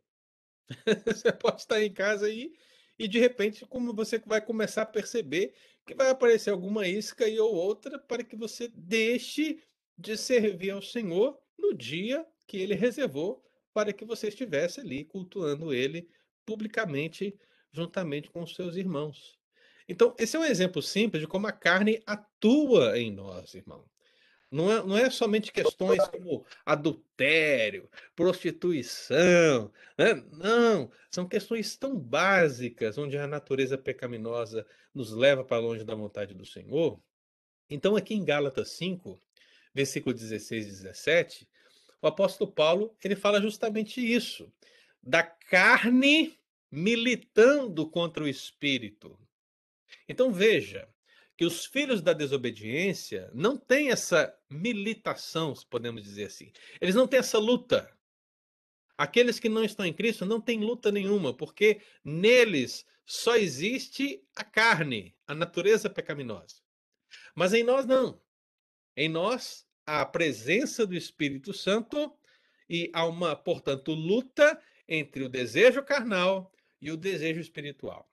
você 1.05 1.31
pode 1.31 1.61
estar 1.61 1.81
em 1.81 1.91
casa 1.91 2.25
aí 2.27 2.53
e 2.97 3.07
de 3.07 3.19
repente 3.19 3.65
como 3.65 3.93
você 3.93 4.19
vai 4.19 4.39
começar 4.39 4.83
a 4.83 4.85
perceber 4.85 5.53
que 5.85 5.95
vai 5.95 6.09
aparecer 6.09 6.51
alguma 6.51 6.87
isca 6.87 7.27
e 7.27 7.39
ou 7.39 7.53
outra 7.53 7.97
para 7.99 8.23
que 8.23 8.35
você 8.35 8.67
deixe 8.73 9.61
de 9.97 10.15
servir 10.15 10.71
ao 10.71 10.81
Senhor 10.81 11.37
no 11.57 11.73
dia 11.73 12.25
que 12.47 12.57
ele 12.57 12.75
reservou 12.75 13.43
para 13.73 13.93
que 13.93 14.05
você 14.05 14.27
estivesse 14.27 14.79
ali 14.79 15.05
cultuando 15.05 15.73
ele 15.73 16.07
publicamente 16.45 17.37
juntamente 17.71 18.29
com 18.29 18.43
os 18.43 18.55
seus 18.55 18.75
irmãos. 18.75 19.39
Então, 19.87 20.15
esse 20.17 20.35
é 20.35 20.39
um 20.39 20.45
exemplo 20.45 20.81
simples 20.81 21.21
de 21.21 21.27
como 21.27 21.47
a 21.47 21.51
carne 21.51 22.01
atua 22.05 22.97
em 22.99 23.11
nós, 23.11 23.53
irmão. 23.53 23.83
Não 24.49 24.69
é, 24.69 24.83
não 24.83 24.97
é 24.97 25.09
somente 25.09 25.51
questões 25.51 26.05
como 26.09 26.45
adultério, 26.65 27.89
prostituição, 28.13 29.71
né? 29.97 30.13
não, 30.33 30.91
são 31.09 31.25
questões 31.25 31.77
tão 31.77 31.97
básicas 31.97 32.97
onde 32.97 33.17
a 33.17 33.25
natureza 33.25 33.77
pecaminosa 33.77 34.65
nos 34.93 35.13
leva 35.13 35.41
para 35.41 35.57
longe 35.61 35.85
da 35.85 35.95
vontade 35.95 36.33
do 36.33 36.45
Senhor. 36.45 36.99
Então, 37.69 37.95
aqui 37.95 38.13
em 38.13 38.25
Gálatas 38.25 38.71
5, 38.71 39.17
versículo 39.73 40.13
16 40.13 40.65
e 40.65 40.69
17, 40.69 41.47
o 42.01 42.07
apóstolo 42.07 42.51
Paulo 42.51 42.93
ele 43.01 43.15
fala 43.15 43.41
justamente 43.41 44.01
isso, 44.01 44.51
da 45.01 45.23
carne 45.23 46.37
militando 46.71 47.89
contra 47.89 48.23
o 48.23 48.27
espírito. 48.27 49.19
Então 50.07 50.31
veja, 50.31 50.87
que 51.41 51.45
os 51.45 51.65
filhos 51.65 52.03
da 52.03 52.13
desobediência 52.13 53.31
não 53.33 53.57
têm 53.57 53.89
essa 53.89 54.31
militação, 54.47 55.55
se 55.55 55.65
podemos 55.65 56.03
dizer 56.03 56.25
assim. 56.25 56.51
Eles 56.79 56.93
não 56.93 57.07
têm 57.07 57.19
essa 57.19 57.39
luta. 57.39 57.91
Aqueles 58.95 59.39
que 59.39 59.49
não 59.49 59.63
estão 59.63 59.83
em 59.83 59.91
Cristo 59.91 60.23
não 60.23 60.39
têm 60.39 60.59
luta 60.59 60.91
nenhuma, 60.91 61.33
porque 61.33 61.81
neles 62.03 62.85
só 63.03 63.35
existe 63.35 64.23
a 64.35 64.43
carne, 64.43 65.15
a 65.25 65.33
natureza 65.33 65.89
pecaminosa. 65.89 66.57
Mas 67.33 67.53
em 67.53 67.63
nós 67.63 67.87
não. 67.87 68.21
Em 68.95 69.09
nós 69.09 69.65
há 69.83 70.01
a 70.01 70.05
presença 70.05 70.85
do 70.85 70.95
Espírito 70.95 71.53
Santo 71.53 72.15
e 72.69 72.91
há 72.93 73.03
uma, 73.05 73.35
portanto, 73.35 73.93
luta 73.93 74.61
entre 74.87 75.23
o 75.23 75.29
desejo 75.29 75.81
carnal 75.83 76.53
e 76.81 76.91
o 76.91 76.97
desejo 76.97 77.39
espiritual. 77.39 78.09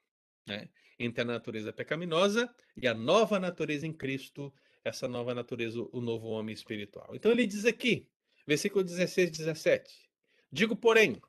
Né? 0.46 0.68
entre 0.98 1.22
a 1.22 1.24
natureza 1.24 1.72
pecaminosa 1.72 2.52
e 2.76 2.88
a 2.88 2.94
nova 2.94 3.38
natureza 3.38 3.86
em 3.86 3.92
Cristo, 3.92 4.52
essa 4.84 5.06
nova 5.06 5.34
natureza, 5.34 5.80
o 5.92 6.00
novo 6.00 6.28
homem 6.28 6.52
espiritual. 6.52 7.14
Então 7.14 7.30
ele 7.30 7.46
diz 7.46 7.64
aqui, 7.64 8.08
versículo 8.46 8.82
16 8.82 9.30
17: 9.30 10.10
Digo, 10.50 10.74
porém, 10.74 11.20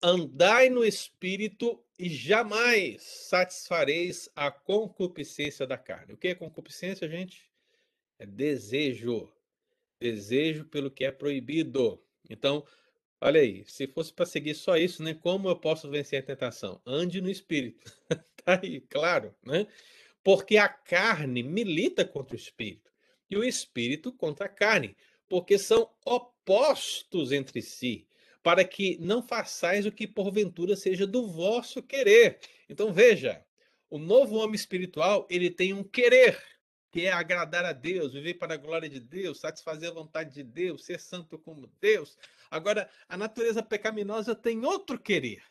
andai 0.00 0.70
no 0.70 0.84
espírito 0.84 1.84
e 1.98 2.08
jamais 2.08 3.02
satisfareis 3.02 4.28
a 4.36 4.50
concupiscência 4.50 5.66
da 5.66 5.78
carne. 5.78 6.14
O 6.14 6.16
que 6.16 6.28
é 6.28 6.34
concupiscência, 6.34 7.08
gente? 7.08 7.50
É 8.18 8.26
desejo. 8.26 9.32
Desejo 9.98 10.64
pelo 10.66 10.90
que 10.90 11.04
é 11.04 11.12
proibido. 11.12 12.02
Então, 12.28 12.66
olha 13.22 13.40
aí, 13.40 13.64
se 13.66 13.86
fosse 13.86 14.12
para 14.12 14.26
seguir 14.26 14.54
só 14.54 14.76
isso, 14.76 15.02
né? 15.02 15.14
Como 15.14 15.48
eu 15.48 15.56
posso 15.56 15.88
vencer 15.88 16.18
a 16.18 16.22
tentação? 16.22 16.80
Ande 16.84 17.20
no 17.20 17.30
espírito. 17.30 17.90
Tá 18.44 18.58
aí, 18.60 18.80
claro, 18.80 19.32
né? 19.46 19.68
Porque 20.24 20.56
a 20.56 20.68
carne 20.68 21.44
milita 21.44 22.04
contra 22.04 22.34
o 22.34 22.36
espírito 22.36 22.90
e 23.30 23.36
o 23.36 23.44
espírito 23.44 24.12
contra 24.12 24.46
a 24.46 24.48
carne, 24.48 24.96
porque 25.28 25.56
são 25.56 25.88
opostos 26.04 27.30
entre 27.30 27.62
si, 27.62 28.04
para 28.42 28.64
que 28.64 28.98
não 29.00 29.22
façais 29.22 29.86
o 29.86 29.92
que 29.92 30.08
porventura 30.08 30.74
seja 30.74 31.06
do 31.06 31.28
vosso 31.28 31.80
querer. 31.80 32.40
Então 32.68 32.92
veja, 32.92 33.44
o 33.88 33.96
novo 33.96 34.34
homem 34.38 34.56
espiritual, 34.56 35.24
ele 35.30 35.48
tem 35.48 35.72
um 35.72 35.84
querer, 35.84 36.42
que 36.92 37.06
é 37.06 37.12
agradar 37.12 37.64
a 37.64 37.72
Deus, 37.72 38.12
viver 38.12 38.34
para 38.34 38.54
a 38.54 38.58
glória 38.58 38.88
de 38.88 39.00
Deus, 39.00 39.40
satisfazer 39.40 39.90
a 39.90 39.94
vontade 39.94 40.34
de 40.34 40.42
Deus, 40.42 40.84
ser 40.84 41.00
santo 41.00 41.38
como 41.38 41.66
Deus. 41.80 42.18
Agora, 42.50 42.88
a 43.08 43.16
natureza 43.16 43.62
pecaminosa 43.62 44.34
tem 44.34 44.64
outro 44.64 44.98
querer, 44.98 45.42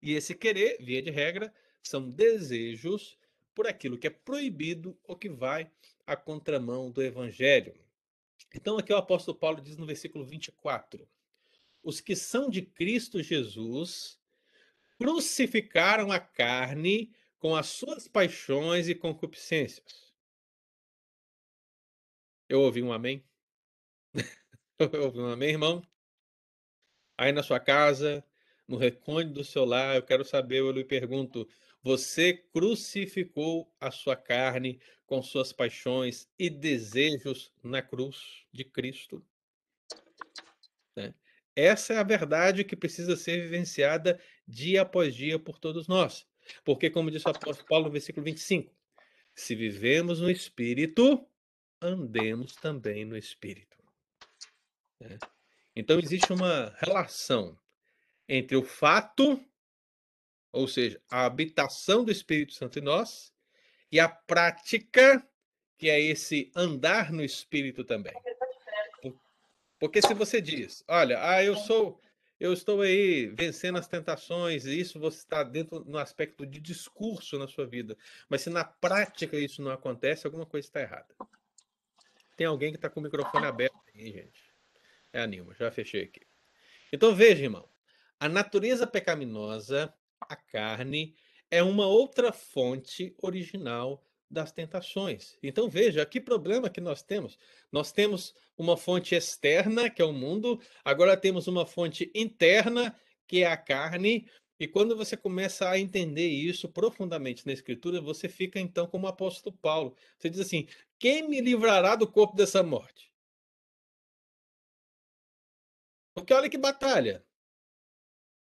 e 0.00 0.14
esse 0.14 0.34
querer, 0.34 0.78
via 0.80 1.02
de 1.02 1.10
regra, 1.10 1.52
são 1.82 2.08
desejos 2.10 3.18
por 3.54 3.66
aquilo 3.66 3.98
que 3.98 4.06
é 4.06 4.10
proibido 4.10 4.98
ou 5.04 5.16
que 5.16 5.28
vai 5.28 5.70
à 6.06 6.16
contramão 6.16 6.90
do 6.90 7.02
evangelho. 7.02 7.74
Então, 8.54 8.78
aqui 8.78 8.92
o 8.92 8.96
apóstolo 8.96 9.36
Paulo 9.36 9.60
diz 9.60 9.76
no 9.76 9.84
versículo 9.86 10.24
24: 10.24 11.06
Os 11.82 12.00
que 12.00 12.16
são 12.16 12.48
de 12.48 12.62
Cristo 12.62 13.22
Jesus 13.22 14.18
crucificaram 14.96 16.10
a 16.10 16.18
carne 16.18 17.12
com 17.38 17.54
as 17.54 17.66
suas 17.66 18.08
paixões 18.08 18.88
e 18.88 18.94
concupiscências. 18.94 20.12
Eu 22.48 22.62
ouvi 22.62 22.82
um 22.82 22.92
amém? 22.92 23.24
Eu 24.78 25.04
ouvi 25.04 25.18
um 25.20 25.26
amém, 25.26 25.50
irmão? 25.50 25.82
Aí 27.16 27.32
na 27.32 27.42
sua 27.42 27.58
casa, 27.58 28.24
no 28.66 28.76
recôndito 28.76 29.34
do 29.34 29.44
seu 29.44 29.64
lar, 29.64 29.96
eu 29.96 30.02
quero 30.02 30.24
saber, 30.24 30.58
eu 30.58 30.70
lhe 30.70 30.84
pergunto: 30.84 31.48
você 31.82 32.32
crucificou 32.32 33.74
a 33.80 33.90
sua 33.90 34.14
carne 34.14 34.80
com 35.04 35.20
suas 35.20 35.52
paixões 35.52 36.28
e 36.38 36.48
desejos 36.48 37.52
na 37.62 37.82
cruz 37.82 38.44
de 38.52 38.64
Cristo? 38.64 39.24
Né? 40.94 41.12
Essa 41.56 41.94
é 41.94 41.96
a 41.98 42.04
verdade 42.04 42.62
que 42.62 42.76
precisa 42.76 43.16
ser 43.16 43.42
vivenciada 43.42 44.20
dia 44.46 44.82
após 44.82 45.14
dia 45.14 45.38
por 45.38 45.58
todos 45.58 45.88
nós. 45.88 46.24
Porque, 46.64 46.90
como 46.90 47.10
disse 47.10 47.26
o 47.26 47.30
apóstolo 47.30 47.68
Paulo 47.68 47.86
no 47.86 47.92
versículo 47.92 48.24
25, 48.24 48.74
se 49.34 49.54
vivemos 49.54 50.20
no 50.20 50.30
Espírito, 50.30 51.26
andemos 51.80 52.54
também 52.56 53.04
no 53.04 53.16
Espírito. 53.16 53.76
Né? 55.00 55.18
Então, 55.74 55.98
existe 55.98 56.32
uma 56.32 56.74
relação 56.78 57.58
entre 58.28 58.56
o 58.56 58.62
fato, 58.62 59.42
ou 60.52 60.66
seja, 60.66 61.00
a 61.10 61.24
habitação 61.24 62.04
do 62.04 62.10
Espírito 62.10 62.52
Santo 62.52 62.78
em 62.78 62.82
nós, 62.82 63.32
e 63.90 63.98
a 63.98 64.08
prática, 64.08 65.26
que 65.78 65.88
é 65.88 66.00
esse 66.00 66.50
andar 66.54 67.12
no 67.12 67.22
Espírito 67.24 67.84
também. 67.84 68.14
Porque 69.78 70.02
se 70.02 70.12
você 70.12 70.40
diz, 70.40 70.82
olha, 70.88 71.18
ah, 71.22 71.42
eu 71.42 71.56
sou, 71.56 72.00
eu 72.40 72.52
estou 72.52 72.80
aí 72.82 73.26
vencendo 73.26 73.78
as 73.78 73.88
tentações, 73.88 74.64
e 74.64 74.78
isso 74.78 74.98
você 74.98 75.18
está 75.18 75.42
dentro 75.42 75.84
no 75.84 75.98
aspecto 75.98 76.46
de 76.46 76.60
discurso 76.60 77.38
na 77.38 77.48
sua 77.48 77.66
vida, 77.66 77.96
mas 78.28 78.42
se 78.42 78.50
na 78.50 78.64
prática 78.64 79.36
isso 79.36 79.60
não 79.60 79.70
acontece, 79.70 80.26
alguma 80.26 80.46
coisa 80.46 80.66
está 80.66 80.80
errada. 80.80 81.14
Tem 82.36 82.46
alguém 82.46 82.70
que 82.70 82.76
está 82.76 82.88
com 82.88 83.00
o 83.00 83.02
microfone 83.02 83.46
aberto 83.46 83.76
aí, 83.94 84.12
gente. 84.12 84.40
É 85.12 85.20
a 85.20 85.26
Nilma, 85.26 85.54
já 85.58 85.70
fechei 85.70 86.04
aqui. 86.04 86.20
Então 86.92 87.14
veja, 87.14 87.42
irmão, 87.42 87.68
a 88.20 88.28
natureza 88.28 88.86
pecaminosa, 88.86 89.92
a 90.20 90.36
carne, 90.36 91.16
é 91.50 91.62
uma 91.62 91.86
outra 91.86 92.32
fonte 92.32 93.14
original 93.20 94.04
das 94.30 94.52
tentações. 94.52 95.36
Então 95.42 95.68
veja, 95.68 96.04
que 96.04 96.20
problema 96.20 96.68
que 96.70 96.80
nós 96.80 97.02
temos. 97.02 97.38
Nós 97.72 97.92
temos 97.92 98.34
uma 98.56 98.76
fonte 98.76 99.14
externa, 99.14 99.88
que 99.88 100.02
é 100.02 100.04
o 100.04 100.12
mundo, 100.12 100.60
agora 100.84 101.16
temos 101.16 101.46
uma 101.46 101.64
fonte 101.66 102.10
interna, 102.14 102.94
que 103.26 103.42
é 103.42 103.46
a 103.46 103.56
carne, 103.56 104.28
E 104.60 104.66
quando 104.66 104.96
você 104.96 105.16
começa 105.16 105.68
a 105.68 105.78
entender 105.78 106.28
isso 106.28 106.68
profundamente 106.68 107.46
na 107.46 107.52
Escritura, 107.52 108.00
você 108.00 108.28
fica 108.28 108.58
então 108.58 108.86
como 108.88 109.06
o 109.06 109.08
apóstolo 109.08 109.56
Paulo. 109.56 109.96
Você 110.18 110.28
diz 110.30 110.40
assim: 110.40 110.66
quem 110.98 111.28
me 111.28 111.40
livrará 111.40 111.94
do 111.96 112.10
corpo 112.10 112.36
dessa 112.36 112.62
morte? 112.62 113.12
Porque 116.14 116.34
olha 116.34 116.50
que 116.50 116.58
batalha. 116.58 117.24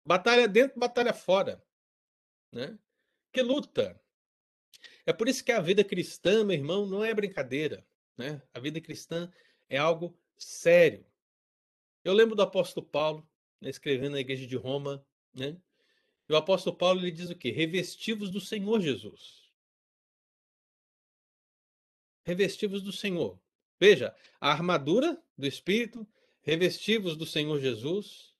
Batalha 0.07 0.47
dentro, 0.47 0.79
batalha 0.79 1.13
fora. 1.13 1.63
Né? 2.53 2.79
Que 3.33 3.43
luta. 3.43 4.01
É 5.07 5.13
por 5.13 5.29
isso 5.29 5.45
que 5.45 5.53
a 5.53 5.61
vida 5.61 5.85
cristã, 5.85 6.45
meu 6.45 6.57
irmão, 6.57 6.87
não 6.87 7.05
é 7.05 7.13
brincadeira. 7.13 7.87
Né? 8.17 8.41
A 8.53 8.61
vida 8.61 8.81
cristã 8.81 9.31
é 9.69 9.77
algo 9.77 10.17
sério. 10.37 11.05
Eu 12.03 12.13
lembro 12.13 12.35
do 12.35 12.43
apóstolo 12.43 12.87
Paulo, 12.87 13.27
né, 13.61 13.71
escrevendo 13.71 14.13
na 14.13 14.21
igreja 14.21 14.47
de 14.47 14.57
Roma, 14.57 15.05
né? 15.33 15.57
E 16.29 16.33
o 16.33 16.37
apóstolo 16.37 16.77
Paulo 16.77 17.01
ele 17.01 17.11
diz 17.11 17.31
o 17.31 17.37
quê? 17.37 17.51
Revestivos 17.51 18.31
do 18.31 18.41
Senhor 18.41 18.81
Jesus. 18.81 19.51
Revestivos 22.25 22.83
do 22.83 22.93
Senhor. 22.93 23.39
Veja, 23.79 24.15
a 24.41 24.51
armadura 24.51 25.23
do 25.37 25.47
Espírito, 25.47 26.07
revestivos 26.43 27.17
do 27.17 27.27
Senhor 27.27 27.61
Jesus, 27.61 28.35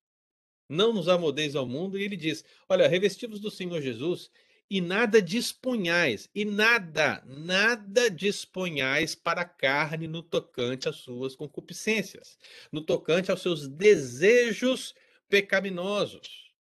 não 0.69 0.93
nos 0.93 1.09
amodeis 1.09 1.55
ao 1.55 1.67
mundo. 1.67 1.99
E 1.99 2.03
ele 2.03 2.17
diz: 2.17 2.45
Olha, 2.69 2.89
revestivos 2.89 3.41
do 3.41 3.51
Senhor 3.51 3.81
Jesus 3.83 4.31
e 4.75 4.81
nada 4.81 5.23
disponhais, 5.23 6.29
e 6.35 6.45
nada, 6.45 7.23
nada 7.25 8.11
disponhais 8.11 9.15
para 9.15 9.43
a 9.43 9.45
carne 9.45 10.09
no 10.09 10.21
tocante 10.21 10.89
às 10.89 10.97
suas 10.97 11.37
concupiscências, 11.37 12.37
no 12.73 12.81
tocante 12.81 13.31
aos 13.31 13.41
seus 13.41 13.69
desejos 13.69 14.93
pecaminosos. 15.29 16.53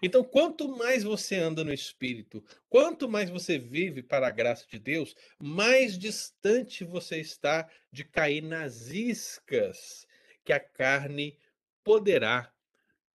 Então, 0.00 0.22
quanto 0.22 0.68
mais 0.68 1.02
você 1.02 1.38
anda 1.38 1.64
no 1.64 1.72
Espírito, 1.72 2.40
quanto 2.68 3.08
mais 3.08 3.28
você 3.28 3.58
vive 3.58 4.00
para 4.00 4.28
a 4.28 4.30
graça 4.30 4.64
de 4.68 4.78
Deus, 4.78 5.16
mais 5.36 5.98
distante 5.98 6.84
você 6.84 7.18
está 7.18 7.68
de 7.90 8.04
cair 8.04 8.42
nas 8.42 8.90
iscas 8.90 10.06
que 10.44 10.52
a 10.52 10.60
carne 10.60 11.36
poderá 11.82 12.54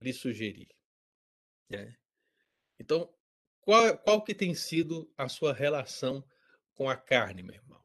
lhe 0.01 0.11
sugerir. 0.11 0.67
Né? 1.69 1.95
Então, 2.77 3.14
qual, 3.65 3.97
qual 3.97 4.23
que 4.23 4.33
tem 4.33 4.53
sido 4.53 5.11
a 5.17 5.27
sua 5.27 5.51
relação 5.51 6.23
com 6.75 6.89
a 6.89 6.95
carne, 6.95 7.43
meu 7.43 7.55
irmão? 7.55 7.81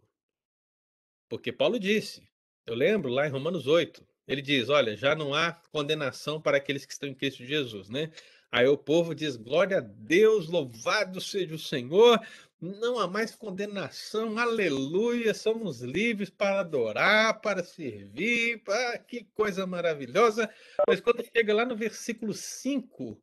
Porque 1.28 1.51
Paulo 1.51 1.78
disse, 1.78 2.28
eu 2.66 2.74
lembro 2.74 3.11
lá 3.11 3.26
em 3.26 3.31
Romanos 3.31 3.66
8, 3.66 4.07
ele 4.28 4.43
diz: 4.43 4.68
Olha, 4.68 4.97
já 4.97 5.12
não 5.14 5.35
há 5.35 5.53
condenação 5.72 6.41
para 6.41 6.57
aqueles 6.57 6.87
que 6.87 6.93
estão 6.93 7.09
em 7.09 7.14
Cristo 7.14 7.45
Jesus, 7.45 7.89
né? 7.89 8.12
Aí 8.53 8.66
o 8.66 8.78
povo 8.78 9.12
diz: 9.12 9.37
Glória 9.37 9.78
a 9.78 9.81
Deus, 9.81 10.49
louvado 10.49 11.20
seja 11.20 11.55
o 11.55 11.59
Senhor, 11.59 12.20
não 12.61 13.01
há 13.01 13.09
mais 13.09 13.35
condenação, 13.35 14.39
aleluia, 14.39 15.35
somos 15.35 15.81
livres 15.81 16.31
para 16.31 16.61
adorar, 16.61 17.41
para 17.41 17.64
servir, 17.64 18.62
ah, 18.68 18.99
que 18.99 19.24
coisa 19.35 19.66
maravilhosa. 19.66 20.49
Mas 20.87 21.01
quando 21.01 21.24
chega 21.24 21.53
lá 21.53 21.64
no 21.64 21.74
versículo 21.74 22.33
5 22.33 23.20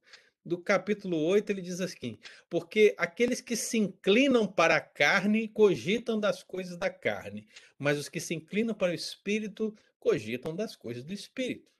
do 0.47 0.57
capítulo 0.57 1.17
8, 1.17 1.49
ele 1.49 1.61
diz 1.61 1.81
assim: 1.81 2.17
Porque 2.49 2.95
aqueles 2.97 3.41
que 3.41 3.55
se 3.55 3.77
inclinam 3.77 4.47
para 4.47 4.77
a 4.77 4.81
carne 4.81 5.47
cogitam 5.47 6.19
das 6.19 6.41
coisas 6.41 6.77
da 6.77 6.89
carne, 6.89 7.47
mas 7.77 7.99
os 7.99 8.09
que 8.09 8.19
se 8.19 8.33
inclinam 8.33 8.73
para 8.73 8.91
o 8.91 8.95
espírito 8.95 9.75
cogitam 9.99 10.55
das 10.55 10.75
coisas 10.75 11.03
do 11.03 11.13
espírito. 11.13 11.71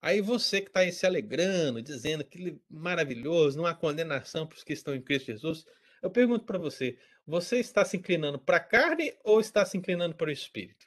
Aí 0.00 0.20
você 0.20 0.60
que 0.60 0.68
está 0.68 0.80
aí 0.80 0.92
se 0.92 1.06
alegrando, 1.06 1.82
dizendo 1.82 2.24
que 2.24 2.60
maravilhoso, 2.68 3.58
não 3.58 3.66
há 3.66 3.74
condenação 3.74 4.46
para 4.46 4.56
os 4.56 4.64
que 4.64 4.72
estão 4.72 4.94
em 4.94 5.02
Cristo 5.02 5.26
Jesus. 5.26 5.66
Eu 6.02 6.10
pergunto 6.10 6.44
para 6.44 6.58
você: 6.58 6.98
você 7.26 7.58
está 7.58 7.84
se 7.84 7.96
inclinando 7.96 8.38
para 8.38 8.58
a 8.58 8.60
carne 8.60 9.14
ou 9.24 9.40
está 9.40 9.64
se 9.64 9.76
inclinando 9.76 10.14
para 10.14 10.28
o 10.28 10.32
espírito? 10.32 10.86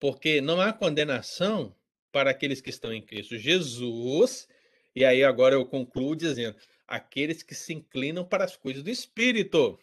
Porque 0.00 0.40
não 0.40 0.60
há 0.60 0.72
condenação 0.72 1.74
para 2.14 2.30
aqueles 2.30 2.60
que 2.60 2.70
estão 2.70 2.92
em 2.92 3.02
Cristo 3.02 3.36
Jesus. 3.36 4.48
E 4.94 5.04
aí 5.04 5.24
agora 5.24 5.56
eu 5.56 5.66
concluo 5.66 6.14
dizendo: 6.14 6.56
aqueles 6.86 7.42
que 7.42 7.56
se 7.56 7.74
inclinam 7.74 8.24
para 8.24 8.44
as 8.44 8.56
coisas 8.56 8.84
do 8.84 8.88
espírito. 8.88 9.76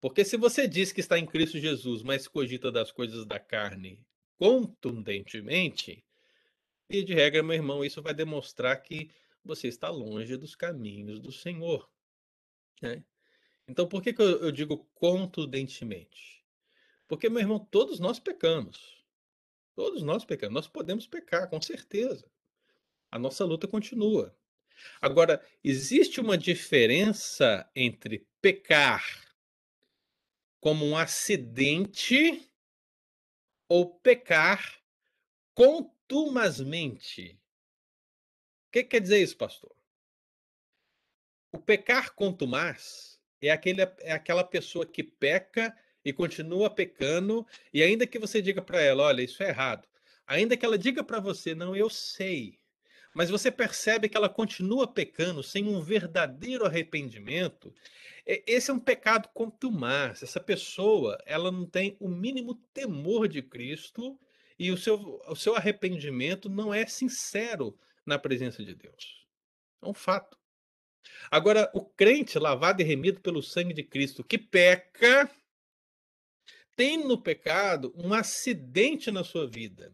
Porque 0.00 0.24
se 0.24 0.38
você 0.38 0.66
diz 0.66 0.90
que 0.90 1.00
está 1.00 1.18
em 1.18 1.26
Cristo 1.26 1.58
Jesus, 1.58 2.02
mas 2.02 2.26
cogita 2.26 2.72
das 2.72 2.90
coisas 2.90 3.26
da 3.26 3.38
carne 3.38 4.00
contundentemente, 4.38 6.02
e 6.88 7.02
de 7.02 7.12
regra, 7.12 7.42
meu 7.42 7.56
irmão, 7.56 7.84
isso 7.84 8.00
vai 8.00 8.14
demonstrar 8.14 8.80
que 8.82 9.10
você 9.44 9.68
está 9.68 9.90
longe 9.90 10.38
dos 10.38 10.54
caminhos 10.54 11.20
do 11.20 11.30
Senhor. 11.30 11.86
Né? 12.80 13.04
Então, 13.66 13.86
por 13.86 14.00
que, 14.00 14.14
que 14.14 14.22
eu, 14.22 14.44
eu 14.44 14.52
digo 14.52 14.88
contundentemente? 14.94 16.42
Porque, 17.06 17.28
meu 17.28 17.40
irmão, 17.40 17.58
todos 17.58 18.00
nós 18.00 18.18
pecamos. 18.18 18.97
Todos 19.78 20.02
nós 20.02 20.24
pecamos. 20.24 20.54
Nós 20.54 20.66
podemos 20.66 21.06
pecar, 21.06 21.48
com 21.48 21.62
certeza. 21.62 22.28
A 23.12 23.16
nossa 23.16 23.44
luta 23.44 23.68
continua. 23.68 24.36
Agora, 25.00 25.40
existe 25.62 26.20
uma 26.20 26.36
diferença 26.36 27.64
entre 27.76 28.26
pecar 28.42 29.04
como 30.58 30.84
um 30.84 30.96
acidente 30.96 32.50
ou 33.68 34.00
pecar 34.00 34.82
contumazmente. 35.54 37.40
O 38.66 38.72
que 38.72 38.82
quer 38.82 39.00
dizer 39.00 39.22
isso, 39.22 39.36
pastor? 39.36 39.76
O 41.52 41.58
pecar 41.60 42.16
contumaz 42.16 43.22
é, 43.40 43.50
aquele, 43.50 43.82
é 44.00 44.10
aquela 44.10 44.42
pessoa 44.42 44.84
que 44.84 45.04
peca 45.04 45.72
e 46.08 46.12
continua 46.12 46.70
pecando, 46.70 47.46
e 47.72 47.82
ainda 47.82 48.06
que 48.06 48.18
você 48.18 48.40
diga 48.40 48.62
para 48.62 48.80
ela, 48.80 49.04
olha, 49.04 49.22
isso 49.22 49.42
é 49.42 49.48
errado, 49.48 49.86
ainda 50.26 50.56
que 50.56 50.64
ela 50.64 50.78
diga 50.78 51.04
para 51.04 51.20
você, 51.20 51.54
não, 51.54 51.76
eu 51.76 51.90
sei, 51.90 52.58
mas 53.14 53.30
você 53.30 53.50
percebe 53.50 54.08
que 54.08 54.16
ela 54.16 54.28
continua 54.28 54.86
pecando 54.86 55.42
sem 55.42 55.66
um 55.66 55.80
verdadeiro 55.80 56.64
arrependimento, 56.64 57.74
esse 58.46 58.70
é 58.70 58.74
um 58.74 58.78
pecado 58.78 59.30
contumaz. 59.32 60.22
Essa 60.22 60.38
pessoa, 60.38 61.16
ela 61.24 61.50
não 61.50 61.64
tem 61.64 61.96
o 61.98 62.08
mínimo 62.08 62.54
temor 62.74 63.26
de 63.26 63.40
Cristo 63.40 64.20
e 64.58 64.70
o 64.70 64.76
seu, 64.76 65.18
o 65.26 65.34
seu 65.34 65.56
arrependimento 65.56 66.50
não 66.50 66.74
é 66.74 66.86
sincero 66.86 67.78
na 68.04 68.18
presença 68.18 68.62
de 68.62 68.74
Deus. 68.74 69.26
É 69.80 69.88
um 69.88 69.94
fato. 69.94 70.38
Agora, 71.30 71.70
o 71.72 71.82
crente 71.82 72.38
lavado 72.38 72.82
e 72.82 72.84
remido 72.84 73.20
pelo 73.20 73.42
sangue 73.42 73.72
de 73.72 73.82
Cristo 73.82 74.22
que 74.22 74.36
peca, 74.36 75.30
tem 76.78 76.96
no 77.04 77.20
pecado 77.20 77.92
um 77.96 78.14
acidente 78.14 79.10
na 79.10 79.24
sua 79.24 79.48
vida. 79.48 79.92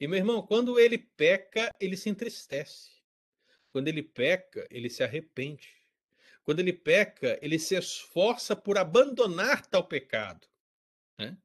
E, 0.00 0.08
meu 0.08 0.16
irmão, 0.16 0.40
quando 0.40 0.80
ele 0.80 0.96
peca, 0.96 1.70
ele 1.78 1.98
se 1.98 2.08
entristece. 2.08 2.92
Quando 3.70 3.88
ele 3.88 4.02
peca, 4.02 4.66
ele 4.70 4.88
se 4.88 5.02
arrepende. 5.02 5.68
Quando 6.42 6.60
ele 6.60 6.72
peca, 6.72 7.38
ele 7.42 7.58
se 7.58 7.74
esforça 7.74 8.56
por 8.56 8.78
abandonar 8.78 9.66
tal 9.66 9.84
pecado. 9.86 10.48
Né? 11.18 11.36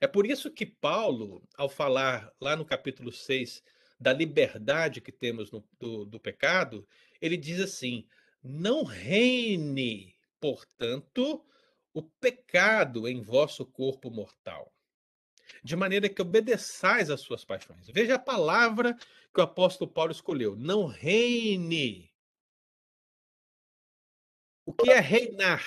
É 0.00 0.08
por 0.08 0.26
isso 0.26 0.50
que 0.50 0.66
Paulo, 0.66 1.40
ao 1.56 1.68
falar 1.68 2.28
lá 2.40 2.56
no 2.56 2.64
capítulo 2.64 3.12
6 3.12 3.62
da 4.00 4.12
liberdade 4.12 5.00
que 5.00 5.12
temos 5.12 5.52
no, 5.52 5.64
do, 5.78 6.04
do 6.04 6.18
pecado, 6.18 6.84
ele 7.20 7.36
diz 7.36 7.60
assim: 7.60 8.04
não 8.42 8.82
reine, 8.82 10.16
portanto, 10.40 11.44
o 11.98 12.02
pecado 12.02 13.08
em 13.08 13.20
vosso 13.20 13.66
corpo 13.66 14.10
mortal, 14.10 14.72
de 15.64 15.74
maneira 15.74 16.08
que 16.08 16.22
obedeçais 16.22 17.10
às 17.10 17.20
suas 17.20 17.44
paixões. 17.44 17.88
Veja 17.88 18.14
a 18.14 18.18
palavra 18.18 18.94
que 19.34 19.40
o 19.40 19.42
apóstolo 19.42 19.90
Paulo 19.90 20.12
escolheu: 20.12 20.54
não 20.56 20.86
reine 20.86 22.08
o 24.68 24.72
que 24.74 24.90
é 24.90 25.00
reinar? 25.00 25.64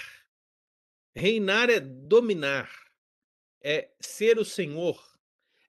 Reinar 1.16 1.72
é 1.72 1.80
dominar, 1.80 2.72
é 3.60 3.90
ser 4.00 4.38
o 4.38 4.46
Senhor, 4.46 5.20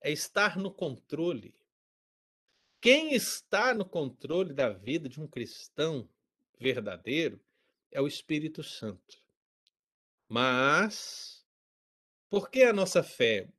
é 0.03 0.13
estar 0.13 0.59
no 0.59 0.71
controle. 0.71 1.55
Quem 2.79 3.15
está 3.15 3.73
no 3.73 3.87
controle 3.87 4.53
da 4.53 4.69
vida 4.69 5.09
de 5.09 5.19
um 5.19 5.27
cristão 5.27 6.07
verdadeiro 6.61 7.41
é 7.91 8.03
o 8.03 8.07
Espírito 8.07 8.63
Santo. 8.63 9.22
Mas, 10.33 11.45
porque 12.31 12.63
a 12.63 12.73
nossa 12.73 13.03
fé 13.03 13.51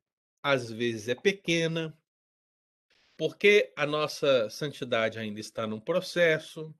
às 0.42 0.72
vezes 0.72 1.06
é 1.06 1.14
pequena, 1.14 1.96
porque 3.16 3.72
a 3.76 3.86
nossa 3.86 4.50
santidade 4.50 5.16
ainda 5.16 5.38
está 5.38 5.68
num 5.68 5.78
processo, 5.78 6.74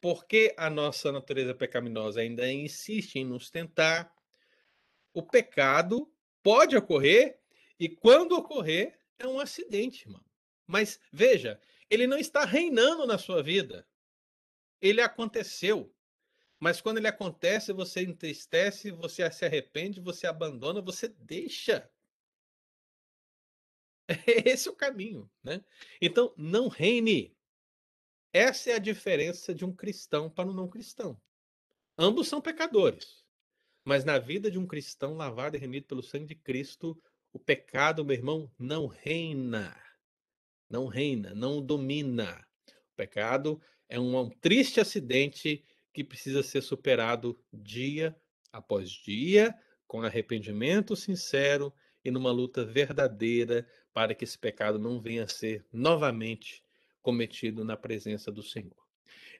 porque 0.00 0.54
a 0.56 0.70
nossa 0.70 1.10
natureza 1.10 1.52
pecaminosa 1.56 2.20
ainda 2.20 2.48
insiste 2.52 3.16
em 3.16 3.24
nos 3.24 3.50
tentar, 3.50 4.14
o 5.12 5.24
pecado 5.24 6.08
pode 6.40 6.76
ocorrer 6.76 7.40
e 7.80 7.88
quando 7.88 8.36
ocorrer 8.36 8.96
é 9.18 9.26
um 9.26 9.40
acidente, 9.40 10.08
mano. 10.08 10.24
Mas 10.68 11.00
veja, 11.12 11.60
Ele 11.90 12.06
não 12.06 12.16
está 12.16 12.44
reinando 12.44 13.04
na 13.08 13.18
sua 13.18 13.42
vida. 13.42 13.84
Ele 14.80 15.00
aconteceu. 15.00 15.92
Mas 16.58 16.80
quando 16.80 16.98
ele 16.98 17.08
acontece, 17.08 17.72
você 17.72 18.02
entristece, 18.02 18.90
você 18.90 19.30
se 19.30 19.44
arrepende, 19.44 20.00
você 20.00 20.26
abandona, 20.26 20.80
você 20.80 21.08
deixa. 21.08 21.90
Esse 24.46 24.68
é 24.68 24.70
o 24.70 24.76
caminho, 24.76 25.30
né? 25.42 25.64
Então, 26.00 26.32
não 26.36 26.68
reine. 26.68 27.36
Essa 28.32 28.70
é 28.70 28.74
a 28.74 28.78
diferença 28.78 29.54
de 29.54 29.64
um 29.64 29.74
cristão 29.74 30.30
para 30.30 30.48
um 30.48 30.52
não 30.52 30.68
cristão. 30.68 31.20
Ambos 31.98 32.28
são 32.28 32.40
pecadores. 32.40 33.24
Mas 33.84 34.04
na 34.04 34.18
vida 34.18 34.50
de 34.50 34.58
um 34.58 34.66
cristão 34.66 35.14
lavado 35.14 35.56
e 35.56 35.60
remido 35.60 35.86
pelo 35.86 36.02
sangue 36.02 36.26
de 36.26 36.34
Cristo, 36.34 37.00
o 37.32 37.38
pecado, 37.38 38.04
meu 38.04 38.16
irmão, 38.16 38.50
não 38.58 38.86
reina. 38.86 39.76
Não 40.68 40.86
reina, 40.86 41.34
não 41.34 41.64
domina. 41.64 42.46
O 42.92 42.96
pecado 42.96 43.60
é 43.88 44.00
um, 44.00 44.18
um 44.18 44.28
triste 44.28 44.80
acidente 44.80 45.64
que 45.96 46.04
precisa 46.04 46.42
ser 46.42 46.60
superado 46.60 47.42
dia 47.50 48.14
após 48.52 48.90
dia, 48.90 49.54
com 49.86 50.02
arrependimento 50.02 50.94
sincero 50.94 51.72
e 52.04 52.10
numa 52.10 52.30
luta 52.30 52.66
verdadeira 52.66 53.66
para 53.94 54.14
que 54.14 54.22
esse 54.22 54.38
pecado 54.38 54.78
não 54.78 55.00
venha 55.00 55.24
a 55.24 55.28
ser 55.28 55.64
novamente 55.72 56.62
cometido 57.00 57.64
na 57.64 57.78
presença 57.78 58.30
do 58.30 58.42
Senhor. 58.42 58.76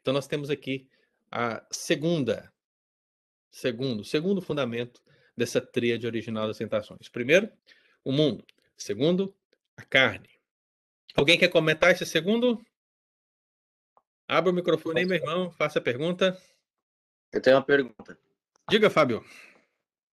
Então 0.01 0.15
nós 0.15 0.27
temos 0.27 0.49
aqui 0.49 0.89
a 1.31 1.63
segunda, 1.71 2.51
segundo, 3.51 4.03
segundo 4.03 4.41
fundamento 4.41 5.03
dessa 5.37 5.61
tríade 5.61 6.07
original 6.07 6.47
das 6.47 6.57
tentações. 6.57 7.07
Primeiro, 7.07 7.53
o 8.03 8.11
mundo. 8.11 8.47
Segundo, 8.79 9.37
a 9.77 9.83
carne. 9.83 10.31
Alguém 11.15 11.39
quer 11.39 11.49
comentar 11.49 11.91
esse 11.91 12.07
segundo? 12.07 12.65
Abra 14.29 14.51
o 14.51 14.55
microfone 14.55 15.01
aí, 15.01 15.07
meu 15.07 15.16
irmão, 15.16 15.51
faça 15.53 15.79
a 15.79 15.83
pergunta. 15.83 16.37
Eu 17.33 17.41
tenho 17.41 17.57
uma 17.57 17.64
pergunta. 17.64 18.18
Diga, 18.68 18.91
Fábio. 18.91 19.24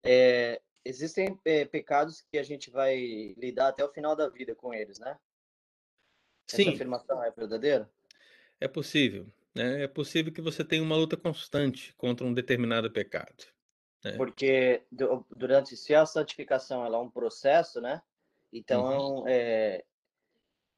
É, 0.04 0.60
existem 0.84 1.38
é, 1.44 1.64
pecados 1.64 2.20
que 2.20 2.36
a 2.36 2.42
gente 2.42 2.70
vai 2.70 3.34
lidar 3.38 3.68
até 3.68 3.84
o 3.84 3.92
final 3.92 4.14
da 4.14 4.28
vida 4.28 4.54
com 4.54 4.74
eles, 4.74 4.98
né? 4.98 5.18
Sim. 6.46 6.62
Essa 6.62 6.72
afirmação 6.72 7.24
é 7.24 7.30
verdadeira? 7.30 7.90
É 8.60 8.68
possível. 8.68 9.26
Né? 9.54 9.84
É 9.84 9.88
possível 9.88 10.32
que 10.32 10.40
você 10.40 10.64
tenha 10.64 10.82
uma 10.82 10.96
luta 10.96 11.16
constante 11.16 11.94
contra 11.94 12.26
um 12.26 12.34
determinado 12.34 12.90
pecado. 12.90 13.46
Né? 14.04 14.16
Porque 14.16 14.82
durante 15.30 15.76
se 15.76 15.94
a 15.94 16.04
santificação 16.04 16.84
ela 16.84 16.98
é 16.98 17.00
um 17.00 17.10
processo, 17.10 17.80
né? 17.80 18.02
Então 18.52 19.20
uhum. 19.20 19.28
é, 19.28 19.84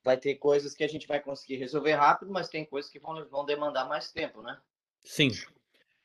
vai 0.05 0.19
ter 0.19 0.35
coisas 0.35 0.75
que 0.75 0.85
a 0.85 0.89
gente 0.89 1.09
vai 1.09 1.19
conseguir 1.19 1.57
resolver 1.57 1.95
rápido, 1.95 2.31
mas 2.31 2.49
tem 2.49 2.65
coisas 2.65 2.91
que 2.91 2.99
vão, 2.99 3.27
vão 3.29 3.45
demandar 3.45 3.89
mais 3.89 4.13
tempo, 4.13 4.43
né? 4.43 4.61
Sim. 5.03 5.31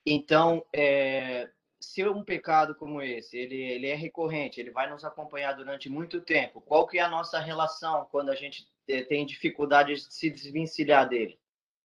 Então, 0.06 0.66
é, 0.74 1.50
se 1.80 2.08
um 2.08 2.24
pecado 2.24 2.74
como 2.74 3.02
esse, 3.02 3.38
ele, 3.38 3.62
ele 3.62 3.88
é 3.88 3.96
recorrente, 3.96 4.60
ele 4.60 4.72
vai 4.72 4.90
nos 4.90 5.04
acompanhar 5.04 5.54
durante 5.54 5.90
muito 5.90 6.22
tempo, 6.22 6.62
qual 6.62 6.88
que 6.88 6.98
é 6.98 7.02
a 7.02 7.10
nossa 7.10 7.40
relação 7.40 8.08
quando 8.10 8.30
a 8.30 8.36
gente 8.36 8.66
é, 8.88 9.04
tem 9.04 9.26
dificuldade 9.26 9.94
de 9.94 10.02
se 10.02 10.30
desvencilhar 10.30 11.08
dele? 11.08 11.38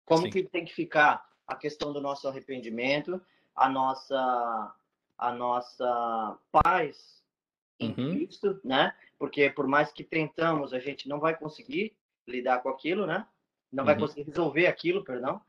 Como 0.07 0.22
Sim. 0.22 0.30
que 0.30 0.42
tem 0.42 0.64
que 0.64 0.74
ficar 0.74 1.28
a 1.46 1.55
questão 1.55 1.92
do 1.92 2.01
nosso 2.01 2.26
arrependimento, 2.26 3.20
a 3.55 3.68
nossa 3.68 4.74
a 5.18 5.32
nossa 5.32 6.38
paz 6.51 7.20
em 7.81 7.89
uhum. 7.89 8.14
Cristo, 8.14 8.61
né? 8.62 8.95
Porque 9.18 9.51
por 9.51 9.66
mais 9.66 9.91
que 9.91 10.05
tentamos, 10.05 10.72
a 10.72 10.78
gente 10.78 11.09
não 11.09 11.18
vai 11.18 11.37
conseguir 11.37 11.97
lidar 12.28 12.62
com 12.62 12.68
aquilo, 12.68 13.07
né? 13.07 13.26
Não 13.72 13.85
vai 13.85 13.95
uhum. 13.95 14.03
conseguir 14.03 14.28
resolver 14.28 14.66
aquilo, 14.66 15.03
perdão. 15.03 15.41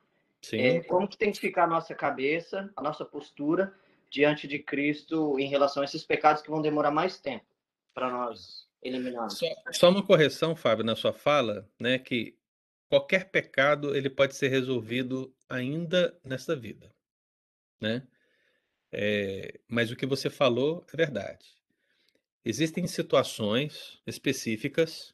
Sim. 0.41 0.59
É, 0.59 0.84
como 0.84 1.07
que 1.07 1.17
tem 1.17 1.32
que 1.32 1.39
ficar 1.39 1.65
a 1.65 1.67
nossa 1.67 1.93
cabeça, 1.93 2.71
a 2.75 2.82
nossa 2.82 3.05
postura 3.05 3.73
diante 4.09 4.47
de 4.47 4.59
Cristo 4.59 5.39
em 5.39 5.47
relação 5.47 5.82
a 5.82 5.86
esses 5.86 6.03
pecados 6.03 6.41
que 6.41 6.49
vão 6.49 6.61
demorar 6.61 6.91
mais 6.91 7.19
tempo 7.19 7.45
para 7.93 8.09
nós 8.09 8.67
eliminarmos. 8.82 9.38
Só, 9.38 9.45
só, 9.71 9.89
uma 9.89 10.05
correção, 10.05 10.55
Fábio, 10.55 10.84
na 10.84 10.95
sua 10.95 11.13
fala, 11.13 11.69
né, 11.79 11.99
que 11.99 12.36
qualquer 12.89 13.29
pecado 13.29 13.95
ele 13.95 14.09
pode 14.09 14.36
ser 14.36 14.49
resolvido 14.49 15.34
ainda 15.47 16.17
nesta 16.23 16.55
vida, 16.55 16.93
né? 17.79 18.05
É, 18.91 19.59
mas 19.69 19.91
o 19.91 19.95
que 19.95 20.05
você 20.05 20.29
falou 20.29 20.86
é 20.93 20.97
verdade. 20.97 21.61
Existem 22.43 22.87
situações 22.87 24.01
específicas 24.05 25.13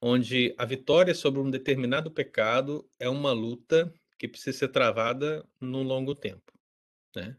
onde 0.00 0.54
a 0.58 0.64
vitória 0.64 1.14
sobre 1.14 1.40
um 1.40 1.50
determinado 1.50 2.10
pecado 2.10 2.88
é 2.98 3.08
uma 3.08 3.32
luta 3.32 3.92
que 4.18 4.26
precisa 4.26 4.58
ser 4.58 4.68
travada 4.68 5.46
num 5.60 5.82
longo 5.82 6.14
tempo, 6.14 6.52
né? 7.14 7.36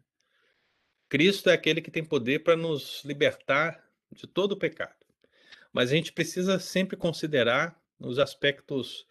Cristo 1.10 1.50
é 1.50 1.54
aquele 1.54 1.82
que 1.82 1.92
tem 1.92 2.04
poder 2.04 2.40
para 2.40 2.56
nos 2.56 3.04
libertar 3.06 3.88
de 4.12 4.26
todo 4.26 4.54
o 4.54 4.58
pecado. 4.58 5.06
Mas 5.72 5.92
a 5.92 5.96
gente 5.96 6.12
precisa 6.12 6.58
sempre 6.58 6.98
considerar 6.98 7.80
os 8.00 8.18
aspectos 8.18 9.06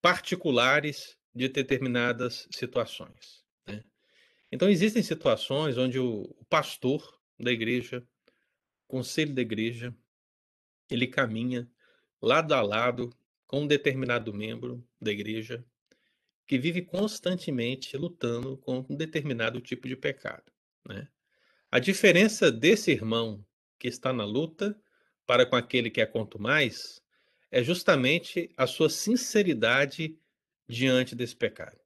particulares 0.00 1.18
de 1.34 1.48
determinadas 1.48 2.46
situações. 2.50 3.44
Né? 3.66 3.82
Então, 4.52 4.68
existem 4.68 5.02
situações 5.02 5.76
onde 5.76 5.98
o 5.98 6.32
pastor 6.48 7.20
da 7.38 7.50
igreja, 7.50 8.06
conselho 8.88 9.34
da 9.34 9.42
igreja, 9.42 9.94
ele 10.90 11.06
caminha 11.06 11.70
lado 12.20 12.52
a 12.54 12.60
lado 12.60 13.10
com 13.46 13.60
um 13.62 13.66
determinado 13.66 14.34
membro 14.34 14.84
da 15.00 15.12
igreja 15.12 15.64
que 16.46 16.58
vive 16.58 16.82
constantemente 16.82 17.96
lutando 17.96 18.56
com 18.56 18.84
um 18.88 18.96
determinado 18.96 19.60
tipo 19.60 19.86
de 19.86 19.94
pecado. 19.94 20.50
Né? 20.86 21.06
A 21.70 21.78
diferença 21.78 22.50
desse 22.50 22.90
irmão 22.90 23.44
que 23.78 23.86
está 23.86 24.12
na 24.12 24.24
luta 24.24 24.80
para 25.26 25.44
com 25.44 25.54
aquele 25.54 25.90
que 25.90 26.00
é 26.00 26.06
quanto 26.06 26.40
mais 26.40 27.02
é 27.50 27.62
justamente 27.62 28.50
a 28.56 28.66
sua 28.66 28.88
sinceridade 28.88 30.18
diante 30.66 31.14
desse 31.14 31.36
pecado. 31.36 31.78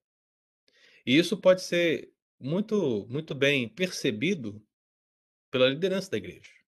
E 1.04 1.18
isso 1.18 1.36
pode 1.36 1.62
ser 1.62 2.12
muito, 2.38 3.06
muito 3.08 3.34
bem 3.34 3.68
percebido 3.68 4.64
pela 5.50 5.68
liderança 5.68 6.10
da 6.10 6.16
igreja. 6.16 6.61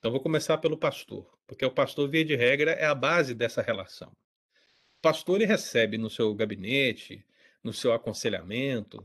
Então, 0.00 0.10
vou 0.10 0.20
começar 0.20 0.56
pelo 0.56 0.78
pastor, 0.78 1.30
porque 1.46 1.62
o 1.62 1.70
pastor, 1.70 2.08
via 2.08 2.24
de 2.24 2.34
regra, 2.34 2.70
é 2.70 2.86
a 2.86 2.94
base 2.94 3.34
dessa 3.34 3.60
relação. 3.60 4.08
O 4.08 5.02
pastor 5.02 5.36
ele 5.36 5.44
recebe 5.44 5.98
no 5.98 6.08
seu 6.08 6.34
gabinete, 6.34 7.22
no 7.62 7.70
seu 7.70 7.92
aconselhamento, 7.92 9.04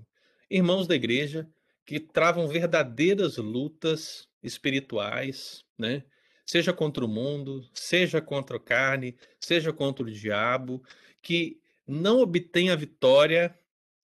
irmãos 0.49 0.87
da 0.87 0.95
igreja 0.95 1.45
que 1.85 1.99
travam 1.99 2.47
verdadeiras 2.47 3.35
lutas 3.35 4.29
espirituais, 4.41 5.65
né? 5.77 6.05
Seja 6.45 6.71
contra 6.71 7.03
o 7.03 7.09
mundo, 7.09 7.67
seja 7.73 8.21
contra 8.21 8.55
a 8.55 8.59
carne, 8.59 9.17
seja 9.37 9.73
contra 9.73 10.05
o 10.05 10.09
diabo, 10.09 10.81
que 11.21 11.59
não 11.85 12.21
obtém 12.21 12.69
a 12.69 12.75
vitória 12.75 13.53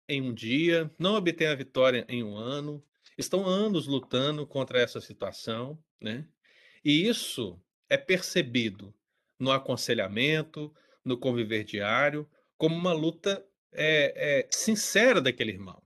em 0.09 0.21
um 0.21 0.33
dia, 0.33 0.91
não 0.99 1.15
obtém 1.15 1.47
a 1.47 1.55
vitória 1.55 2.05
em 2.09 2.21
um 2.21 2.35
ano, 2.35 2.83
estão 3.17 3.45
anos 3.45 3.87
lutando 3.87 4.45
contra 4.45 4.81
essa 4.81 4.99
situação, 4.99 5.81
né? 6.01 6.27
E 6.84 7.07
isso 7.07 7.59
é 7.89 7.97
percebido 7.97 8.93
no 9.39 9.51
aconselhamento, 9.51 10.73
no 11.03 11.17
conviver 11.17 11.63
diário, 11.63 12.29
como 12.57 12.75
uma 12.75 12.93
luta 12.93 13.45
é, 13.71 14.41
é, 14.41 14.47
sincera 14.49 15.19
daquele 15.19 15.51
irmão. 15.51 15.82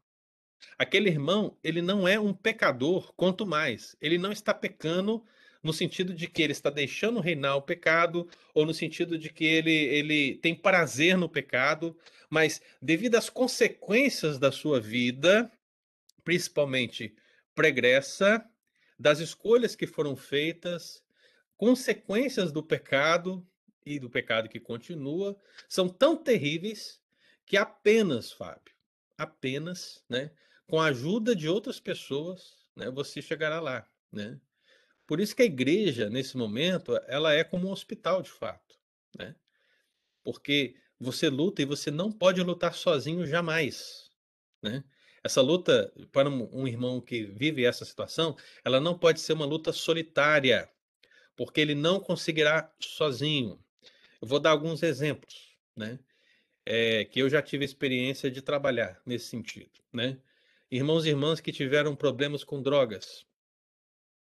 Aquele 0.78 1.10
irmão, 1.10 1.58
ele 1.64 1.82
não 1.82 2.08
é 2.08 2.20
um 2.20 2.34
pecador, 2.34 3.14
quanto 3.16 3.46
mais. 3.46 3.96
Ele 4.02 4.18
não 4.18 4.32
está 4.32 4.54
pecando 4.54 5.24
no 5.64 5.74
sentido 5.74 6.14
de 6.14 6.28
que 6.28 6.44
ele 6.44 6.52
está 6.52 6.70
deixando 6.70 7.20
reinar 7.20 7.56
o 7.56 7.62
pecado, 7.62 8.30
ou 8.54 8.66
no 8.66 8.74
sentido 8.74 9.18
de 9.18 9.30
que 9.32 9.46
ele, 9.46 9.74
ele 9.74 10.36
tem 10.36 10.54
prazer 10.54 11.18
no 11.18 11.28
pecado, 11.28 11.98
mas 12.30 12.62
devido 12.80 13.16
às 13.16 13.30
consequências 13.30 14.38
da 14.38 14.52
sua 14.52 14.80
vida, 14.80 15.52
principalmente 16.24 17.16
pregressa, 17.56 18.46
das 18.98 19.20
escolhas 19.20 19.76
que 19.76 19.88
foram 19.88 20.16
feitas, 20.16 21.04
consequências 21.58 22.52
do 22.52 22.64
pecado 22.64 23.46
e 23.86 24.00
do 24.00 24.10
pecado 24.10 24.50
que 24.50 24.60
continua, 24.60 25.38
são 25.68 25.88
tão 25.88 26.18
terríveis 26.18 27.02
que 27.46 27.58
apenas, 27.58 28.32
Fábio, 28.32 28.74
apenas, 29.18 30.04
né, 30.10 30.32
com 30.68 30.80
a 30.80 30.88
ajuda 30.88 31.36
de 31.36 31.48
outras 31.48 31.80
pessoas, 31.80 32.66
né, 32.76 32.90
você 32.90 33.22
chegará 33.22 33.60
lá, 33.60 33.88
né? 34.12 34.40
Por 35.06 35.20
isso 35.20 35.36
que 35.36 35.44
a 35.44 35.46
igreja, 35.46 36.10
nesse 36.10 36.36
momento, 36.36 36.98
ela 37.08 37.32
é 37.34 37.44
como 37.44 37.68
um 37.68 37.72
hospital 37.72 38.24
de 38.24 38.32
fato, 38.32 38.80
né? 39.18 39.36
Porque 40.24 40.76
você 41.00 41.30
luta 41.30 41.62
e 41.62 41.66
você 41.66 41.92
não 41.92 42.12
pode 42.12 42.42
lutar 42.42 42.74
sozinho 42.74 43.26
jamais, 43.28 44.10
né? 44.64 44.84
Essa 45.26 45.42
luta, 45.42 45.92
para 46.12 46.30
um 46.30 46.68
irmão 46.68 47.02
que 47.02 47.26
vive 47.26 47.66
essa 47.66 47.84
situação, 47.84 48.38
ela 48.64 48.80
não 48.80 48.98
pode 48.98 49.20
ser 49.20 49.34
uma 49.34 49.46
luta 49.46 49.74
solitária, 49.74 50.70
porque 51.36 51.60
ele 51.60 51.74
não 51.74 52.00
conseguirá 52.00 52.72
sozinho. 52.80 53.60
Eu 54.22 54.28
vou 54.28 54.40
dar 54.40 54.52
alguns 54.52 54.84
exemplos, 54.84 55.58
né? 55.76 55.98
é, 56.66 57.06
que 57.06 57.20
eu 57.20 57.30
já 57.30 57.42
tive 57.42 57.64
experiência 57.64 58.30
de 58.32 58.42
trabalhar 58.42 59.00
nesse 59.06 59.28
sentido, 59.28 59.80
né? 59.94 60.20
Irmãos 60.72 61.06
e 61.06 61.10
irmãs 61.10 61.40
que 61.40 61.52
tiveram 61.52 61.96
problemas 61.96 62.44
com 62.44 62.62
drogas, 62.62 63.26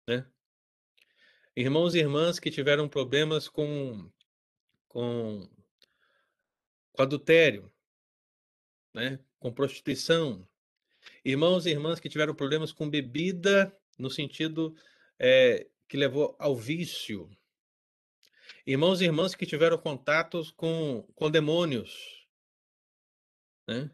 né? 0.08 0.26
Irmãos 1.56 1.96
e 1.96 2.00
irmãs 2.00 2.40
que 2.40 2.52
tiveram 2.52 2.88
problemas 2.88 3.50
com, 3.50 4.10
com, 4.88 5.50
com 6.94 7.02
adultério, 7.02 7.70
né? 8.94 9.20
com 9.40 9.52
prostituição. 9.52 10.48
Irmãos 11.24 11.66
e 11.66 11.70
irmãs 11.70 12.00
que 12.00 12.10
tiveram 12.10 12.34
problemas 12.34 12.72
com 12.72 12.90
bebida, 12.90 13.76
no 13.98 14.10
sentido 14.10 14.76
é, 15.18 15.68
que 15.88 15.98
levou 15.98 16.36
ao 16.40 16.56
vício. 16.56 17.30
Irmãos 18.66 19.02
e 19.02 19.06
irmãs 19.06 19.36
que 19.36 19.46
tiveram 19.46 19.78
contatos 19.78 20.52
com, 20.52 21.04
com 21.16 21.30
demônios. 21.30 22.28
Né? 23.68 23.92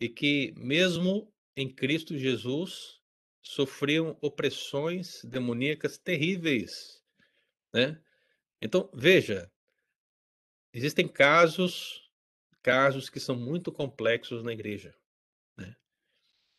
E 0.00 0.08
que, 0.08 0.52
mesmo 0.56 1.32
em 1.56 1.72
Cristo 1.72 2.16
Jesus, 2.16 3.00
sofriam 3.42 4.16
opressões 4.20 5.22
demoníacas 5.24 5.96
terríveis, 5.96 7.02
né? 7.72 8.00
Então, 8.60 8.90
veja, 8.92 9.50
existem 10.72 11.08
casos, 11.08 12.10
casos 12.62 13.08
que 13.08 13.18
são 13.18 13.36
muito 13.36 13.72
complexos 13.72 14.42
na 14.42 14.52
igreja? 14.52 14.94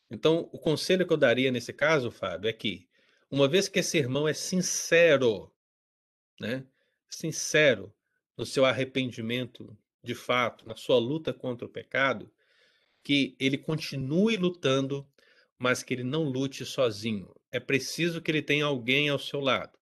Então, 0.10 0.50
o 0.52 0.58
conselho 0.58 1.06
que 1.06 1.14
eu 1.14 1.18
daria 1.18 1.52
nesse 1.52 1.72
caso, 1.74 2.10
Fábio, 2.10 2.50
é 2.50 2.54
que, 2.54 2.88
uma 3.30 3.48
vez 3.48 3.68
que 3.68 3.80
esse 3.80 3.98
irmão 3.98 4.28
é 4.28 4.34
sincero, 4.34 5.52
né? 6.40 6.66
Sincero 7.10 7.94
no 8.38 8.46
seu 8.46 8.66
arrependimento 8.66 9.78
de 10.04 10.16
fato, 10.16 10.68
na 10.68 10.76
sua 10.76 10.98
luta 10.98 11.34
contra 11.34 11.66
o 11.66 11.70
pecado, 11.70 12.32
que 13.04 13.36
ele 13.40 13.58
continue 13.58 14.38
lutando 14.38 15.08
mas 15.60 15.84
que 15.84 15.94
ele 15.94 16.04
não 16.04 16.24
lute 16.24 16.66
sozinho. 16.66 17.30
É 17.52 17.60
preciso 17.60 18.22
que 18.22 18.32
ele 18.32 18.42
tenha 18.42 18.64
alguém 18.64 19.10
ao 19.10 19.20
seu 19.20 19.42
lado. 19.42 19.78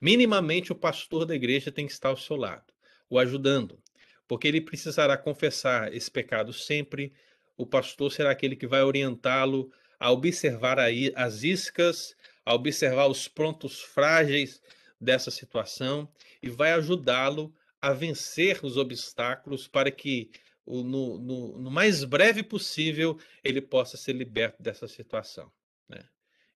Minimamente, 0.00 0.72
o 0.72 0.76
pastor 0.76 1.26
da 1.26 1.34
igreja 1.34 1.70
tem 1.70 1.86
que 1.86 1.92
estar 1.92 2.08
ao 2.08 2.16
seu 2.16 2.36
lado, 2.36 2.72
o 3.10 3.18
ajudando, 3.18 3.78
porque 4.26 4.48
ele 4.48 4.60
precisará 4.60 5.18
confessar 5.18 5.92
esse 5.92 6.10
pecado 6.10 6.52
sempre. 6.52 7.12
O 7.58 7.66
pastor 7.66 8.12
será 8.12 8.30
aquele 8.30 8.54
que 8.54 8.68
vai 8.68 8.82
orientá-lo 8.82 9.70
a 9.98 10.12
observar 10.12 10.78
aí 10.78 11.12
as 11.16 11.42
iscas, 11.42 12.16
a 12.46 12.54
observar 12.54 13.08
os 13.08 13.26
pontos 13.26 13.80
frágeis 13.80 14.62
dessa 15.00 15.30
situação 15.30 16.08
e 16.40 16.48
vai 16.48 16.72
ajudá-lo 16.72 17.52
a 17.82 17.92
vencer 17.92 18.64
os 18.64 18.76
obstáculos 18.76 19.66
para 19.66 19.90
que 19.90 20.30
no, 20.64 21.18
no, 21.18 21.58
no, 21.58 21.70
mais 21.70 22.04
breve 22.04 22.44
possível 22.44 23.18
ele 23.42 23.60
possa 23.60 23.96
ser 23.96 24.12
liberto 24.12 24.62
dessa 24.62 24.86
situação. 24.86 25.50
Né? 25.88 26.00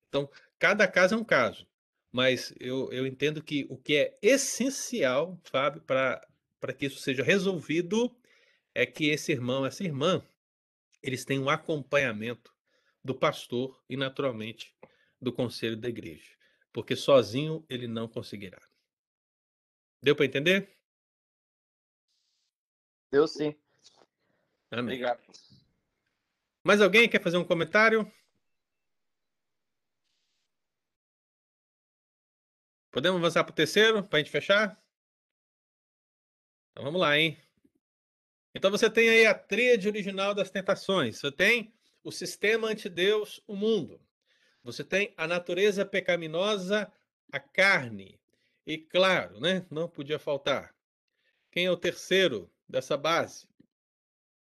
Então, 0.09 0.31
cada 0.57 0.87
caso 0.87 1.15
é 1.15 1.19
um 1.19 1.25
caso, 1.25 1.67
mas 2.13 2.55
eu, 2.61 2.93
eu 2.93 3.07
entendo 3.07 3.43
que 3.43 3.67
o 3.69 3.77
que 3.77 3.97
é 3.97 4.19
essencial, 4.23 5.41
Fábio, 5.45 5.83
para 5.83 6.73
que 6.79 6.87
isso 6.87 6.99
seja 6.99 7.25
resolvido, 7.25 8.15
é 8.75 8.87
que 8.87 9.09
esse 9.09 9.33
irmão, 9.33 9.67
essa 9.67 9.83
irmã, 9.83 10.23
eles 11.03 11.25
tenham 11.25 11.45
um 11.45 11.51
acompanhamento 11.51 12.55
do 13.05 13.15
pastor 13.15 13.83
e, 13.89 13.97
naturalmente, 13.97 14.77
do 15.21 15.33
conselho 15.33 15.77
da 15.77 15.89
igreja, 15.89 16.37
porque 16.73 16.95
sozinho 16.95 17.65
ele 17.69 17.87
não 17.87 18.09
conseguirá. 18.09 18.61
Deu 20.03 20.17
para 20.17 20.27
entender? 20.27 20.77
Deu 23.11 23.27
sim. 23.27 23.55
Amém. 24.71 24.97
Obrigado. 24.97 25.21
Mais 26.65 26.81
alguém 26.81 27.09
quer 27.09 27.23
fazer 27.23 27.37
um 27.37 27.45
comentário? 27.45 28.11
Podemos 32.91 33.19
avançar 33.19 33.43
para 33.45 33.53
o 33.53 33.55
terceiro, 33.55 34.05
para 34.05 34.19
a 34.19 34.23
gente 34.23 34.31
fechar? 34.31 34.83
Então 36.71 36.85
vamos 36.85 37.01
lá, 37.01 37.19
hein? 37.19 37.41
Então 38.55 38.71
você 38.71 38.91
tem 38.91 39.09
aí 39.09 39.27
a 39.27 39.35
tríade 39.35 39.89
original 39.89 40.35
das 40.35 40.51
tentações. 40.51 41.19
Você 41.19 41.33
tem 41.33 41.73
o 42.05 42.13
sistema 42.13 42.69
anti-Deus, 42.69 43.43
o 43.47 43.57
mundo. 43.57 44.01
Você 44.63 44.85
tem 44.85 45.13
a 45.17 45.27
natureza 45.27 45.85
pecaminosa, 45.85 46.93
a 47.33 47.41
carne. 47.41 48.21
E 48.67 48.79
claro, 48.79 49.41
né? 49.41 49.67
Não 49.71 49.89
podia 49.89 50.19
faltar. 50.19 50.75
Quem 51.51 51.67
é 51.67 51.71
o 51.71 51.77
terceiro 51.77 52.51
dessa 52.69 52.97
base? 52.97 53.47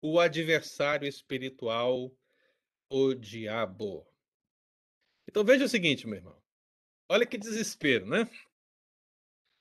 o 0.04 0.20
adversário 0.20 1.08
espiritual, 1.08 2.14
o 2.90 3.14
diabo. 3.14 4.06
Então 5.26 5.46
veja 5.46 5.64
o 5.64 5.70
seguinte, 5.70 6.06
meu 6.06 6.18
irmão. 6.18 6.38
Olha 7.08 7.26
que 7.26 7.38
desespero, 7.38 8.06
né? 8.06 8.30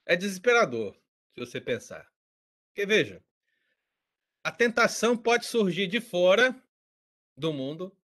É 0.05 0.17
desesperador, 0.17 1.01
se 1.33 1.39
você 1.39 1.61
pensar. 1.61 2.13
Porque 2.67 2.85
veja, 2.85 3.23
a 4.45 4.51
tentação 4.51 5.17
pode 5.17 5.47
surgir 5.47 5.87
de 5.87 6.01
fora 6.01 6.55
do 7.37 7.53
mundo, 7.53 7.97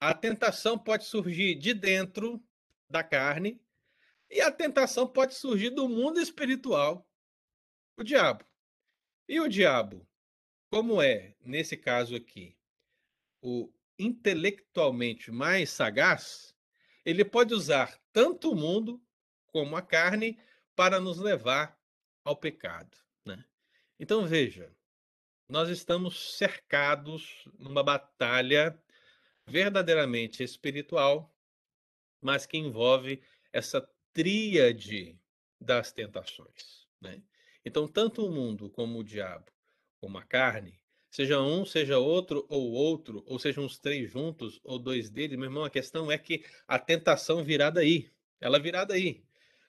a 0.00 0.12
tentação 0.12 0.78
pode 0.78 1.04
surgir 1.04 1.54
de 1.54 1.74
dentro 1.74 2.42
da 2.88 3.02
carne, 3.02 3.60
e 4.30 4.40
a 4.40 4.50
tentação 4.50 5.06
pode 5.06 5.34
surgir 5.34 5.70
do 5.70 5.88
mundo 5.88 6.20
espiritual, 6.20 7.06
o 7.96 8.02
diabo. 8.02 8.44
E 9.28 9.40
o 9.40 9.48
diabo 9.48 10.06
como 10.72 11.02
é, 11.02 11.34
nesse 11.44 11.76
caso 11.76 12.16
aqui, 12.16 12.56
o 13.42 13.70
intelectualmente 13.98 15.30
mais 15.30 15.68
sagaz, 15.68 16.56
ele 17.04 17.26
pode 17.26 17.52
usar 17.52 18.00
tanto 18.10 18.50
o 18.50 18.56
mundo 18.56 18.98
como 19.48 19.76
a 19.76 19.82
carne 19.82 20.40
para 20.74 20.98
nos 20.98 21.18
levar 21.18 21.78
ao 22.24 22.34
pecado. 22.34 22.96
Né? 23.22 23.44
Então 24.00 24.26
veja, 24.26 24.74
nós 25.52 25.68
estamos 25.68 26.38
cercados 26.38 27.46
numa 27.58 27.82
batalha 27.82 28.74
verdadeiramente 29.46 30.42
espiritual, 30.42 31.30
mas 32.22 32.46
que 32.46 32.56
envolve 32.56 33.22
essa 33.52 33.86
tríade 34.14 35.14
das 35.60 35.92
tentações. 35.92 36.86
Né? 36.98 37.22
Então, 37.66 37.86
tanto 37.86 38.24
o 38.24 38.32
mundo 38.32 38.70
como 38.70 39.00
o 39.00 39.04
diabo 39.04 39.52
como 40.00 40.16
a 40.16 40.22
carne, 40.22 40.80
seja 41.10 41.38
um, 41.42 41.66
seja 41.66 41.98
outro 41.98 42.46
ou 42.48 42.72
outro, 42.72 43.22
ou 43.26 43.38
sejam 43.38 43.66
os 43.66 43.78
três 43.78 44.10
juntos 44.10 44.58
ou 44.64 44.78
dois 44.78 45.10
deles, 45.10 45.36
meu 45.36 45.48
irmão, 45.48 45.64
a 45.64 45.70
questão 45.70 46.10
é 46.10 46.16
que 46.16 46.46
a 46.66 46.78
tentação 46.78 47.44
virá 47.44 47.68
daí, 47.68 48.10
ela 48.40 48.58
virá 48.58 48.86
daí. 48.86 49.22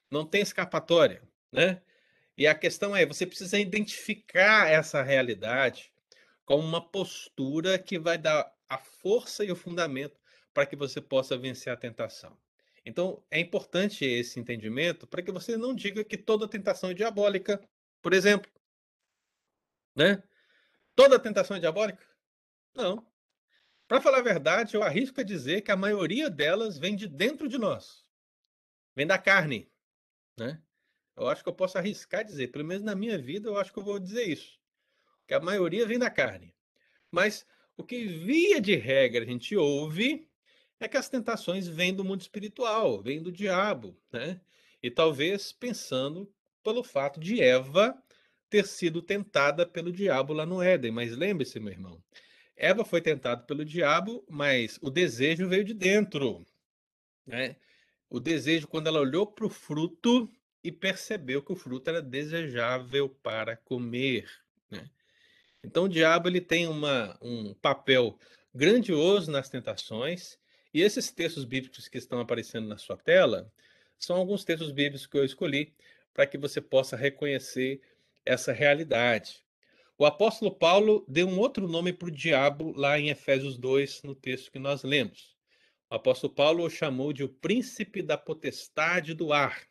Não 0.10 0.26
tem 0.26 0.42
escapatória, 0.42 1.22
né? 1.52 1.82
E 2.38 2.48
a 2.48 2.56
questão 2.56 2.96
é, 2.96 3.06
você 3.06 3.26
precisa 3.26 3.60
identificar 3.60 4.68
essa 4.68 5.04
realidade 5.04 5.92
como 6.46 6.64
uma 6.64 6.82
postura 6.82 7.78
que 7.78 8.00
vai 8.00 8.18
dar 8.18 8.52
a 8.68 8.78
força 8.78 9.46
e 9.46 9.52
o 9.52 9.56
fundamento 9.56 10.20
para 10.54 10.66
que 10.66 10.76
você 10.76 11.00
possa 11.00 11.38
vencer 11.38 11.72
a 11.72 11.78
tentação. 11.78 12.38
Então, 12.86 13.24
é 13.32 13.40
importante 13.40 14.04
esse 14.04 14.40
entendimento 14.40 15.08
para 15.08 15.22
que 15.22 15.32
você 15.32 15.56
não 15.56 15.74
diga 15.74 16.04
que 16.04 16.18
toda 16.18 16.48
tentação 16.48 16.90
é 16.90 16.94
diabólica, 16.94 17.62
por 18.02 18.14
exemplo. 18.14 18.52
Né? 19.96 20.22
Toda 20.96 21.20
tentação 21.20 21.56
é 21.56 21.60
diabólica? 21.60 22.06
Não. 22.76 23.08
Para 23.88 24.02
falar 24.02 24.20
a 24.20 24.24
verdade, 24.24 24.76
eu 24.76 24.84
arrisco 24.84 25.22
a 25.22 25.24
dizer 25.24 25.62
que 25.62 25.72
a 25.72 25.78
maioria 25.78 26.30
delas 26.30 26.78
vem 26.78 26.96
de 26.96 27.08
dentro 27.08 27.48
de 27.48 27.58
nós. 27.58 28.06
Vem 28.96 29.08
da 29.08 29.18
carne, 29.18 29.72
né? 30.38 30.62
Eu 31.16 31.28
acho 31.28 31.44
que 31.44 31.50
eu 31.50 31.54
posso 31.54 31.78
arriscar 31.78 32.24
dizer, 32.24 32.48
pelo 32.48 32.66
menos 32.66 32.84
na 32.84 32.96
minha 32.96 33.18
vida, 33.18 33.50
eu 33.50 33.58
acho 33.58 33.72
que 33.72 33.80
eu 33.80 33.84
vou 33.84 34.00
dizer 34.00 34.24
isso. 34.24 34.60
Que 35.28 35.34
a 35.34 35.40
maioria 35.40 35.86
vem 35.86 36.00
da 36.00 36.10
carne. 36.10 36.54
Mas 37.12 37.46
o 37.78 37.84
que 37.84 38.06
via 38.06 38.60
de 38.60 38.76
regra 38.76 39.24
a 39.24 39.28
gente 39.28 39.56
ouve 39.56 40.28
é 40.80 40.88
que 40.88 40.98
as 40.98 41.10
tentações 41.10 41.68
vêm 41.68 41.94
do 41.94 42.04
mundo 42.04 42.22
espiritual, 42.22 43.02
vêm 43.02 43.22
do 43.22 43.32
diabo, 43.32 43.98
né? 44.12 44.42
E 44.82 44.92
talvez 44.92 45.52
pensando 45.52 46.32
pelo 46.64 46.84
fato 46.84 47.20
de 47.20 47.42
Eva 47.42 47.98
ter 48.50 48.66
sido 48.68 49.02
tentada 49.02 49.66
pelo 49.66 49.92
diabo 49.92 50.34
lá 50.34 50.46
no 50.46 50.62
Éden. 50.62 50.92
Mas 50.92 51.16
lembre-se, 51.16 51.60
meu 51.60 51.72
irmão, 51.72 52.04
Eva 52.56 52.84
foi 52.84 53.02
tentada 53.02 53.44
pelo 53.44 53.64
diabo, 53.64 54.26
mas 54.30 54.78
o 54.82 54.90
desejo 54.90 55.48
veio 55.48 55.64
de 55.64 55.74
dentro. 55.74 56.46
Né? 57.26 57.56
O 58.10 58.20
desejo, 58.20 58.68
quando 58.68 58.88
ela 58.88 59.00
olhou 59.00 59.26
para 59.26 59.46
o 59.46 59.50
fruto 59.50 60.30
e 60.64 60.72
percebeu 60.72 61.42
que 61.42 61.52
o 61.52 61.56
fruto 61.56 61.90
era 61.90 62.02
desejável 62.02 63.10
para 63.10 63.58
comer. 63.58 64.30
Né? 64.72 64.90
Então, 65.64 65.86
o 65.86 65.90
diabo 65.90 66.30
ele 66.30 66.42
tem 66.42 66.68
uma, 66.68 67.18
um 67.22 67.54
papel 67.56 68.18
grandioso 68.54 69.32
nas 69.32 69.50
tentações, 69.50 70.38
e 70.74 70.82
esses 70.82 71.12
textos 71.12 71.46
bíblicos 71.46 71.88
que 71.88 71.98
estão 71.98 72.20
aparecendo 72.20 72.68
na 72.68 72.78
sua 72.78 72.98
tela 72.98 73.52
são 74.00 74.16
alguns 74.16 74.44
textos 74.44 74.72
bíblicos 74.72 75.06
que 75.06 75.18
eu 75.18 75.26
escolhi 75.26 75.74
para 76.14 76.26
que 76.28 76.38
você 76.38 76.60
possa 76.60 76.96
reconhecer 76.96 77.82
essa 78.26 78.52
realidade. 78.52 79.44
O 79.98 80.06
apóstolo 80.06 80.52
Paulo 80.52 81.06
deu 81.08 81.28
um 81.28 81.40
outro 81.40 81.68
nome 81.68 81.94
para 81.94 82.08
o 82.08 82.12
diabo 82.12 82.74
lá 82.76 83.00
em 83.00 83.10
Efésios 83.10 83.58
2, 83.58 84.04
no 84.04 84.16
texto 84.16 84.52
que 84.52 84.60
nós 84.60 84.84
lemos. 84.84 85.36
O 85.90 85.96
apóstolo 85.96 86.34
Paulo 86.34 86.64
o 86.64 86.70
chamou 86.70 87.14
de 87.14 87.24
o 87.24 87.30
príncipe 87.30 88.02
da 88.02 88.18
potestade 88.18 89.14
do 89.14 89.32
ar. 89.32 89.62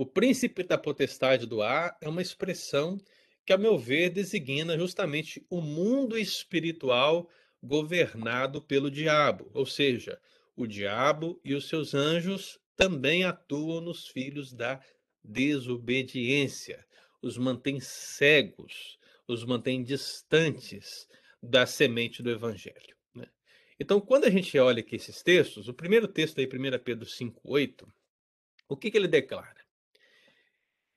O 0.00 0.06
príncipe 0.06 0.62
da 0.62 0.78
potestade 0.78 1.44
do 1.44 1.60
ar 1.60 1.94
é 2.00 2.08
uma 2.08 2.22
expressão 2.22 2.98
que, 3.44 3.52
a 3.52 3.58
meu 3.58 3.76
ver, 3.76 4.08
designa 4.08 4.78
justamente 4.78 5.44
o 5.50 5.60
mundo 5.60 6.16
espiritual 6.16 7.28
governado 7.62 8.62
pelo 8.62 8.90
diabo, 8.90 9.50
ou 9.52 9.66
seja, 9.66 10.18
o 10.56 10.66
diabo 10.66 11.38
e 11.44 11.54
os 11.54 11.68
seus 11.68 11.92
anjos 11.92 12.58
também 12.74 13.24
atuam 13.24 13.82
nos 13.82 14.08
filhos 14.08 14.54
da 14.54 14.80
desobediência, 15.22 16.82
os 17.20 17.36
mantém 17.36 17.78
cegos, 17.78 18.98
os 19.28 19.44
mantém 19.44 19.84
distantes 19.84 21.06
da 21.42 21.66
semente 21.66 22.22
do 22.22 22.30
evangelho. 22.30 22.96
Né? 23.14 23.26
Então, 23.78 24.00
quando 24.00 24.24
a 24.24 24.30
gente 24.30 24.58
olha 24.58 24.80
aqui 24.80 24.96
esses 24.96 25.22
textos, 25.22 25.68
o 25.68 25.74
primeiro 25.74 26.08
texto 26.08 26.38
aí, 26.38 26.46
1 26.46 26.82
Pedro 26.82 27.04
5,8, 27.04 27.86
o 28.66 28.78
que, 28.78 28.90
que 28.90 28.96
ele 28.96 29.06
declara? 29.06 29.59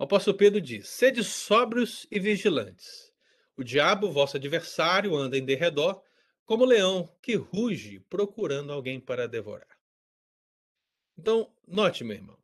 O 0.04 0.06
apóstolo 0.06 0.36
Pedro 0.36 0.60
diz: 0.60 0.90
Sede 0.90 1.24
sóbrios 1.24 2.06
e 2.12 2.20
vigilantes. 2.20 3.10
O 3.56 3.64
diabo, 3.64 4.12
vosso 4.12 4.36
adversário, 4.36 5.16
anda 5.16 5.38
em 5.38 5.46
derredor, 5.46 6.04
como 6.44 6.66
leão 6.66 7.10
que 7.22 7.36
ruge 7.36 8.02
procurando 8.10 8.74
alguém 8.74 9.00
para 9.00 9.30
devorar. 9.30 9.80
Então, 11.18 11.50
note, 11.66 12.04
meu 12.04 12.18
irmão, 12.18 12.38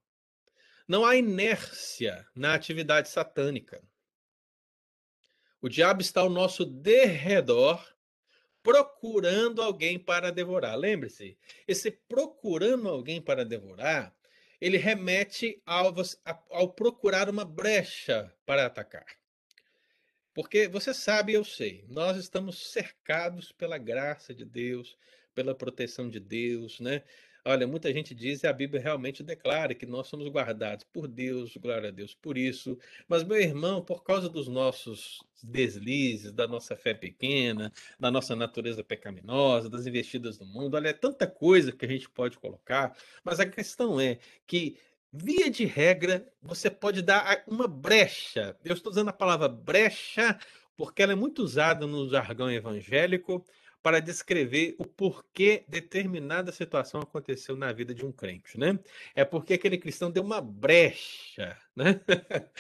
não 0.88 1.04
há 1.04 1.18
inércia 1.18 2.26
na 2.34 2.54
atividade 2.54 3.10
satânica. 3.10 3.84
O 5.62 5.68
diabo 5.68 6.00
está 6.00 6.22
ao 6.22 6.30
nosso 6.30 6.64
derredor, 6.64 7.86
procurando 8.64 9.62
alguém 9.62 10.00
para 10.00 10.32
devorar. 10.32 10.78
Lembre-se, 10.78 11.38
esse 11.68 11.92
procurando 11.92 12.88
alguém 12.88 13.22
para 13.22 13.44
devorar, 13.44 14.16
ele 14.60 14.78
remete 14.78 15.62
ao, 15.66 15.94
ao 16.50 16.74
procurar 16.74 17.30
uma 17.30 17.46
brecha 17.46 18.34
para 18.46 18.66
atacar. 18.66 19.06
Porque 20.34 20.68
você 20.68 20.94
sabe, 20.94 21.34
eu 21.34 21.44
sei, 21.44 21.86
nós 21.88 22.18
estamos 22.18 22.72
cercados 22.72 23.52
pela 23.52 23.78
graça 23.78 24.34
de 24.34 24.46
Deus, 24.46 24.98
pela 25.34 25.56
proteção 25.56 26.10
de 26.10 26.20
Deus, 26.20 26.80
né? 26.80 27.04
Olha, 27.46 27.66
muita 27.68 27.92
gente 27.94 28.14
diz 28.14 28.44
e 28.44 28.48
a 28.48 28.54
Bíblia 28.54 28.82
realmente 28.82 29.24
declara 29.24 29.74
que 29.74 29.86
nós 29.86 30.08
somos 30.08 30.28
guardados 30.28 30.86
por 30.92 31.08
Deus, 31.08 31.56
glória 31.58 31.90
a 31.90 31.92
Deus 31.92 32.14
por 32.14 32.38
isso. 32.38 32.78
Mas, 33.08 33.24
meu 33.24 33.40
irmão, 33.40 33.84
por 33.84 34.04
causa 34.04 34.30
dos 34.30 34.48
nossos 34.48 35.24
deslizes, 35.42 36.32
da 36.32 36.48
nossa 36.48 36.76
fé 36.76 36.94
pequena, 36.94 37.72
da 38.00 38.12
nossa 38.12 38.36
natureza 38.36 38.84
pecaminosa, 38.84 39.70
das 39.70 39.88
investidas 39.88 40.38
do 40.38 40.46
mundo, 40.46 40.76
olha, 40.76 40.90
é 40.90 40.94
tanta 40.94 41.26
coisa 41.26 41.72
que 41.72 41.86
a 41.86 41.90
gente 41.90 42.10
pode 42.10 42.38
colocar, 42.38 42.96
mas 43.24 43.40
a 43.40 43.46
questão 43.46 44.00
é 44.00 44.20
que 44.46 44.78
Via 45.12 45.50
de 45.50 45.66
regra, 45.66 46.32
você 46.40 46.70
pode 46.70 47.02
dar 47.02 47.44
uma 47.48 47.68
brecha. 47.68 48.56
Eu 48.64 48.76
estou 48.76 48.92
usando 48.92 49.10
a 49.10 49.14
palavra 49.14 49.48
brecha 49.50 50.38
porque 50.78 51.02
ela 51.02 51.14
é 51.14 51.16
muito 51.16 51.42
usada 51.42 51.88
no 51.88 52.08
jargão 52.08 52.50
evangélico 52.50 53.44
para 53.82 54.00
descrever 54.00 54.76
o 54.78 54.86
porquê 54.86 55.64
determinada 55.68 56.52
situação 56.52 57.02
aconteceu 57.02 57.56
na 57.56 57.72
vida 57.72 57.94
de 57.94 58.06
um 58.06 58.12
crente, 58.12 58.58
né? 58.60 58.78
É 59.16 59.24
porque 59.24 59.54
aquele 59.54 59.78
cristão 59.78 60.12
deu 60.12 60.24
uma 60.24 60.42
brecha, 60.42 61.58
né? 61.76 62.02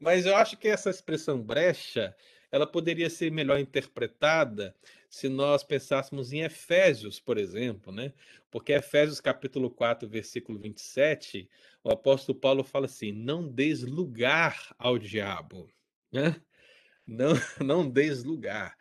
Mas 0.00 0.26
eu 0.26 0.36
acho 0.36 0.56
que 0.56 0.68
essa 0.68 0.90
expressão 0.90 1.40
brecha, 1.40 2.14
ela 2.50 2.66
poderia 2.66 3.08
ser 3.08 3.30
melhor 3.30 3.58
interpretada 3.58 4.74
se 5.08 5.28
nós 5.28 5.62
pensássemos 5.62 6.32
em 6.32 6.42
Efésios, 6.42 7.20
por 7.20 7.38
exemplo, 7.38 7.92
né? 7.92 8.12
Porque 8.50 8.72
Efésios 8.72 9.20
capítulo 9.20 9.70
4, 9.70 10.08
versículo 10.08 10.58
27, 10.58 11.48
o 11.84 11.90
apóstolo 11.90 12.38
Paulo 12.38 12.64
fala 12.64 12.86
assim: 12.86 13.12
"Não 13.12 13.46
deis 13.48 13.82
lugar 13.82 14.74
ao 14.78 14.98
diabo", 14.98 15.70
né? 16.12 16.40
Não 17.06 17.34
não 17.60 17.90
deis 17.90 18.24
lugar. 18.24 18.76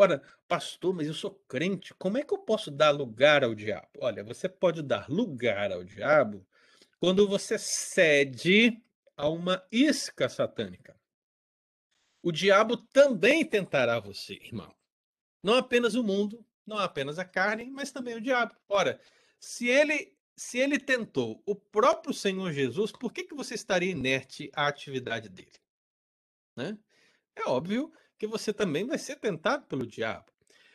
Ora, 0.00 0.22
pastor, 0.46 0.94
mas 0.94 1.08
eu 1.08 1.12
sou 1.12 1.32
crente, 1.48 1.92
como 1.94 2.18
é 2.18 2.22
que 2.22 2.32
eu 2.32 2.38
posso 2.38 2.70
dar 2.70 2.90
lugar 2.90 3.42
ao 3.42 3.52
diabo? 3.52 3.88
Olha, 3.98 4.22
você 4.22 4.48
pode 4.48 4.80
dar 4.80 5.10
lugar 5.10 5.72
ao 5.72 5.82
diabo 5.82 6.46
quando 7.00 7.26
você 7.26 7.58
cede 7.58 8.80
a 9.16 9.28
uma 9.28 9.60
isca 9.72 10.28
satânica. 10.28 10.96
O 12.22 12.30
diabo 12.30 12.76
também 12.76 13.44
tentará 13.44 13.98
você, 13.98 14.34
irmão. 14.34 14.72
Não 15.42 15.54
apenas 15.54 15.96
o 15.96 16.04
mundo, 16.04 16.46
não 16.64 16.78
apenas 16.78 17.18
a 17.18 17.24
carne, 17.24 17.68
mas 17.68 17.90
também 17.90 18.14
o 18.14 18.20
diabo. 18.20 18.54
Ora, 18.68 19.00
se 19.40 19.66
ele 19.66 20.16
se 20.36 20.58
ele 20.58 20.78
tentou 20.78 21.42
o 21.44 21.56
próprio 21.56 22.14
Senhor 22.14 22.52
Jesus, 22.52 22.92
por 22.92 23.12
que, 23.12 23.24
que 23.24 23.34
você 23.34 23.56
estaria 23.56 23.90
inerte 23.90 24.48
à 24.54 24.68
atividade 24.68 25.28
dele? 25.28 25.58
Né? 26.54 26.78
É 27.34 27.48
óbvio 27.48 27.92
que 28.18 28.26
você 28.26 28.52
também 28.52 28.84
vai 28.84 28.98
ser 28.98 29.16
tentado 29.16 29.64
pelo 29.66 29.86
diabo. 29.86 30.26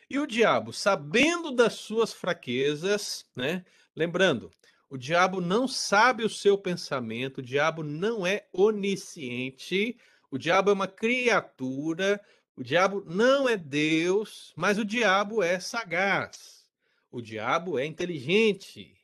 E 0.08 0.18
o 0.18 0.26
diabo, 0.26 0.72
sabendo 0.72 1.50
das 1.50 1.74
suas 1.74 2.12
fraquezas, 2.12 3.26
né? 3.36 3.64
Lembrando, 3.94 4.50
o 4.88 4.96
diabo 4.96 5.40
não 5.40 5.66
sabe 5.66 6.24
o 6.24 6.30
seu 6.30 6.56
pensamento, 6.58 7.38
o 7.38 7.42
diabo 7.42 7.82
não 7.82 8.26
é 8.26 8.46
onisciente, 8.52 9.96
o 10.30 10.38
diabo 10.38 10.70
é 10.70 10.72
uma 10.72 10.88
criatura, 10.88 12.20
o 12.56 12.62
diabo 12.62 13.02
não 13.06 13.48
é 13.48 13.56
Deus, 13.56 14.52
mas 14.56 14.78
o 14.78 14.84
diabo 14.84 15.42
é 15.42 15.58
sagaz. 15.58 16.64
O 17.10 17.20
diabo 17.20 17.78
é 17.78 17.86
inteligente. 17.86 18.96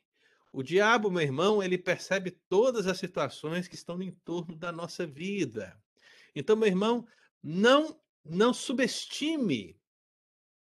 O 0.53 0.61
diabo, 0.61 1.09
meu 1.09 1.21
irmão, 1.21 1.63
ele 1.63 1.77
percebe 1.77 2.31
todas 2.49 2.85
as 2.87 2.97
situações 2.97 3.67
que 3.67 3.75
estão 3.75 4.01
em 4.01 4.11
torno 4.11 4.55
da 4.55 4.71
nossa 4.71 5.07
vida. 5.07 5.77
Então, 6.35 6.55
meu 6.55 6.67
irmão, 6.67 7.07
não 7.41 7.97
não 8.23 8.53
subestime 8.53 9.79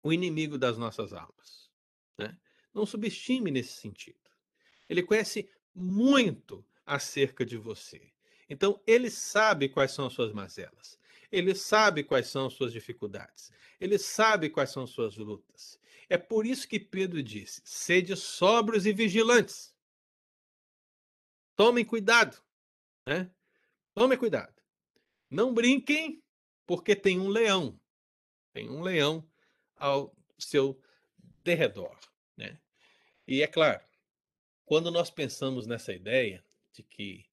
o 0.04 0.14
inimigo 0.14 0.58
das 0.58 0.78
nossas 0.78 1.14
almas. 1.14 1.70
Né? 2.18 2.38
Não 2.74 2.86
subestime 2.86 3.52
nesse 3.52 3.74
sentido. 3.74 4.20
Ele 4.90 5.04
conhece 5.04 5.50
muito 5.74 6.66
acerca 6.86 7.46
de 7.46 7.58
você. 7.58 8.14
Então, 8.50 8.82
ele 8.88 9.10
sabe 9.10 9.68
quais 9.68 9.92
são 9.92 10.08
as 10.08 10.14
suas 10.14 10.32
mazelas. 10.32 10.98
Ele 11.32 11.54
sabe 11.54 12.04
quais 12.04 12.28
são 12.28 12.50
suas 12.50 12.72
dificuldades. 12.72 13.52
Ele 13.80 13.98
sabe 13.98 14.50
quais 14.50 14.72
são 14.72 14.88
suas 14.88 15.18
lutas. 15.18 15.78
É 16.10 16.18
por 16.18 16.46
isso 16.46 16.68
que 16.68 16.80
Pedro 16.80 17.22
disse: 17.22 17.62
sede 17.66 18.16
sóbrios 18.16 18.86
e 18.86 18.94
vigilantes. 18.94 19.76
Tomem 21.56 21.84
cuidado, 21.84 22.38
né? 23.06 23.30
Tomem 23.94 24.18
cuidado. 24.18 24.54
Não 25.30 25.54
brinquem, 25.54 26.24
porque 26.68 26.96
tem 26.96 27.18
um 27.18 27.30
leão. 27.30 27.80
Tem 28.54 28.70
um 28.70 28.82
leão 28.82 29.28
ao 29.78 30.14
seu 30.38 30.80
derredor, 31.44 31.98
né? 32.36 32.60
E 33.26 33.42
é 33.42 33.48
claro, 33.48 33.84
quando 34.66 34.92
nós 34.92 35.10
pensamos 35.10 35.66
nessa 35.66 35.94
ideia 35.94 36.44
de 36.74 36.84
que 36.84 37.26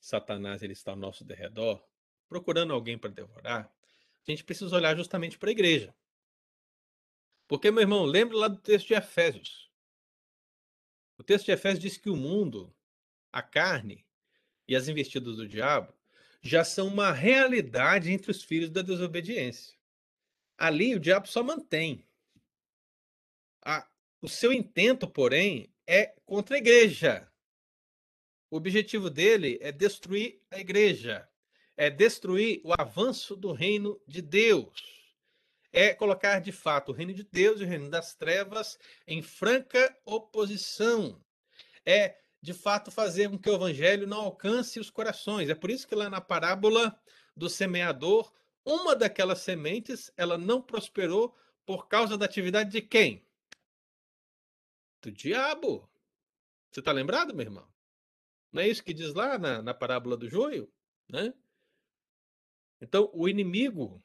Satanás 0.00 0.62
ele 0.62 0.72
está 0.72 0.90
ao 0.90 0.96
nosso 0.96 1.24
derredor, 1.24 1.82
procurando 2.28 2.72
alguém 2.72 2.98
para 2.98 3.10
devorar, 3.10 3.72
a 4.26 4.30
gente 4.30 4.44
precisa 4.44 4.74
olhar 4.74 4.96
justamente 4.96 5.38
para 5.38 5.50
a 5.50 5.52
igreja. 5.52 5.94
Porque, 7.46 7.70
meu 7.70 7.82
irmão, 7.82 8.04
lembre 8.04 8.36
lá 8.36 8.48
do 8.48 8.58
texto 8.58 8.88
de 8.88 8.94
Efésios. 8.94 9.70
O 11.18 11.22
texto 11.22 11.46
de 11.46 11.52
Efésios 11.52 11.82
diz 11.82 11.96
que 11.96 12.10
o 12.10 12.16
mundo, 12.16 12.74
a 13.32 13.42
carne 13.42 14.06
e 14.66 14.74
as 14.74 14.88
investidas 14.88 15.36
do 15.36 15.48
diabo 15.48 15.92
já 16.40 16.64
são 16.64 16.88
uma 16.88 17.12
realidade 17.12 18.10
entre 18.12 18.30
os 18.30 18.42
filhos 18.42 18.70
da 18.70 18.82
desobediência. 18.82 19.76
Ali 20.56 20.94
o 20.94 21.00
diabo 21.00 21.26
só 21.26 21.42
mantém. 21.42 22.06
A, 23.64 23.88
o 24.20 24.28
seu 24.28 24.52
intento, 24.52 25.08
porém, 25.08 25.72
é 25.86 26.14
contra 26.24 26.56
a 26.56 26.58
igreja. 26.58 27.30
O 28.50 28.56
objetivo 28.56 29.10
dele 29.10 29.58
é 29.60 29.70
destruir 29.70 30.40
a 30.50 30.58
igreja 30.58 31.30
é 31.80 31.88
destruir 31.88 32.60
o 32.62 32.74
avanço 32.78 33.34
do 33.34 33.52
reino 33.52 33.98
de 34.06 34.20
Deus. 34.20 34.68
É 35.72 35.94
colocar 35.94 36.38
de 36.38 36.52
fato 36.52 36.92
o 36.92 36.94
reino 36.94 37.14
de 37.14 37.24
Deus 37.24 37.58
e 37.58 37.64
o 37.64 37.66
reino 37.66 37.88
das 37.88 38.14
trevas 38.14 38.78
em 39.06 39.22
franca 39.22 39.96
oposição. 40.04 41.18
É 41.86 42.18
de 42.42 42.54
fato 42.54 42.90
fazer 42.90 43.28
com 43.28 43.38
que 43.38 43.50
o 43.50 43.54
evangelho 43.54 44.06
não 44.06 44.20
alcance 44.20 44.80
os 44.80 44.90
corações. 44.90 45.48
É 45.48 45.54
por 45.54 45.70
isso 45.70 45.86
que 45.86 45.94
lá 45.94 46.08
na 46.08 46.20
parábola 46.20 46.98
do 47.36 47.48
semeador, 47.48 48.32
uma 48.64 48.96
daquelas 48.96 49.40
sementes, 49.40 50.10
ela 50.16 50.38
não 50.38 50.62
prosperou 50.62 51.36
por 51.66 51.86
causa 51.88 52.16
da 52.16 52.24
atividade 52.24 52.70
de 52.70 52.80
quem? 52.80 53.26
Do 55.02 55.10
diabo. 55.10 55.88
Você 56.70 56.80
está 56.80 56.92
lembrado, 56.92 57.34
meu 57.34 57.44
irmão? 57.44 57.68
Não 58.52 58.62
é 58.62 58.68
isso 58.68 58.82
que 58.82 58.94
diz 58.94 59.14
lá 59.14 59.38
na, 59.38 59.62
na 59.62 59.74
parábola 59.74 60.16
do 60.16 60.28
joio? 60.28 60.72
Né? 61.08 61.32
Então, 62.80 63.10
o 63.12 63.28
inimigo, 63.28 64.02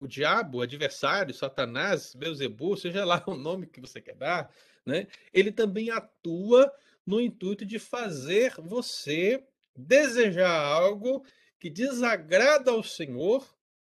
o 0.00 0.06
diabo, 0.06 0.58
o 0.58 0.62
adversário, 0.62 1.34
Satanás, 1.34 2.14
Beuzebu, 2.14 2.76
seja 2.76 3.04
lá 3.04 3.22
o 3.26 3.34
nome 3.34 3.66
que 3.66 3.80
você 3.80 4.00
quer 4.00 4.16
dar, 4.16 4.52
né? 4.84 5.06
Ele 5.32 5.52
também 5.52 5.90
atua 5.90 6.72
no 7.08 7.18
intuito 7.18 7.64
de 7.64 7.78
fazer 7.78 8.52
você 8.58 9.42
desejar 9.74 10.54
algo 10.54 11.24
que 11.58 11.70
desagrada 11.70 12.70
ao 12.70 12.82
Senhor 12.82 13.48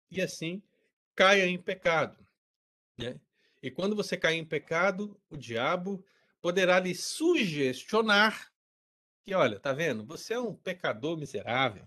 e 0.09 0.19
assim 0.19 0.63
caia 1.15 1.45
em 1.45 1.61
pecado. 1.61 2.17
Né? 2.97 3.19
E 3.61 3.69
quando 3.69 3.95
você 3.95 4.17
cair 4.17 4.39
em 4.39 4.45
pecado, 4.45 5.15
o 5.29 5.37
diabo 5.37 6.03
poderá 6.41 6.79
lhe 6.79 6.95
sugestionar 6.95 8.51
que, 9.23 9.35
olha, 9.35 9.59
tá 9.59 9.71
vendo? 9.71 10.03
Você 10.05 10.33
é 10.33 10.39
um 10.39 10.55
pecador 10.55 11.15
miserável. 11.15 11.85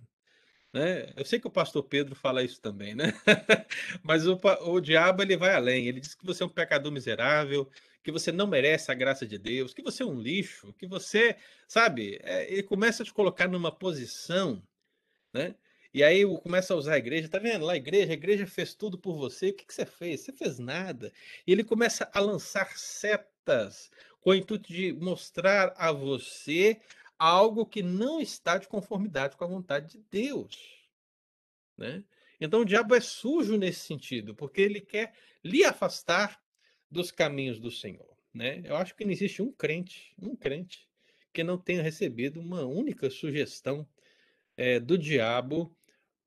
Né? 0.72 1.12
Eu 1.16 1.24
sei 1.24 1.41
que 1.41 1.49
o 1.49 1.51
pastor 1.51 1.83
Pedro 1.83 2.14
fala 2.14 2.45
isso 2.45 2.61
também, 2.61 2.95
né? 2.95 3.12
Mas 4.01 4.29
o, 4.29 4.39
o 4.61 4.81
diabo 4.81 5.22
ele 5.22 5.37
vai 5.37 5.55
além. 5.55 5.89
Ele 5.89 6.01
diz 6.01 6.14
que 6.14 6.24
você 6.24 6.45
é 6.45 6.47
um 6.47 6.51
pecador 6.51 6.93
miserável, 6.93 7.68
que 8.07 8.13
você 8.13 8.31
não 8.31 8.47
merece 8.47 8.93
a 8.93 8.95
graça 8.95 9.27
de 9.27 9.37
Deus, 9.37 9.75
que 9.75 9.83
você 9.83 10.05
é 10.05 10.07
um 10.07 10.17
lixo, 10.17 10.73
que 10.75 10.87
você, 10.87 11.35
sabe? 11.67 12.21
É, 12.23 12.49
ele 12.53 12.63
começa 12.63 13.03
a 13.03 13.07
te 13.07 13.13
colocar 13.13 13.49
numa 13.49 13.73
posição, 13.73 14.63
né? 15.33 15.57
E 15.93 16.05
aí 16.05 16.23
começa 16.39 16.73
a 16.73 16.77
usar 16.77 16.95
a 16.95 16.99
igreja, 16.99 17.29
tá 17.29 17.41
vendo? 17.41 17.65
Lá 17.65 17.73
a 17.73 17.77
igreja, 17.77 18.13
a 18.13 18.15
igreja 18.15 18.47
fez 18.47 18.75
tudo 18.75 18.97
por 18.97 19.17
você. 19.17 19.49
O 19.49 19.55
que, 19.55 19.67
que 19.67 19.75
você 19.75 19.85
fez? 19.85 20.21
Você 20.21 20.33
fez 20.33 20.61
nada. 20.61 21.13
E 21.45 21.51
ele 21.51 21.65
começa 21.65 22.09
a 22.15 22.21
lançar 22.21 22.79
setas 22.79 23.91
com 24.21 24.31
o 24.31 24.35
intuito 24.37 24.73
de 24.73 24.93
mostrar 24.93 25.75
a 25.77 25.91
você 25.91 26.81
algo 27.19 27.67
que 27.67 27.83
não 27.83 28.21
está 28.21 28.57
de 28.57 28.69
conformidade 28.69 29.37
com 29.37 29.43
a 29.43 29.49
vontade 29.49 29.99
de 29.99 30.05
Deus. 30.09 30.87
Né? 31.77 32.05
Então 32.41 32.61
o 32.61 32.65
diabo 32.65 32.95
é 32.95 33.01
sujo 33.01 33.57
nesse 33.57 33.81
sentido, 33.81 34.33
porque 34.33 34.61
ele 34.61 34.81
quer 34.81 35.13
lhe 35.43 35.65
afastar 35.65 36.41
dos 36.91 37.11
caminhos 37.11 37.59
do 37.59 37.70
Senhor. 37.70 38.16
Né? 38.32 38.62
Eu 38.64 38.76
acho 38.76 38.95
que 38.95 39.05
não 39.05 39.12
existe 39.12 39.43
um 39.43 39.51
crente, 39.51 40.14
um 40.20 40.37
crente, 40.37 40.89
que 41.32 41.43
não 41.43 41.59
tenha 41.59 41.82
recebido 41.82 42.41
uma 42.41 42.64
única 42.64 43.11
sugestão 43.11 43.87
é, 44.57 44.80
do 44.80 44.99
diabo 44.99 45.74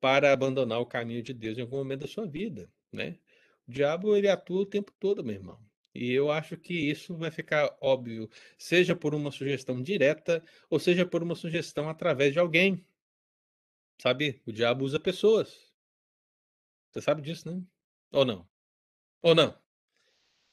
para 0.00 0.32
abandonar 0.32 0.80
o 0.80 0.86
caminho 0.86 1.22
de 1.22 1.34
Deus 1.34 1.58
em 1.58 1.62
algum 1.62 1.76
momento 1.76 2.00
da 2.00 2.08
sua 2.08 2.26
vida. 2.26 2.70
Né? 2.92 3.18
O 3.66 3.72
diabo 3.72 4.16
ele 4.16 4.28
atua 4.28 4.62
o 4.62 4.66
tempo 4.66 4.92
todo, 4.98 5.24
meu 5.24 5.34
irmão. 5.34 5.60
E 5.94 6.12
eu 6.12 6.30
acho 6.30 6.56
que 6.56 6.74
isso 6.74 7.16
vai 7.16 7.30
ficar 7.30 7.76
óbvio, 7.80 8.30
seja 8.56 8.94
por 8.94 9.14
uma 9.14 9.32
sugestão 9.32 9.82
direta, 9.82 10.42
ou 10.68 10.78
seja 10.78 11.04
por 11.04 11.22
uma 11.22 11.34
sugestão 11.34 11.88
através 11.88 12.32
de 12.32 12.38
alguém. 12.38 12.84
Sabe? 14.00 14.40
O 14.46 14.52
diabo 14.52 14.84
usa 14.84 14.98
pessoas. 14.98 15.70
Você 16.90 17.00
sabe 17.00 17.22
disso, 17.22 17.50
né? 17.50 17.62
Ou 18.12 18.24
não? 18.24 18.48
Ou 19.22 19.34
não? 19.34 19.56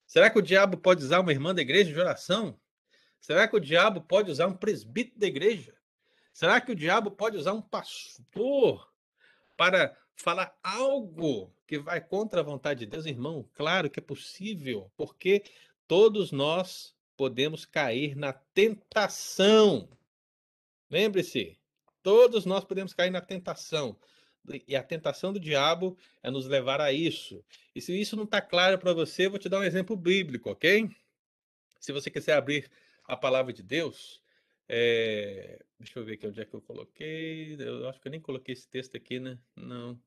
Será 0.07 0.29
que 0.29 0.39
o 0.39 0.41
diabo 0.41 0.77
pode 0.77 1.03
usar 1.03 1.19
uma 1.19 1.31
irmã 1.31 1.53
da 1.53 1.61
igreja 1.61 1.91
de 1.91 1.99
oração? 1.99 2.57
Será 3.19 3.47
que 3.47 3.55
o 3.57 3.59
diabo 3.59 4.01
pode 4.01 4.31
usar 4.31 4.47
um 4.47 4.55
presbítero 4.55 5.19
da 5.19 5.27
igreja? 5.27 5.75
Será 6.31 6.61
que 6.61 6.71
o 6.71 6.75
diabo 6.75 7.11
pode 7.11 7.35
usar 7.35 7.51
um 7.51 7.61
pastor 7.61 8.89
para 9.57 9.95
falar 10.15 10.57
algo 10.63 11.53
que 11.67 11.77
vai 11.77 11.99
contra 11.99 12.39
a 12.39 12.43
vontade 12.43 12.81
de 12.81 12.85
Deus, 12.85 13.05
irmão, 13.05 13.47
claro 13.53 13.89
que 13.89 13.99
é 13.99 14.03
possível, 14.03 14.89
porque 14.95 15.43
todos 15.87 16.31
nós 16.31 16.95
podemos 17.17 17.65
cair 17.65 18.15
na 18.15 18.31
tentação. 18.31 19.89
Lembre-se, 20.89 21.59
todos 22.01 22.45
nós 22.45 22.63
podemos 22.63 22.93
cair 22.93 23.09
na 23.09 23.19
tentação. 23.19 23.99
E 24.67 24.75
a 24.75 24.83
tentação 24.83 25.33
do 25.33 25.39
diabo 25.39 25.97
é 26.23 26.31
nos 26.31 26.47
levar 26.47 26.79
a 26.79 26.91
isso. 26.91 27.43
E 27.75 27.81
se 27.81 27.99
isso 27.99 28.15
não 28.15 28.23
está 28.23 28.41
claro 28.41 28.77
para 28.77 28.93
você, 28.93 29.27
vou 29.27 29.39
te 29.39 29.49
dar 29.49 29.59
um 29.59 29.63
exemplo 29.63 29.95
bíblico, 29.95 30.49
ok? 30.49 30.89
Se 31.79 31.91
você 31.91 32.09
quiser 32.09 32.33
abrir 32.33 32.69
a 33.05 33.17
palavra 33.17 33.51
de 33.51 33.61
Deus, 33.61 34.21
é... 34.67 35.63
deixa 35.79 35.99
eu 35.99 36.05
ver 36.05 36.13
aqui 36.13 36.27
onde 36.27 36.41
é 36.41 36.45
que 36.45 36.53
eu 36.53 36.61
coloquei. 36.61 37.55
Eu 37.59 37.87
acho 37.89 37.99
que 37.99 38.07
eu 38.07 38.11
nem 38.11 38.21
coloquei 38.21 38.53
esse 38.53 38.67
texto 38.67 38.95
aqui, 38.95 39.19
né? 39.19 39.37
Não. 39.55 39.99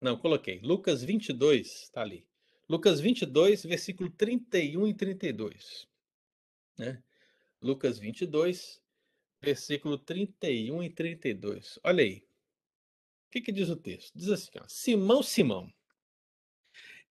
Não, 0.00 0.16
coloquei. 0.16 0.60
Lucas 0.60 1.02
22, 1.02 1.84
está 1.84 2.02
ali. 2.02 2.26
Lucas 2.68 3.00
22, 3.00 3.64
versículo 3.64 4.10
31 4.10 4.86
e 4.88 4.94
32. 4.94 5.88
Né? 6.78 7.02
Lucas 7.62 7.98
22, 7.98 8.82
versículo 9.46 9.96
31 9.96 10.82
e 10.82 10.90
32. 10.90 11.78
Olha 11.84 12.02
aí. 12.02 12.18
O 12.18 13.30
que, 13.30 13.40
que 13.40 13.52
diz 13.52 13.68
o 13.68 13.76
texto? 13.76 14.12
Diz 14.12 14.28
assim: 14.28 14.50
ó, 14.58 14.64
Simão, 14.66 15.22
Simão, 15.22 15.72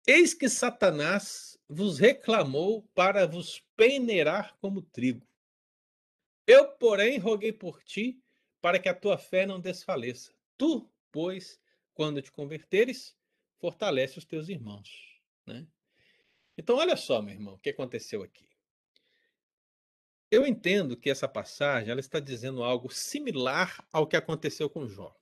eis 0.05 0.33
que 0.33 0.49
Satanás 0.49 1.57
vos 1.69 1.97
reclamou 1.97 2.83
para 2.93 3.25
vos 3.25 3.63
peneirar 3.77 4.57
como 4.59 4.81
trigo. 4.81 5.25
Eu, 6.45 6.73
porém, 6.73 7.17
roguei 7.17 7.53
por 7.53 7.81
ti 7.83 8.21
para 8.61 8.79
que 8.79 8.89
a 8.89 8.93
tua 8.93 9.17
fé 9.17 9.45
não 9.45 9.59
desfaleça. 9.59 10.33
Tu, 10.57 10.91
pois, 11.11 11.59
quando 11.93 12.21
te 12.21 12.31
converteres, 12.31 13.15
fortalece 13.59 14.19
os 14.19 14.25
teus 14.25 14.49
irmãos. 14.49 15.21
Né? 15.45 15.65
Então, 16.57 16.75
olha 16.75 16.97
só, 16.97 17.21
meu 17.21 17.33
irmão, 17.33 17.55
o 17.55 17.59
que 17.59 17.69
aconteceu 17.69 18.21
aqui. 18.21 18.45
Eu 20.35 20.45
entendo 20.45 20.97
que 20.97 21.09
essa 21.09 21.29
passagem 21.29 21.89
ela 21.89 22.01
está 22.01 22.19
dizendo 22.19 22.61
algo 22.61 22.93
similar 22.93 23.81
ao 23.89 24.05
que 24.05 24.17
aconteceu 24.17 24.69
com 24.69 24.85
Jó. 24.85 25.15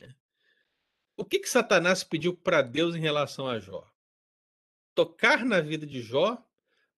Né? 0.00 0.12
O 1.16 1.24
que, 1.24 1.38
que 1.38 1.48
Satanás 1.48 2.02
pediu 2.02 2.36
para 2.36 2.62
Deus 2.62 2.96
em 2.96 2.98
relação 2.98 3.46
a 3.46 3.60
Jó? 3.60 3.88
Tocar 4.92 5.44
na 5.44 5.60
vida 5.60 5.86
de 5.86 6.02
Jó 6.02 6.44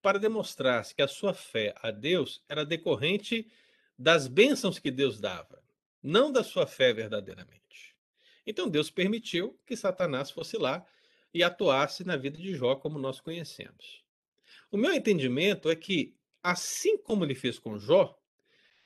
para 0.01 0.19
demonstrar 0.19 0.83
que 0.95 1.03
a 1.03 1.07
sua 1.07 1.35
fé 1.35 1.75
a 1.83 1.91
Deus 1.91 2.43
era 2.49 2.65
decorrente 2.65 3.53
das 3.99 4.27
bênçãos 4.27 4.79
que 4.79 4.91
Deus 4.91 5.21
dava, 5.21 5.63
não 6.03 6.33
da 6.33 6.43
sua 6.43 6.67
fé 6.67 6.95
verdadeiramente. 6.95 7.95
Então 8.47 8.67
Deus 8.67 8.91
permitiu 8.91 9.61
que 9.67 9.77
Satanás 9.77 10.31
fosse 10.31 10.57
lá 10.57 10.83
e 11.35 11.43
atuasse 11.43 12.03
na 12.03 12.17
vida 12.17 12.39
de 12.39 12.55
Jó 12.55 12.77
como 12.77 12.99
nós 12.99 13.21
conhecemos. 13.21 14.03
O 14.73 14.79
meu 14.79 14.95
entendimento 14.95 15.69
é 15.69 15.77
que, 15.77 16.17
assim 16.45 16.99
como 16.99 17.25
ele 17.25 17.35
fez 17.35 17.59
com 17.59 17.79
Jó, 17.79 18.17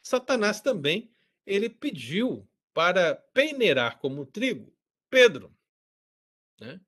Satanás 0.01 0.61
também 0.61 1.13
ele 1.45 1.69
pediu 1.69 2.49
para 2.73 3.17
peneirar 3.35 3.99
como 3.99 4.25
trigo 4.25 4.73
Pedro. 5.11 5.53
Né? 6.61 6.81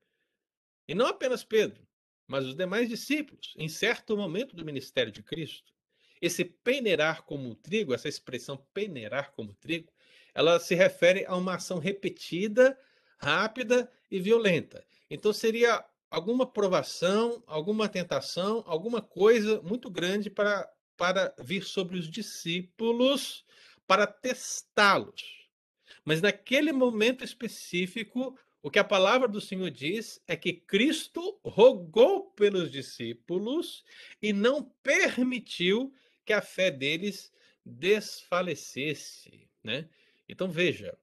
E 0.86 0.94
não 0.94 1.06
apenas 1.06 1.42
Pedro, 1.42 1.86
mas 2.26 2.46
os 2.46 2.54
demais 2.54 2.88
discípulos, 2.88 3.54
em 3.56 3.68
certo 3.68 4.16
momento 4.16 4.54
do 4.54 4.64
ministério 4.64 5.10
de 5.10 5.22
Cristo. 5.22 5.74
Esse 6.20 6.44
peneirar 6.44 7.24
como 7.24 7.54
trigo, 7.56 7.94
essa 7.94 8.08
expressão 8.08 8.56
peneirar 8.72 9.32
como 9.32 9.54
trigo, 9.54 9.92
ela 10.34 10.60
se 10.60 10.74
refere 10.74 11.24
a 11.26 11.34
uma 11.34 11.56
ação 11.56 11.78
repetida, 11.78 12.78
rápida 13.18 13.90
e 14.10 14.20
violenta. 14.20 14.84
Então 15.10 15.32
seria 15.32 15.84
alguma 16.10 16.44
provação, 16.44 17.42
alguma 17.46 17.88
tentação, 17.88 18.64
alguma 18.66 19.00
coisa 19.00 19.62
muito 19.62 19.88
grande 19.90 20.28
para, 20.28 20.68
para 20.96 21.34
vir 21.38 21.62
sobre 21.62 21.96
os 21.96 22.10
discípulos 22.10 23.44
para 23.86 24.06
testá-los. 24.06 25.48
Mas 26.04 26.20
naquele 26.20 26.72
momento 26.72 27.24
específico, 27.24 28.38
o 28.62 28.70
que 28.70 28.78
a 28.78 28.84
palavra 28.84 29.26
do 29.26 29.40
Senhor 29.40 29.70
diz 29.70 30.20
é 30.26 30.36
que 30.36 30.52
Cristo 30.52 31.38
rogou 31.44 32.30
pelos 32.32 32.70
discípulos 32.70 33.84
e 34.20 34.32
não 34.32 34.62
permitiu 34.82 35.92
que 36.24 36.32
a 36.32 36.42
fé 36.42 36.70
deles 36.70 37.32
desfalecesse, 37.64 39.48
né? 39.62 39.88
Então 40.28 40.48
veja, 40.48 40.96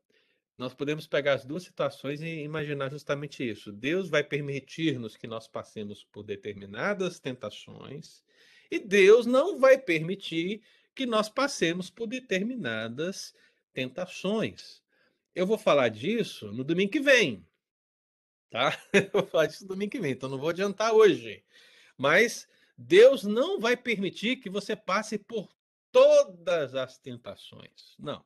nós 0.58 0.74
podemos 0.74 1.06
pegar 1.06 1.34
as 1.34 1.46
duas 1.46 1.64
situações 1.64 2.22
e 2.22 2.42
imaginar 2.42 2.90
justamente 2.90 3.48
isso. 3.48 3.72
Deus 3.72 4.10
vai 4.10 4.24
permitir-nos 4.24 5.16
que 5.16 5.28
nós 5.28 5.48
passemos 5.48 6.04
por 6.04 6.24
determinadas 6.24 7.20
tentações 7.20 8.24
e 8.72 8.80
Deus 8.80 9.26
não 9.26 9.60
vai 9.60 9.78
permitir 9.78 10.62
que 10.96 11.06
nós 11.06 11.30
passemos 11.30 11.90
por 11.90 12.08
determinadas 12.08 13.34
tentações. 13.74 14.82
Eu 15.36 15.46
vou 15.46 15.58
falar 15.58 15.90
disso 15.90 16.52
no 16.52 16.64
domingo 16.64 16.92
que 16.92 17.00
vem, 17.00 17.46
tá? 18.50 18.76
Eu 18.92 19.10
vou 19.14 19.28
falar 19.28 19.46
disso 19.46 19.64
no 19.64 19.70
domingo 19.70 19.92
que 19.92 20.00
vem, 20.00 20.12
então 20.12 20.28
não 20.28 20.40
vou 20.40 20.50
adiantar 20.50 20.92
hoje. 20.92 21.44
Mas 21.96 22.48
Deus 22.76 23.24
não 23.24 23.60
vai 23.60 23.78
permitir 23.78 24.38
que 24.38 24.50
você 24.50 24.76
passe 24.76 25.20
por 25.20 25.48
todas 25.92 26.74
as 26.74 26.98
tentações. 26.98 27.96
Não. 28.00 28.26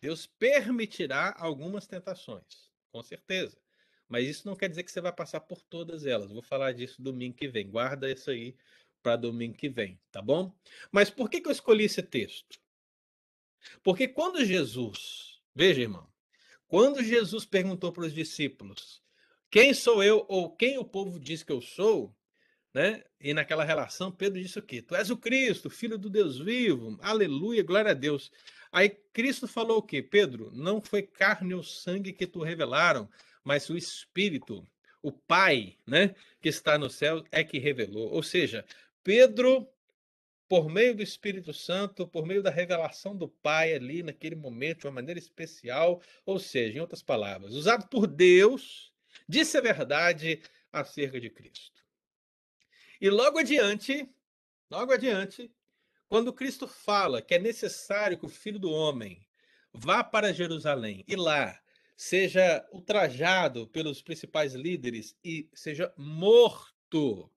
Deus 0.00 0.26
permitirá 0.26 1.34
algumas 1.38 1.86
tentações, 1.86 2.70
com 2.90 3.02
certeza. 3.02 3.58
Mas 4.08 4.26
isso 4.26 4.46
não 4.46 4.56
quer 4.56 4.68
dizer 4.68 4.82
que 4.84 4.90
você 4.90 5.00
vai 5.00 5.12
passar 5.12 5.40
por 5.40 5.62
todas 5.62 6.06
elas. 6.06 6.32
Vou 6.32 6.42
falar 6.42 6.72
disso 6.72 7.02
domingo 7.02 7.36
que 7.36 7.48
vem. 7.48 7.68
Guarda 7.68 8.10
isso 8.10 8.30
aí 8.30 8.56
para 9.02 9.16
domingo 9.16 9.54
que 9.56 9.68
vem, 9.68 10.00
tá 10.10 10.22
bom? 10.22 10.52
Mas 10.90 11.10
por 11.10 11.28
que, 11.28 11.40
que 11.40 11.48
eu 11.48 11.52
escolhi 11.52 11.84
esse 11.84 12.02
texto? 12.02 12.58
Porque 13.82 14.08
quando 14.08 14.44
Jesus, 14.44 15.40
veja, 15.54 15.82
irmão, 15.82 16.08
Quando 16.68 17.02
Jesus 17.02 17.46
perguntou 17.46 17.90
para 17.92 18.04
os 18.04 18.12
discípulos: 18.12 19.02
Quem 19.50 19.72
sou 19.72 20.02
eu 20.02 20.24
ou 20.28 20.54
quem 20.54 20.78
o 20.78 20.84
povo 20.84 21.18
diz 21.18 21.42
que 21.42 21.52
eu 21.52 21.62
sou? 21.62 22.14
Né? 22.74 23.02
E 23.18 23.32
naquela 23.32 23.64
relação, 23.64 24.12
Pedro 24.12 24.40
disse 24.40 24.58
o 24.58 24.62
quê? 24.62 24.82
Tu 24.82 24.94
és 24.94 25.10
o 25.10 25.16
Cristo, 25.16 25.70
filho 25.70 25.98
do 25.98 26.10
Deus 26.10 26.38
vivo. 26.38 26.98
Aleluia, 27.00 27.62
glória 27.62 27.92
a 27.92 27.94
Deus. 27.94 28.30
Aí 28.72 28.90
Cristo 29.12 29.46
falou 29.48 29.78
o 29.78 29.82
quê? 29.82 30.02
Pedro, 30.02 30.50
não 30.52 30.80
foi 30.80 31.02
carne 31.02 31.54
ou 31.54 31.62
sangue 31.62 32.12
que 32.12 32.26
tu 32.26 32.42
revelaram, 32.42 33.08
mas 33.42 33.68
o 33.70 33.76
Espírito, 33.76 34.66
o 35.02 35.12
Pai, 35.12 35.76
né, 35.86 36.14
que 36.40 36.48
está 36.48 36.78
no 36.78 36.90
céu 36.90 37.24
é 37.30 37.42
que 37.42 37.58
revelou. 37.58 38.10
Ou 38.10 38.22
seja, 38.22 38.64
Pedro 39.02 39.68
por 40.48 40.70
meio 40.70 40.96
do 40.96 41.02
Espírito 41.02 41.52
Santo, 41.52 42.08
por 42.08 42.26
meio 42.26 42.42
da 42.42 42.50
revelação 42.50 43.14
do 43.14 43.28
Pai 43.28 43.74
ali 43.74 44.02
naquele 44.02 44.34
momento, 44.34 44.80
de 44.80 44.86
uma 44.86 44.94
maneira 44.94 45.18
especial, 45.18 46.00
ou 46.24 46.38
seja, 46.38 46.78
em 46.78 46.80
outras 46.80 47.02
palavras, 47.02 47.52
usado 47.52 47.86
por 47.88 48.06
Deus, 48.06 48.90
disse 49.28 49.58
a 49.58 49.60
verdade 49.60 50.40
acerca 50.72 51.20
de 51.20 51.28
Cristo. 51.28 51.84
E 52.98 53.10
logo 53.10 53.38
adiante, 53.38 54.08
logo 54.70 54.90
adiante, 54.90 55.52
quando 56.08 56.32
Cristo 56.32 56.66
fala 56.66 57.20
que 57.20 57.34
é 57.34 57.38
necessário 57.38 58.18
que 58.18 58.26
o 58.26 58.30
Filho 58.30 58.58
do 58.58 58.70
Homem 58.70 59.26
vá 59.72 60.02
para 60.02 60.32
Jerusalém 60.32 61.04
e 61.06 61.14
lá 61.14 61.60
seja 61.96 62.66
ultrajado 62.72 63.66
pelos 63.68 64.00
principais 64.00 64.54
líderes 64.54 65.16
e 65.22 65.48
seja 65.52 65.92
morto, 65.96 67.30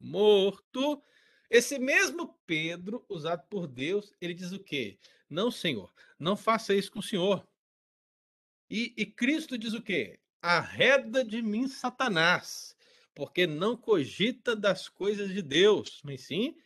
morto, 0.00 1.02
esse 1.50 1.78
mesmo 1.78 2.38
Pedro, 2.46 3.04
usado 3.08 3.44
por 3.48 3.66
Deus, 3.66 4.12
ele 4.20 4.32
diz 4.32 4.52
o 4.52 4.58
quê? 4.58 4.98
Não, 5.28 5.50
Senhor, 5.50 5.92
não 6.18 6.36
faça 6.36 6.74
isso 6.74 6.90
com 6.90 7.00
o 7.00 7.02
Senhor. 7.02 7.46
E, 8.70 8.94
e 8.96 9.04
Cristo 9.04 9.58
diz 9.58 9.74
o 9.74 9.82
quê? 9.82 10.18
Arreda 10.40 11.24
de 11.24 11.42
mim, 11.42 11.68
Satanás, 11.68 12.76
porque 13.14 13.46
não 13.46 13.76
cogita 13.76 14.56
das 14.56 14.88
coisas 14.88 15.30
de 15.30 15.42
Deus, 15.42 16.00
mas 16.04 16.22
sim 16.22 16.56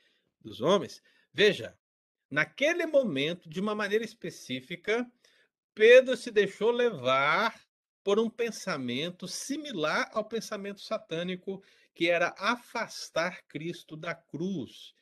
dos 0.40 0.60
homens. 0.60 1.02
Veja, 1.32 1.78
naquele 2.30 2.86
momento, 2.86 3.48
de 3.48 3.60
uma 3.60 3.74
maneira 3.74 4.05
específica, 4.05 5.10
Pedro 5.74 6.16
se 6.16 6.30
deixou 6.30 6.70
levar 6.70 7.60
por 8.02 8.18
um 8.18 8.28
pensamento 8.28 9.28
similar 9.28 10.10
ao 10.12 10.24
pensamento 10.24 10.80
satânico 10.80 11.62
que 11.94 12.09
era 12.09 12.34
afastar 12.38 13.42
Cristo 13.46 13.96
da 13.96 14.14
cruz. 14.14 14.94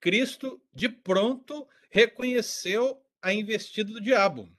Cristo, 0.00 0.62
de 0.72 0.88
pronto, 0.88 1.68
reconheceu 1.90 3.04
a 3.20 3.32
investida 3.32 3.92
do 3.92 4.00
diabo. 4.00 4.50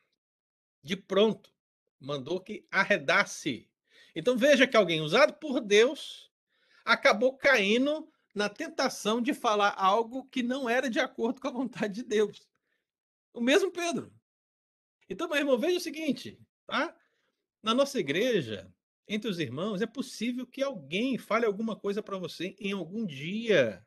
De 0.83 0.95
pronto, 0.95 1.51
mandou 1.99 2.39
que 2.39 2.67
arredasse. 2.69 3.69
Então 4.15 4.37
veja 4.37 4.67
que 4.67 4.77
alguém 4.77 5.01
usado 5.01 5.33
por 5.33 5.59
Deus 5.59 6.31
acabou 6.85 7.35
caindo 7.37 8.11
na 8.33 8.49
tentação 8.49 9.21
de 9.21 9.33
falar 9.33 9.75
algo 9.77 10.25
que 10.25 10.41
não 10.41 10.69
era 10.69 10.89
de 10.89 10.99
acordo 10.99 11.39
com 11.39 11.47
a 11.47 11.51
vontade 11.51 11.95
de 11.95 12.03
Deus. 12.03 12.47
O 13.33 13.41
mesmo 13.41 13.71
Pedro. 13.71 14.13
Então, 15.09 15.27
meu 15.27 15.37
irmão, 15.37 15.57
veja 15.57 15.77
o 15.77 15.81
seguinte, 15.81 16.39
tá? 16.65 16.95
Na 17.61 17.73
nossa 17.73 17.99
igreja, 17.99 18.73
entre 19.07 19.29
os 19.29 19.39
irmãos, 19.39 19.81
é 19.81 19.85
possível 19.85 20.47
que 20.47 20.63
alguém 20.63 21.17
fale 21.17 21.45
alguma 21.45 21.75
coisa 21.75 22.01
para 22.01 22.17
você 22.17 22.55
em 22.59 22.71
algum 22.71 23.05
dia 23.05 23.85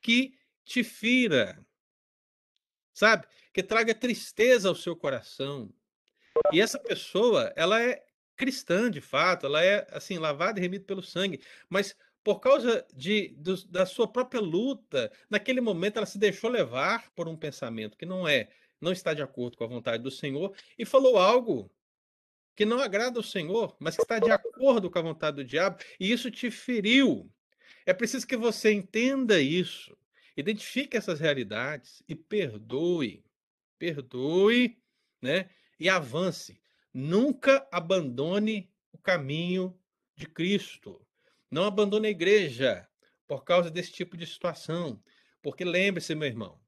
que 0.00 0.36
te 0.64 0.82
fira, 0.82 1.64
sabe? 2.92 3.26
Que 3.52 3.62
traga 3.62 3.94
tristeza 3.94 4.68
ao 4.68 4.74
seu 4.74 4.96
coração. 4.96 5.72
E 6.52 6.60
essa 6.60 6.78
pessoa, 6.78 7.52
ela 7.56 7.80
é 7.80 8.04
cristã 8.36 8.90
de 8.90 9.00
fato, 9.00 9.46
ela 9.46 9.62
é 9.62 9.86
assim 9.90 10.18
lavada 10.18 10.58
e 10.58 10.62
remida 10.62 10.84
pelo 10.84 11.02
sangue, 11.02 11.40
mas 11.68 11.94
por 12.24 12.40
causa 12.40 12.86
de, 12.94 13.28
do, 13.36 13.56
da 13.66 13.84
sua 13.84 14.06
própria 14.06 14.40
luta, 14.40 15.10
naquele 15.28 15.60
momento 15.60 15.96
ela 15.96 16.06
se 16.06 16.18
deixou 16.18 16.48
levar 16.48 17.10
por 17.12 17.28
um 17.28 17.36
pensamento 17.36 17.96
que 17.96 18.06
não 18.06 18.26
é, 18.26 18.48
não 18.80 18.92
está 18.92 19.12
de 19.12 19.22
acordo 19.22 19.56
com 19.56 19.64
a 19.64 19.68
vontade 19.68 20.02
do 20.02 20.10
Senhor 20.10 20.54
e 20.78 20.84
falou 20.84 21.18
algo 21.18 21.70
que 22.54 22.64
não 22.64 22.78
agrada 22.78 23.18
ao 23.18 23.22
Senhor, 23.22 23.74
mas 23.78 23.96
que 23.96 24.02
está 24.02 24.18
de 24.18 24.30
acordo 24.30 24.90
com 24.90 24.98
a 24.98 25.02
vontade 25.02 25.36
do 25.36 25.44
diabo, 25.44 25.78
e 25.98 26.12
isso 26.12 26.30
te 26.30 26.50
feriu. 26.50 27.30
É 27.84 27.92
preciso 27.92 28.26
que 28.26 28.36
você 28.36 28.72
entenda 28.72 29.40
isso, 29.40 29.96
identifique 30.36 30.96
essas 30.96 31.18
realidades 31.18 32.02
e 32.08 32.14
perdoe. 32.14 33.24
Perdoe, 33.78 34.78
né? 35.20 35.50
E 35.80 35.88
avance. 35.88 36.60
Nunca 36.94 37.66
abandone 37.72 38.70
o 38.92 38.98
caminho 38.98 39.76
de 40.14 40.26
Cristo. 40.26 41.01
Não 41.52 41.64
abandone 41.64 42.08
a 42.08 42.10
igreja 42.10 42.88
por 43.28 43.44
causa 43.44 43.70
desse 43.70 43.92
tipo 43.92 44.16
de 44.16 44.26
situação. 44.26 44.98
Porque 45.42 45.66
lembre-se, 45.66 46.14
meu 46.14 46.26
irmão, 46.26 46.58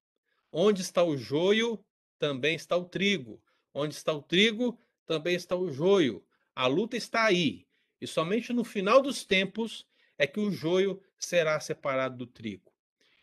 onde 0.53 0.83
está 0.83 1.03
o 1.03 1.17
joio, 1.17 1.83
também 2.19 2.55
está 2.55 2.77
o 2.77 2.85
trigo. 2.85 3.43
Onde 3.73 3.95
está 3.95 4.13
o 4.13 4.21
trigo, 4.21 4.79
também 5.07 5.35
está 5.35 5.57
o 5.57 5.73
joio. 5.73 6.23
A 6.55 6.67
luta 6.67 6.99
está 6.99 7.25
aí. 7.25 7.67
E 7.99 8.07
somente 8.07 8.53
no 8.53 8.63
final 8.63 9.01
dos 9.01 9.25
tempos 9.25 9.87
é 10.19 10.27
que 10.27 10.39
o 10.39 10.53
joio 10.53 11.03
será 11.19 11.59
separado 11.61 12.19
do 12.19 12.27
trigo. 12.27 12.71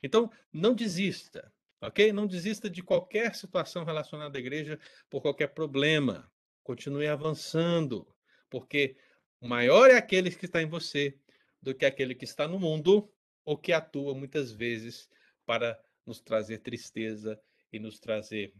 Então, 0.01 0.31
não 0.51 0.73
desista, 0.73 1.53
ok? 1.79 2.11
Não 2.11 2.25
desista 2.25 2.67
de 2.67 2.81
qualquer 2.81 3.35
situação 3.35 3.83
relacionada 3.83 4.35
à 4.35 4.41
igreja 4.41 4.79
por 5.11 5.21
qualquer 5.21 5.49
problema. 5.49 6.27
Continue 6.63 7.05
avançando, 7.05 8.07
porque 8.49 8.97
maior 9.39 9.91
é 9.91 9.95
aquele 9.95 10.31
que 10.31 10.45
está 10.45 10.59
em 10.59 10.67
você 10.67 11.15
do 11.61 11.73
que 11.75 11.85
aquele 11.85 12.15
que 12.15 12.25
está 12.25 12.47
no 12.47 12.59
mundo 12.59 13.11
ou 13.43 13.57
que 13.57 13.71
atua 13.71 14.13
muitas 14.13 14.51
vezes 14.51 15.09
para 15.45 15.79
nos 16.05 16.19
trazer 16.19 16.59
tristeza 16.59 17.39
e 17.71 17.79
nos 17.79 17.99
trazer 17.99 18.53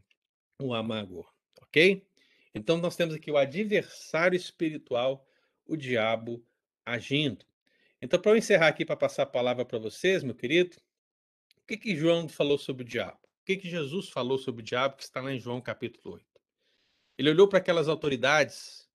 um 0.59 0.73
amargor, 0.73 1.31
ok? 1.61 2.05
Então, 2.53 2.77
nós 2.77 2.95
temos 2.95 3.15
aqui 3.15 3.31
o 3.31 3.37
adversário 3.37 4.35
espiritual, 4.35 5.25
o 5.65 5.75
diabo, 5.75 6.45
agindo. 6.85 7.45
Então, 8.01 8.19
para 8.19 8.31
eu 8.31 8.37
encerrar 8.37 8.67
aqui, 8.67 8.85
para 8.85 8.97
passar 8.97 9.23
a 9.23 9.27
palavra 9.27 9.65
para 9.65 9.79
vocês, 9.79 10.23
meu 10.23 10.35
querido, 10.35 10.77
o 11.57 11.65
que, 11.67 11.77
que 11.77 11.95
João 11.95 12.27
falou 12.27 12.57
sobre 12.57 12.83
o 12.83 12.87
diabo? 12.87 13.19
O 13.41 13.45
que, 13.45 13.57
que 13.57 13.69
Jesus 13.69 14.09
falou 14.09 14.37
sobre 14.37 14.61
o 14.61 14.65
diabo, 14.65 14.97
que 14.97 15.03
está 15.03 15.21
lá 15.21 15.33
em 15.33 15.39
João 15.39 15.61
capítulo 15.61 16.15
8? 16.15 16.25
Ele 17.17 17.29
olhou 17.29 17.47
para 17.47 17.59
aquelas 17.59 17.87
autoridades 17.87 18.89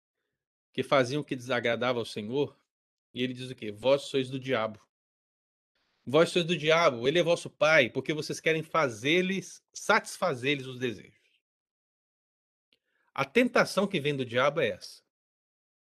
que 0.73 0.83
faziam 0.83 1.23
o 1.23 1.25
que 1.25 1.35
desagradava 1.35 1.99
ao 1.99 2.05
Senhor, 2.05 2.57
e 3.17 3.23
ele 3.23 3.33
diz 3.33 3.51
o 3.51 3.55
quê? 3.55 3.73
Vós 3.73 4.03
sois 4.03 4.29
do 4.29 4.39
diabo. 4.39 4.79
Vós 6.05 6.29
sois 6.29 6.45
do 6.45 6.55
diabo, 6.55 7.09
ele 7.09 7.19
é 7.19 7.23
vosso 7.23 7.49
pai, 7.49 7.89
porque 7.89 8.13
vocês 8.13 8.39
querem 8.39 8.63
fazer-lhes, 8.63 9.65
satisfazer-lhes 9.73 10.67
os 10.67 10.79
desejos. 10.79 11.41
A 13.15 13.25
tentação 13.25 13.87
que 13.87 13.99
vem 13.99 14.15
do 14.15 14.23
diabo 14.23 14.61
é 14.61 14.69
essa. 14.69 15.03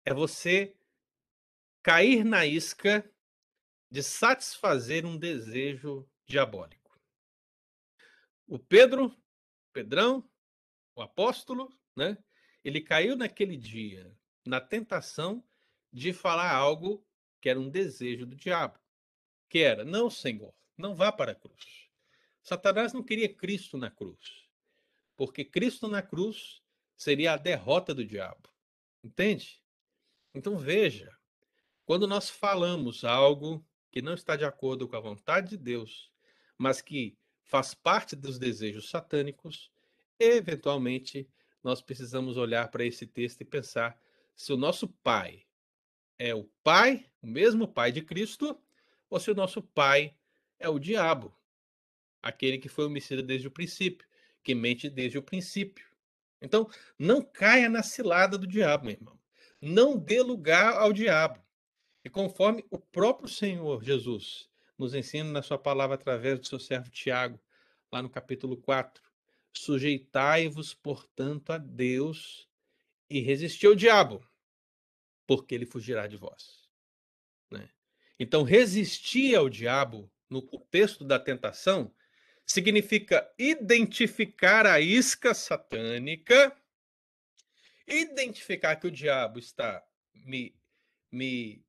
É 0.04 0.14
você 0.14 0.76
cair 1.82 2.24
na 2.24 2.46
isca 2.46 3.04
de 3.90 4.00
satisfazer 4.00 5.04
um 5.04 5.18
desejo 5.18 6.08
diabólico. 6.24 6.96
O 8.46 8.60
Pedro, 8.60 9.12
Pedrão, 9.72 10.30
o 10.94 11.02
apóstolo, 11.02 11.68
né? 11.96 12.16
Ele 12.62 12.80
caiu 12.80 13.16
naquele 13.16 13.56
dia 13.56 14.16
na 14.46 14.60
tentação 14.60 15.44
de 15.92 16.12
falar 16.12 16.52
algo 16.52 17.04
que 17.40 17.48
era 17.48 17.58
um 17.58 17.68
desejo 17.68 18.26
do 18.26 18.36
diabo, 18.36 18.78
que 19.48 19.58
era: 19.60 19.84
"Não, 19.84 20.10
Senhor, 20.10 20.54
não 20.76 20.94
vá 20.94 21.12
para 21.12 21.32
a 21.32 21.34
cruz". 21.34 21.88
Satanás 22.42 22.92
não 22.92 23.02
queria 23.02 23.32
Cristo 23.32 23.76
na 23.76 23.90
cruz, 23.90 24.48
porque 25.16 25.44
Cristo 25.44 25.88
na 25.88 26.02
cruz 26.02 26.62
seria 26.96 27.32
a 27.32 27.36
derrota 27.36 27.94
do 27.94 28.04
diabo. 28.04 28.48
Entende? 29.02 29.62
Então 30.34 30.56
veja, 30.58 31.16
quando 31.84 32.06
nós 32.06 32.28
falamos 32.28 33.04
algo 33.04 33.64
que 33.90 34.02
não 34.02 34.14
está 34.14 34.36
de 34.36 34.44
acordo 34.44 34.86
com 34.88 34.96
a 34.96 35.00
vontade 35.00 35.50
de 35.50 35.56
Deus, 35.56 36.12
mas 36.56 36.82
que 36.82 37.16
faz 37.42 37.72
parte 37.72 38.14
dos 38.14 38.38
desejos 38.38 38.90
satânicos, 38.90 39.70
eventualmente 40.18 41.28
nós 41.62 41.80
precisamos 41.80 42.36
olhar 42.36 42.70
para 42.70 42.84
esse 42.84 43.06
texto 43.06 43.40
e 43.40 43.44
pensar 43.44 43.98
se 44.36 44.52
o 44.52 44.56
nosso 44.56 44.88
pai 45.02 45.46
é 46.18 46.34
o 46.34 46.44
pai, 46.64 47.06
o 47.22 47.26
mesmo 47.26 47.68
pai 47.68 47.92
de 47.92 48.02
Cristo, 48.02 48.60
ou 49.08 49.20
se 49.20 49.30
o 49.30 49.34
nosso 49.34 49.62
pai 49.62 50.14
é 50.58 50.68
o 50.68 50.78
diabo, 50.78 51.34
aquele 52.22 52.58
que 52.58 52.68
foi 52.68 52.86
homicida 52.86 53.22
desde 53.22 53.46
o 53.46 53.50
princípio, 53.50 54.06
que 54.42 54.54
mente 54.54 54.90
desde 54.90 55.18
o 55.18 55.22
princípio. 55.22 55.86
Então, 56.40 56.68
não 56.98 57.22
caia 57.22 57.68
na 57.68 57.82
cilada 57.82 58.36
do 58.36 58.46
diabo, 58.46 58.86
meu 58.86 58.94
irmão. 58.94 59.18
Não 59.60 59.96
dê 59.96 60.22
lugar 60.22 60.74
ao 60.74 60.92
diabo. 60.92 61.42
E 62.04 62.10
conforme 62.10 62.64
o 62.70 62.78
próprio 62.78 63.28
Senhor 63.28 63.82
Jesus 63.82 64.48
nos 64.78 64.94
ensina 64.94 65.30
na 65.30 65.42
sua 65.42 65.58
palavra 65.58 65.96
através 65.96 66.38
do 66.38 66.46
seu 66.46 66.60
servo 66.60 66.90
Tiago, 66.90 67.40
lá 67.90 68.00
no 68.00 68.08
capítulo 68.08 68.56
4, 68.56 69.02
sujeitai-vos, 69.52 70.74
portanto, 70.74 71.50
a 71.50 71.58
Deus 71.58 72.48
e 73.10 73.20
resisti 73.20 73.66
ao 73.66 73.74
diabo, 73.74 74.22
porque 75.28 75.54
ele 75.54 75.66
fugirá 75.66 76.06
de 76.06 76.16
vós. 76.16 76.66
Né? 77.50 77.68
Então, 78.18 78.42
resistir 78.42 79.36
ao 79.36 79.50
diabo, 79.50 80.10
no 80.28 80.40
contexto 80.40 81.04
da 81.04 81.18
tentação, 81.18 81.94
significa 82.46 83.30
identificar 83.38 84.64
a 84.66 84.80
isca 84.80 85.34
satânica, 85.34 86.56
identificar 87.86 88.76
que 88.76 88.86
o 88.86 88.90
diabo 88.90 89.38
está 89.38 89.86
me, 90.14 90.56
me, 91.12 91.62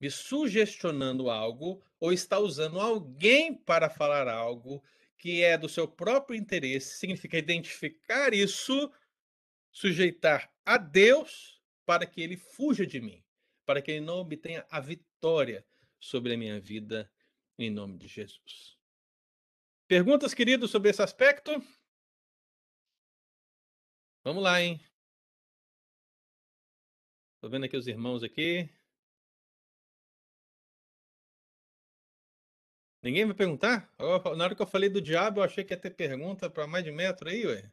me 0.00 0.10
sugestionando 0.10 1.30
algo 1.30 1.80
ou 2.00 2.12
está 2.12 2.36
usando 2.40 2.80
alguém 2.80 3.54
para 3.54 3.88
falar 3.88 4.26
algo 4.26 4.82
que 5.16 5.40
é 5.40 5.56
do 5.56 5.68
seu 5.68 5.86
próprio 5.86 6.36
interesse, 6.36 6.98
significa 6.98 7.38
identificar 7.38 8.34
isso, 8.34 8.92
sujeitar 9.70 10.52
a 10.64 10.76
Deus 10.76 11.55
para 11.86 12.04
que 12.04 12.20
ele 12.20 12.36
fuja 12.36 12.84
de 12.84 13.00
mim, 13.00 13.24
para 13.64 13.80
que 13.80 13.92
ele 13.92 14.04
não 14.04 14.18
obtenha 14.18 14.66
a 14.68 14.80
vitória 14.80 15.64
sobre 15.98 16.34
a 16.34 16.36
minha 16.36 16.60
vida, 16.60 17.10
em 17.56 17.70
nome 17.70 17.96
de 17.96 18.08
Jesus. 18.08 18.76
Perguntas, 19.88 20.34
queridos, 20.34 20.70
sobre 20.70 20.90
esse 20.90 21.00
aspecto? 21.00 21.52
Vamos 24.24 24.42
lá, 24.42 24.60
hein? 24.60 24.84
Estou 27.36 27.48
vendo 27.48 27.64
aqui 27.64 27.76
os 27.76 27.86
irmãos 27.86 28.24
aqui. 28.24 28.68
Ninguém 33.00 33.24
vai 33.24 33.36
perguntar? 33.36 33.88
Na 34.36 34.44
hora 34.44 34.56
que 34.56 34.60
eu 34.60 34.66
falei 34.66 34.88
do 34.88 35.00
diabo, 35.00 35.38
eu 35.38 35.44
achei 35.44 35.62
que 35.62 35.72
ia 35.72 35.78
ter 35.80 35.90
pergunta 35.90 36.50
para 36.50 36.66
mais 36.66 36.82
de 36.84 36.90
metro 36.90 37.28
aí, 37.28 37.46
ué. 37.46 37.70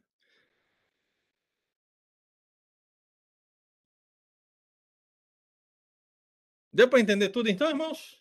Deu 6.74 6.90
para 6.90 7.00
entender 7.00 7.30
tudo 7.30 7.50
então, 7.50 7.70
irmãos? 7.70 8.20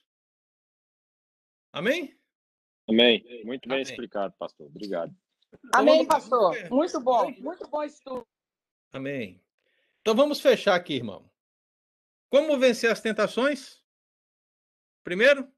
Amém? 1.73 2.15
Amém. 2.87 3.25
Muito 3.45 3.67
bem 3.67 3.79
Amém. 3.79 3.83
explicado, 3.83 4.35
pastor. 4.39 4.67
Obrigado. 4.67 5.17
Amém, 5.73 6.03
então, 6.03 6.07
pastor. 6.07 6.71
Muito 6.71 7.01
bom. 7.01 7.31
Muito 7.39 7.67
bom 7.69 7.83
estudo. 7.83 8.27
Amém. 8.93 9.41
Então 10.03 10.15
vamos 10.15 10.41
fechar 10.41 10.75
aqui, 10.75 10.95
irmão. 10.95 11.31
Como 12.29 12.59
vencer 12.59 12.91
as 12.91 13.01
tentações? 13.01 13.83
Primeiro, 15.03 15.51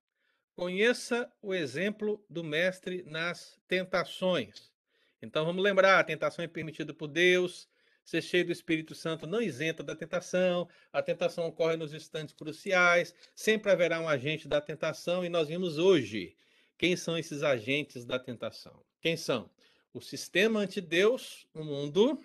conheça 0.54 1.32
o 1.42 1.52
exemplo 1.52 2.24
do 2.30 2.44
mestre 2.44 3.02
nas 3.04 3.58
tentações. 3.66 4.72
Então 5.20 5.44
vamos 5.44 5.64
lembrar, 5.64 5.98
a 5.98 6.04
tentação 6.04 6.44
é 6.44 6.48
permitida 6.48 6.94
por 6.94 7.08
Deus, 7.08 7.68
ser 8.04 8.22
cheio 8.22 8.44
do 8.44 8.52
Espírito 8.52 8.94
Santo 8.94 9.26
não 9.26 9.40
isenta 9.40 9.82
da 9.82 9.96
tentação, 9.96 10.68
a 10.92 11.02
tentação 11.02 11.46
ocorre 11.46 11.76
nos 11.76 11.94
instantes 11.94 12.34
cruciais, 12.34 13.14
sempre 13.34 13.72
haverá 13.72 14.00
um 14.00 14.08
agente 14.08 14.46
da 14.46 14.60
tentação, 14.60 15.24
e 15.24 15.28
nós 15.28 15.48
vimos 15.48 15.78
hoje 15.78 16.36
quem 16.76 16.96
são 16.96 17.16
esses 17.16 17.42
agentes 17.42 18.04
da 18.04 18.18
tentação. 18.18 18.84
Quem 19.00 19.16
são? 19.16 19.50
O 19.92 20.00
sistema 20.00 20.60
anti-Deus, 20.60 21.46
o 21.54 21.64
mundo, 21.64 22.20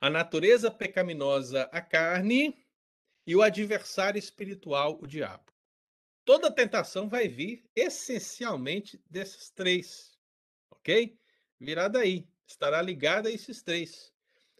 a 0.00 0.08
natureza 0.08 0.70
pecaminosa, 0.70 1.68
a 1.72 1.80
carne, 1.80 2.56
e 3.26 3.36
o 3.36 3.42
adversário 3.42 4.18
espiritual, 4.18 4.98
o 5.00 5.06
diabo. 5.06 5.52
Toda 6.24 6.50
tentação 6.50 7.08
vai 7.08 7.28
vir 7.28 7.64
essencialmente 7.74 9.02
desses 9.08 9.50
três, 9.50 10.18
ok? 10.70 11.18
Virá 11.58 11.88
daí, 11.88 12.28
estará 12.46 12.80
ligada 12.80 13.28
a 13.28 13.32
esses 13.32 13.62
três. 13.62 14.11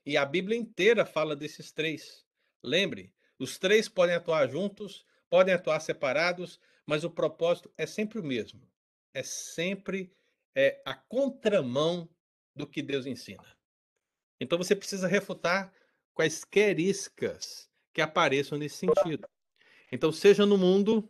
E 0.05 0.17
a 0.17 0.25
Bíblia 0.25 0.59
inteira 0.59 1.05
fala 1.07 1.37
desses 1.37 1.73
três. 1.73 2.25
Lembre, 2.63 3.15
os 3.39 3.59
três 3.59 3.89
podem 3.89 4.15
atuar 4.15 4.49
juntos, 4.49 5.05
podem 5.29 5.55
atuar 5.55 5.81
separados, 5.81 6.61
mas 6.87 7.05
o 7.05 7.11
propósito 7.11 7.73
é 7.77 7.87
sempre 7.87 8.19
o 8.19 8.25
mesmo. 8.25 8.69
É 9.15 9.23
sempre 9.23 10.13
é, 10.55 10.81
a 10.85 10.95
contramão 10.95 12.09
do 12.55 12.67
que 12.67 12.83
Deus 12.83 13.07
ensina. 13.07 13.57
Então 14.41 14.59
você 14.59 14.75
precisa 14.75 15.07
refutar 15.07 15.73
quaisquer 16.13 16.79
iscas 16.79 17.71
que 17.93 18.01
apareçam 18.01 18.59
nesse 18.59 18.77
sentido. 18.77 19.29
Então, 19.91 20.11
seja 20.11 20.47
no 20.47 20.57
mundo, 20.57 21.09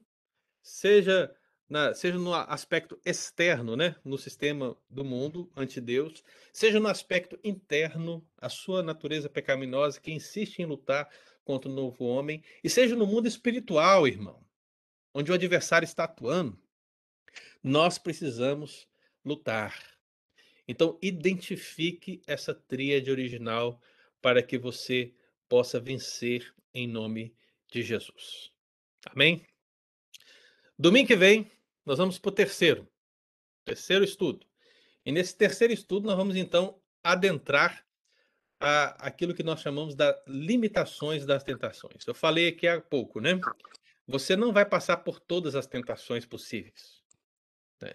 seja, 0.60 1.34
na, 1.72 1.94
seja 1.94 2.18
no 2.18 2.34
aspecto 2.34 3.00
externo, 3.02 3.74
né, 3.74 3.96
no 4.04 4.18
sistema 4.18 4.76
do 4.90 5.02
mundo 5.02 5.50
ante 5.56 5.80
Deus, 5.80 6.22
seja 6.52 6.78
no 6.78 6.86
aspecto 6.86 7.38
interno, 7.42 8.22
a 8.36 8.50
sua 8.50 8.82
natureza 8.82 9.26
pecaminosa 9.26 9.98
que 9.98 10.12
insiste 10.12 10.58
em 10.58 10.66
lutar 10.66 11.08
contra 11.42 11.70
o 11.70 11.74
novo 11.74 12.04
homem, 12.04 12.44
e 12.62 12.68
seja 12.68 12.94
no 12.94 13.06
mundo 13.06 13.26
espiritual, 13.26 14.06
irmão, 14.06 14.46
onde 15.14 15.32
o 15.32 15.34
adversário 15.34 15.86
está 15.86 16.04
atuando, 16.04 16.60
nós 17.62 17.96
precisamos 17.96 18.86
lutar. 19.24 19.74
Então, 20.68 20.98
identifique 21.00 22.20
essa 22.26 22.54
tríade 22.54 23.10
original 23.10 23.80
para 24.20 24.42
que 24.42 24.58
você 24.58 25.14
possa 25.48 25.80
vencer 25.80 26.54
em 26.74 26.86
nome 26.86 27.34
de 27.70 27.82
Jesus. 27.82 28.52
Amém? 29.06 29.46
Domingo 30.78 31.06
que 31.06 31.16
vem, 31.16 31.50
nós 31.84 31.98
vamos 31.98 32.18
para 32.18 32.28
o 32.28 32.32
terceiro, 32.32 32.88
terceiro 33.64 34.04
estudo. 34.04 34.46
E 35.04 35.10
nesse 35.10 35.36
terceiro 35.36 35.72
estudo, 35.72 36.06
nós 36.06 36.16
vamos 36.16 36.36
então 36.36 36.80
adentrar 37.02 37.84
a, 38.60 39.06
aquilo 39.06 39.34
que 39.34 39.42
nós 39.42 39.60
chamamos 39.60 39.94
das 39.94 40.14
limitações 40.26 41.26
das 41.26 41.42
tentações. 41.42 42.06
Eu 42.06 42.14
falei 42.14 42.48
aqui 42.48 42.68
há 42.68 42.80
pouco, 42.80 43.20
né? 43.20 43.40
Você 44.06 44.36
não 44.36 44.52
vai 44.52 44.64
passar 44.64 44.98
por 44.98 45.18
todas 45.18 45.56
as 45.56 45.66
tentações 45.66 46.24
possíveis. 46.24 47.02
Né? 47.80 47.94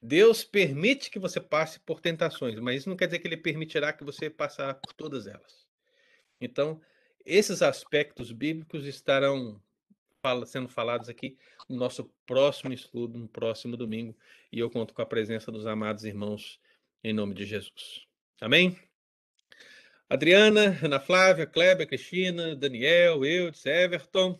Deus 0.00 0.44
permite 0.44 1.10
que 1.10 1.18
você 1.18 1.40
passe 1.40 1.78
por 1.80 2.00
tentações, 2.00 2.58
mas 2.58 2.78
isso 2.78 2.88
não 2.88 2.96
quer 2.96 3.06
dizer 3.06 3.18
que 3.18 3.28
Ele 3.28 3.36
permitirá 3.36 3.92
que 3.92 4.04
você 4.04 4.30
passará 4.30 4.74
por 4.74 4.92
todas 4.94 5.26
elas. 5.26 5.66
Então, 6.40 6.80
esses 7.24 7.62
aspectos 7.62 8.32
bíblicos 8.32 8.86
estarão 8.86 9.60
sendo 10.46 10.68
falados 10.68 11.08
aqui 11.08 11.36
no 11.68 11.76
nosso 11.76 12.10
próximo 12.26 12.72
estudo, 12.72 13.18
no 13.18 13.28
próximo 13.28 13.76
domingo, 13.76 14.16
e 14.50 14.58
eu 14.58 14.70
conto 14.70 14.92
com 14.92 15.02
a 15.02 15.06
presença 15.06 15.50
dos 15.50 15.66
amados 15.66 16.04
irmãos 16.04 16.60
em 17.02 17.12
nome 17.12 17.34
de 17.34 17.44
Jesus. 17.44 18.06
Amém? 18.40 18.76
Adriana, 20.08 20.78
Ana 20.82 21.00
Flávia, 21.00 21.46
Kleber, 21.46 21.86
Cristina, 21.86 22.54
Daniel, 22.54 23.24
Eudes, 23.24 23.64
Everton, 23.64 24.38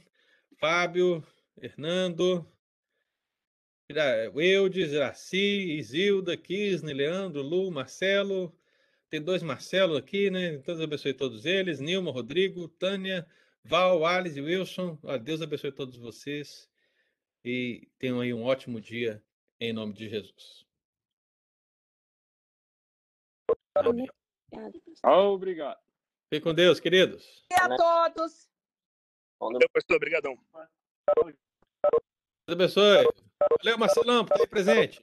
Fábio, 0.58 1.24
Hernando, 1.60 2.46
Eudes, 4.34 4.92
Iraci, 4.92 5.78
Isilda, 5.78 6.36
Kisne, 6.36 6.92
Leandro, 6.92 7.42
Lu, 7.42 7.70
Marcelo, 7.70 8.54
tem 9.12 9.20
dois 9.20 9.42
Marcelo 9.42 9.96
aqui, 9.96 10.30
né? 10.30 10.56
Deus 10.56 10.80
abençoe 10.80 11.12
todos 11.12 11.44
eles. 11.44 11.80
Nilma, 11.80 12.10
Rodrigo, 12.10 12.66
Tânia, 12.66 13.26
Val, 13.62 14.06
Alice, 14.06 14.40
Wilson. 14.40 14.98
Deus 15.22 15.42
abençoe 15.42 15.70
todos 15.70 15.98
vocês. 15.98 16.71
E 17.44 17.88
tenham 17.98 18.20
aí 18.20 18.32
um 18.32 18.44
ótimo 18.44 18.80
dia, 18.80 19.22
em 19.60 19.72
nome 19.72 19.92
de 19.92 20.08
Jesus. 20.08 20.64
Amém. 23.74 24.08
Obrigado. 25.02 25.80
Fique 26.32 26.44
com 26.44 26.54
Deus, 26.54 26.78
queridos. 26.78 27.44
E 27.50 27.54
a 27.54 27.76
todos. 27.76 28.48
Valeu, 29.40 29.68
pastor. 29.72 29.96
Obrigadão. 29.96 30.38
Deus 31.16 31.36
abençoe. 32.48 33.06
Valeu, 33.58 33.78
Marcelão, 33.78 34.24
por 34.24 34.34
estar 34.34 34.44
aí 34.44 34.48
presente. 34.48 35.02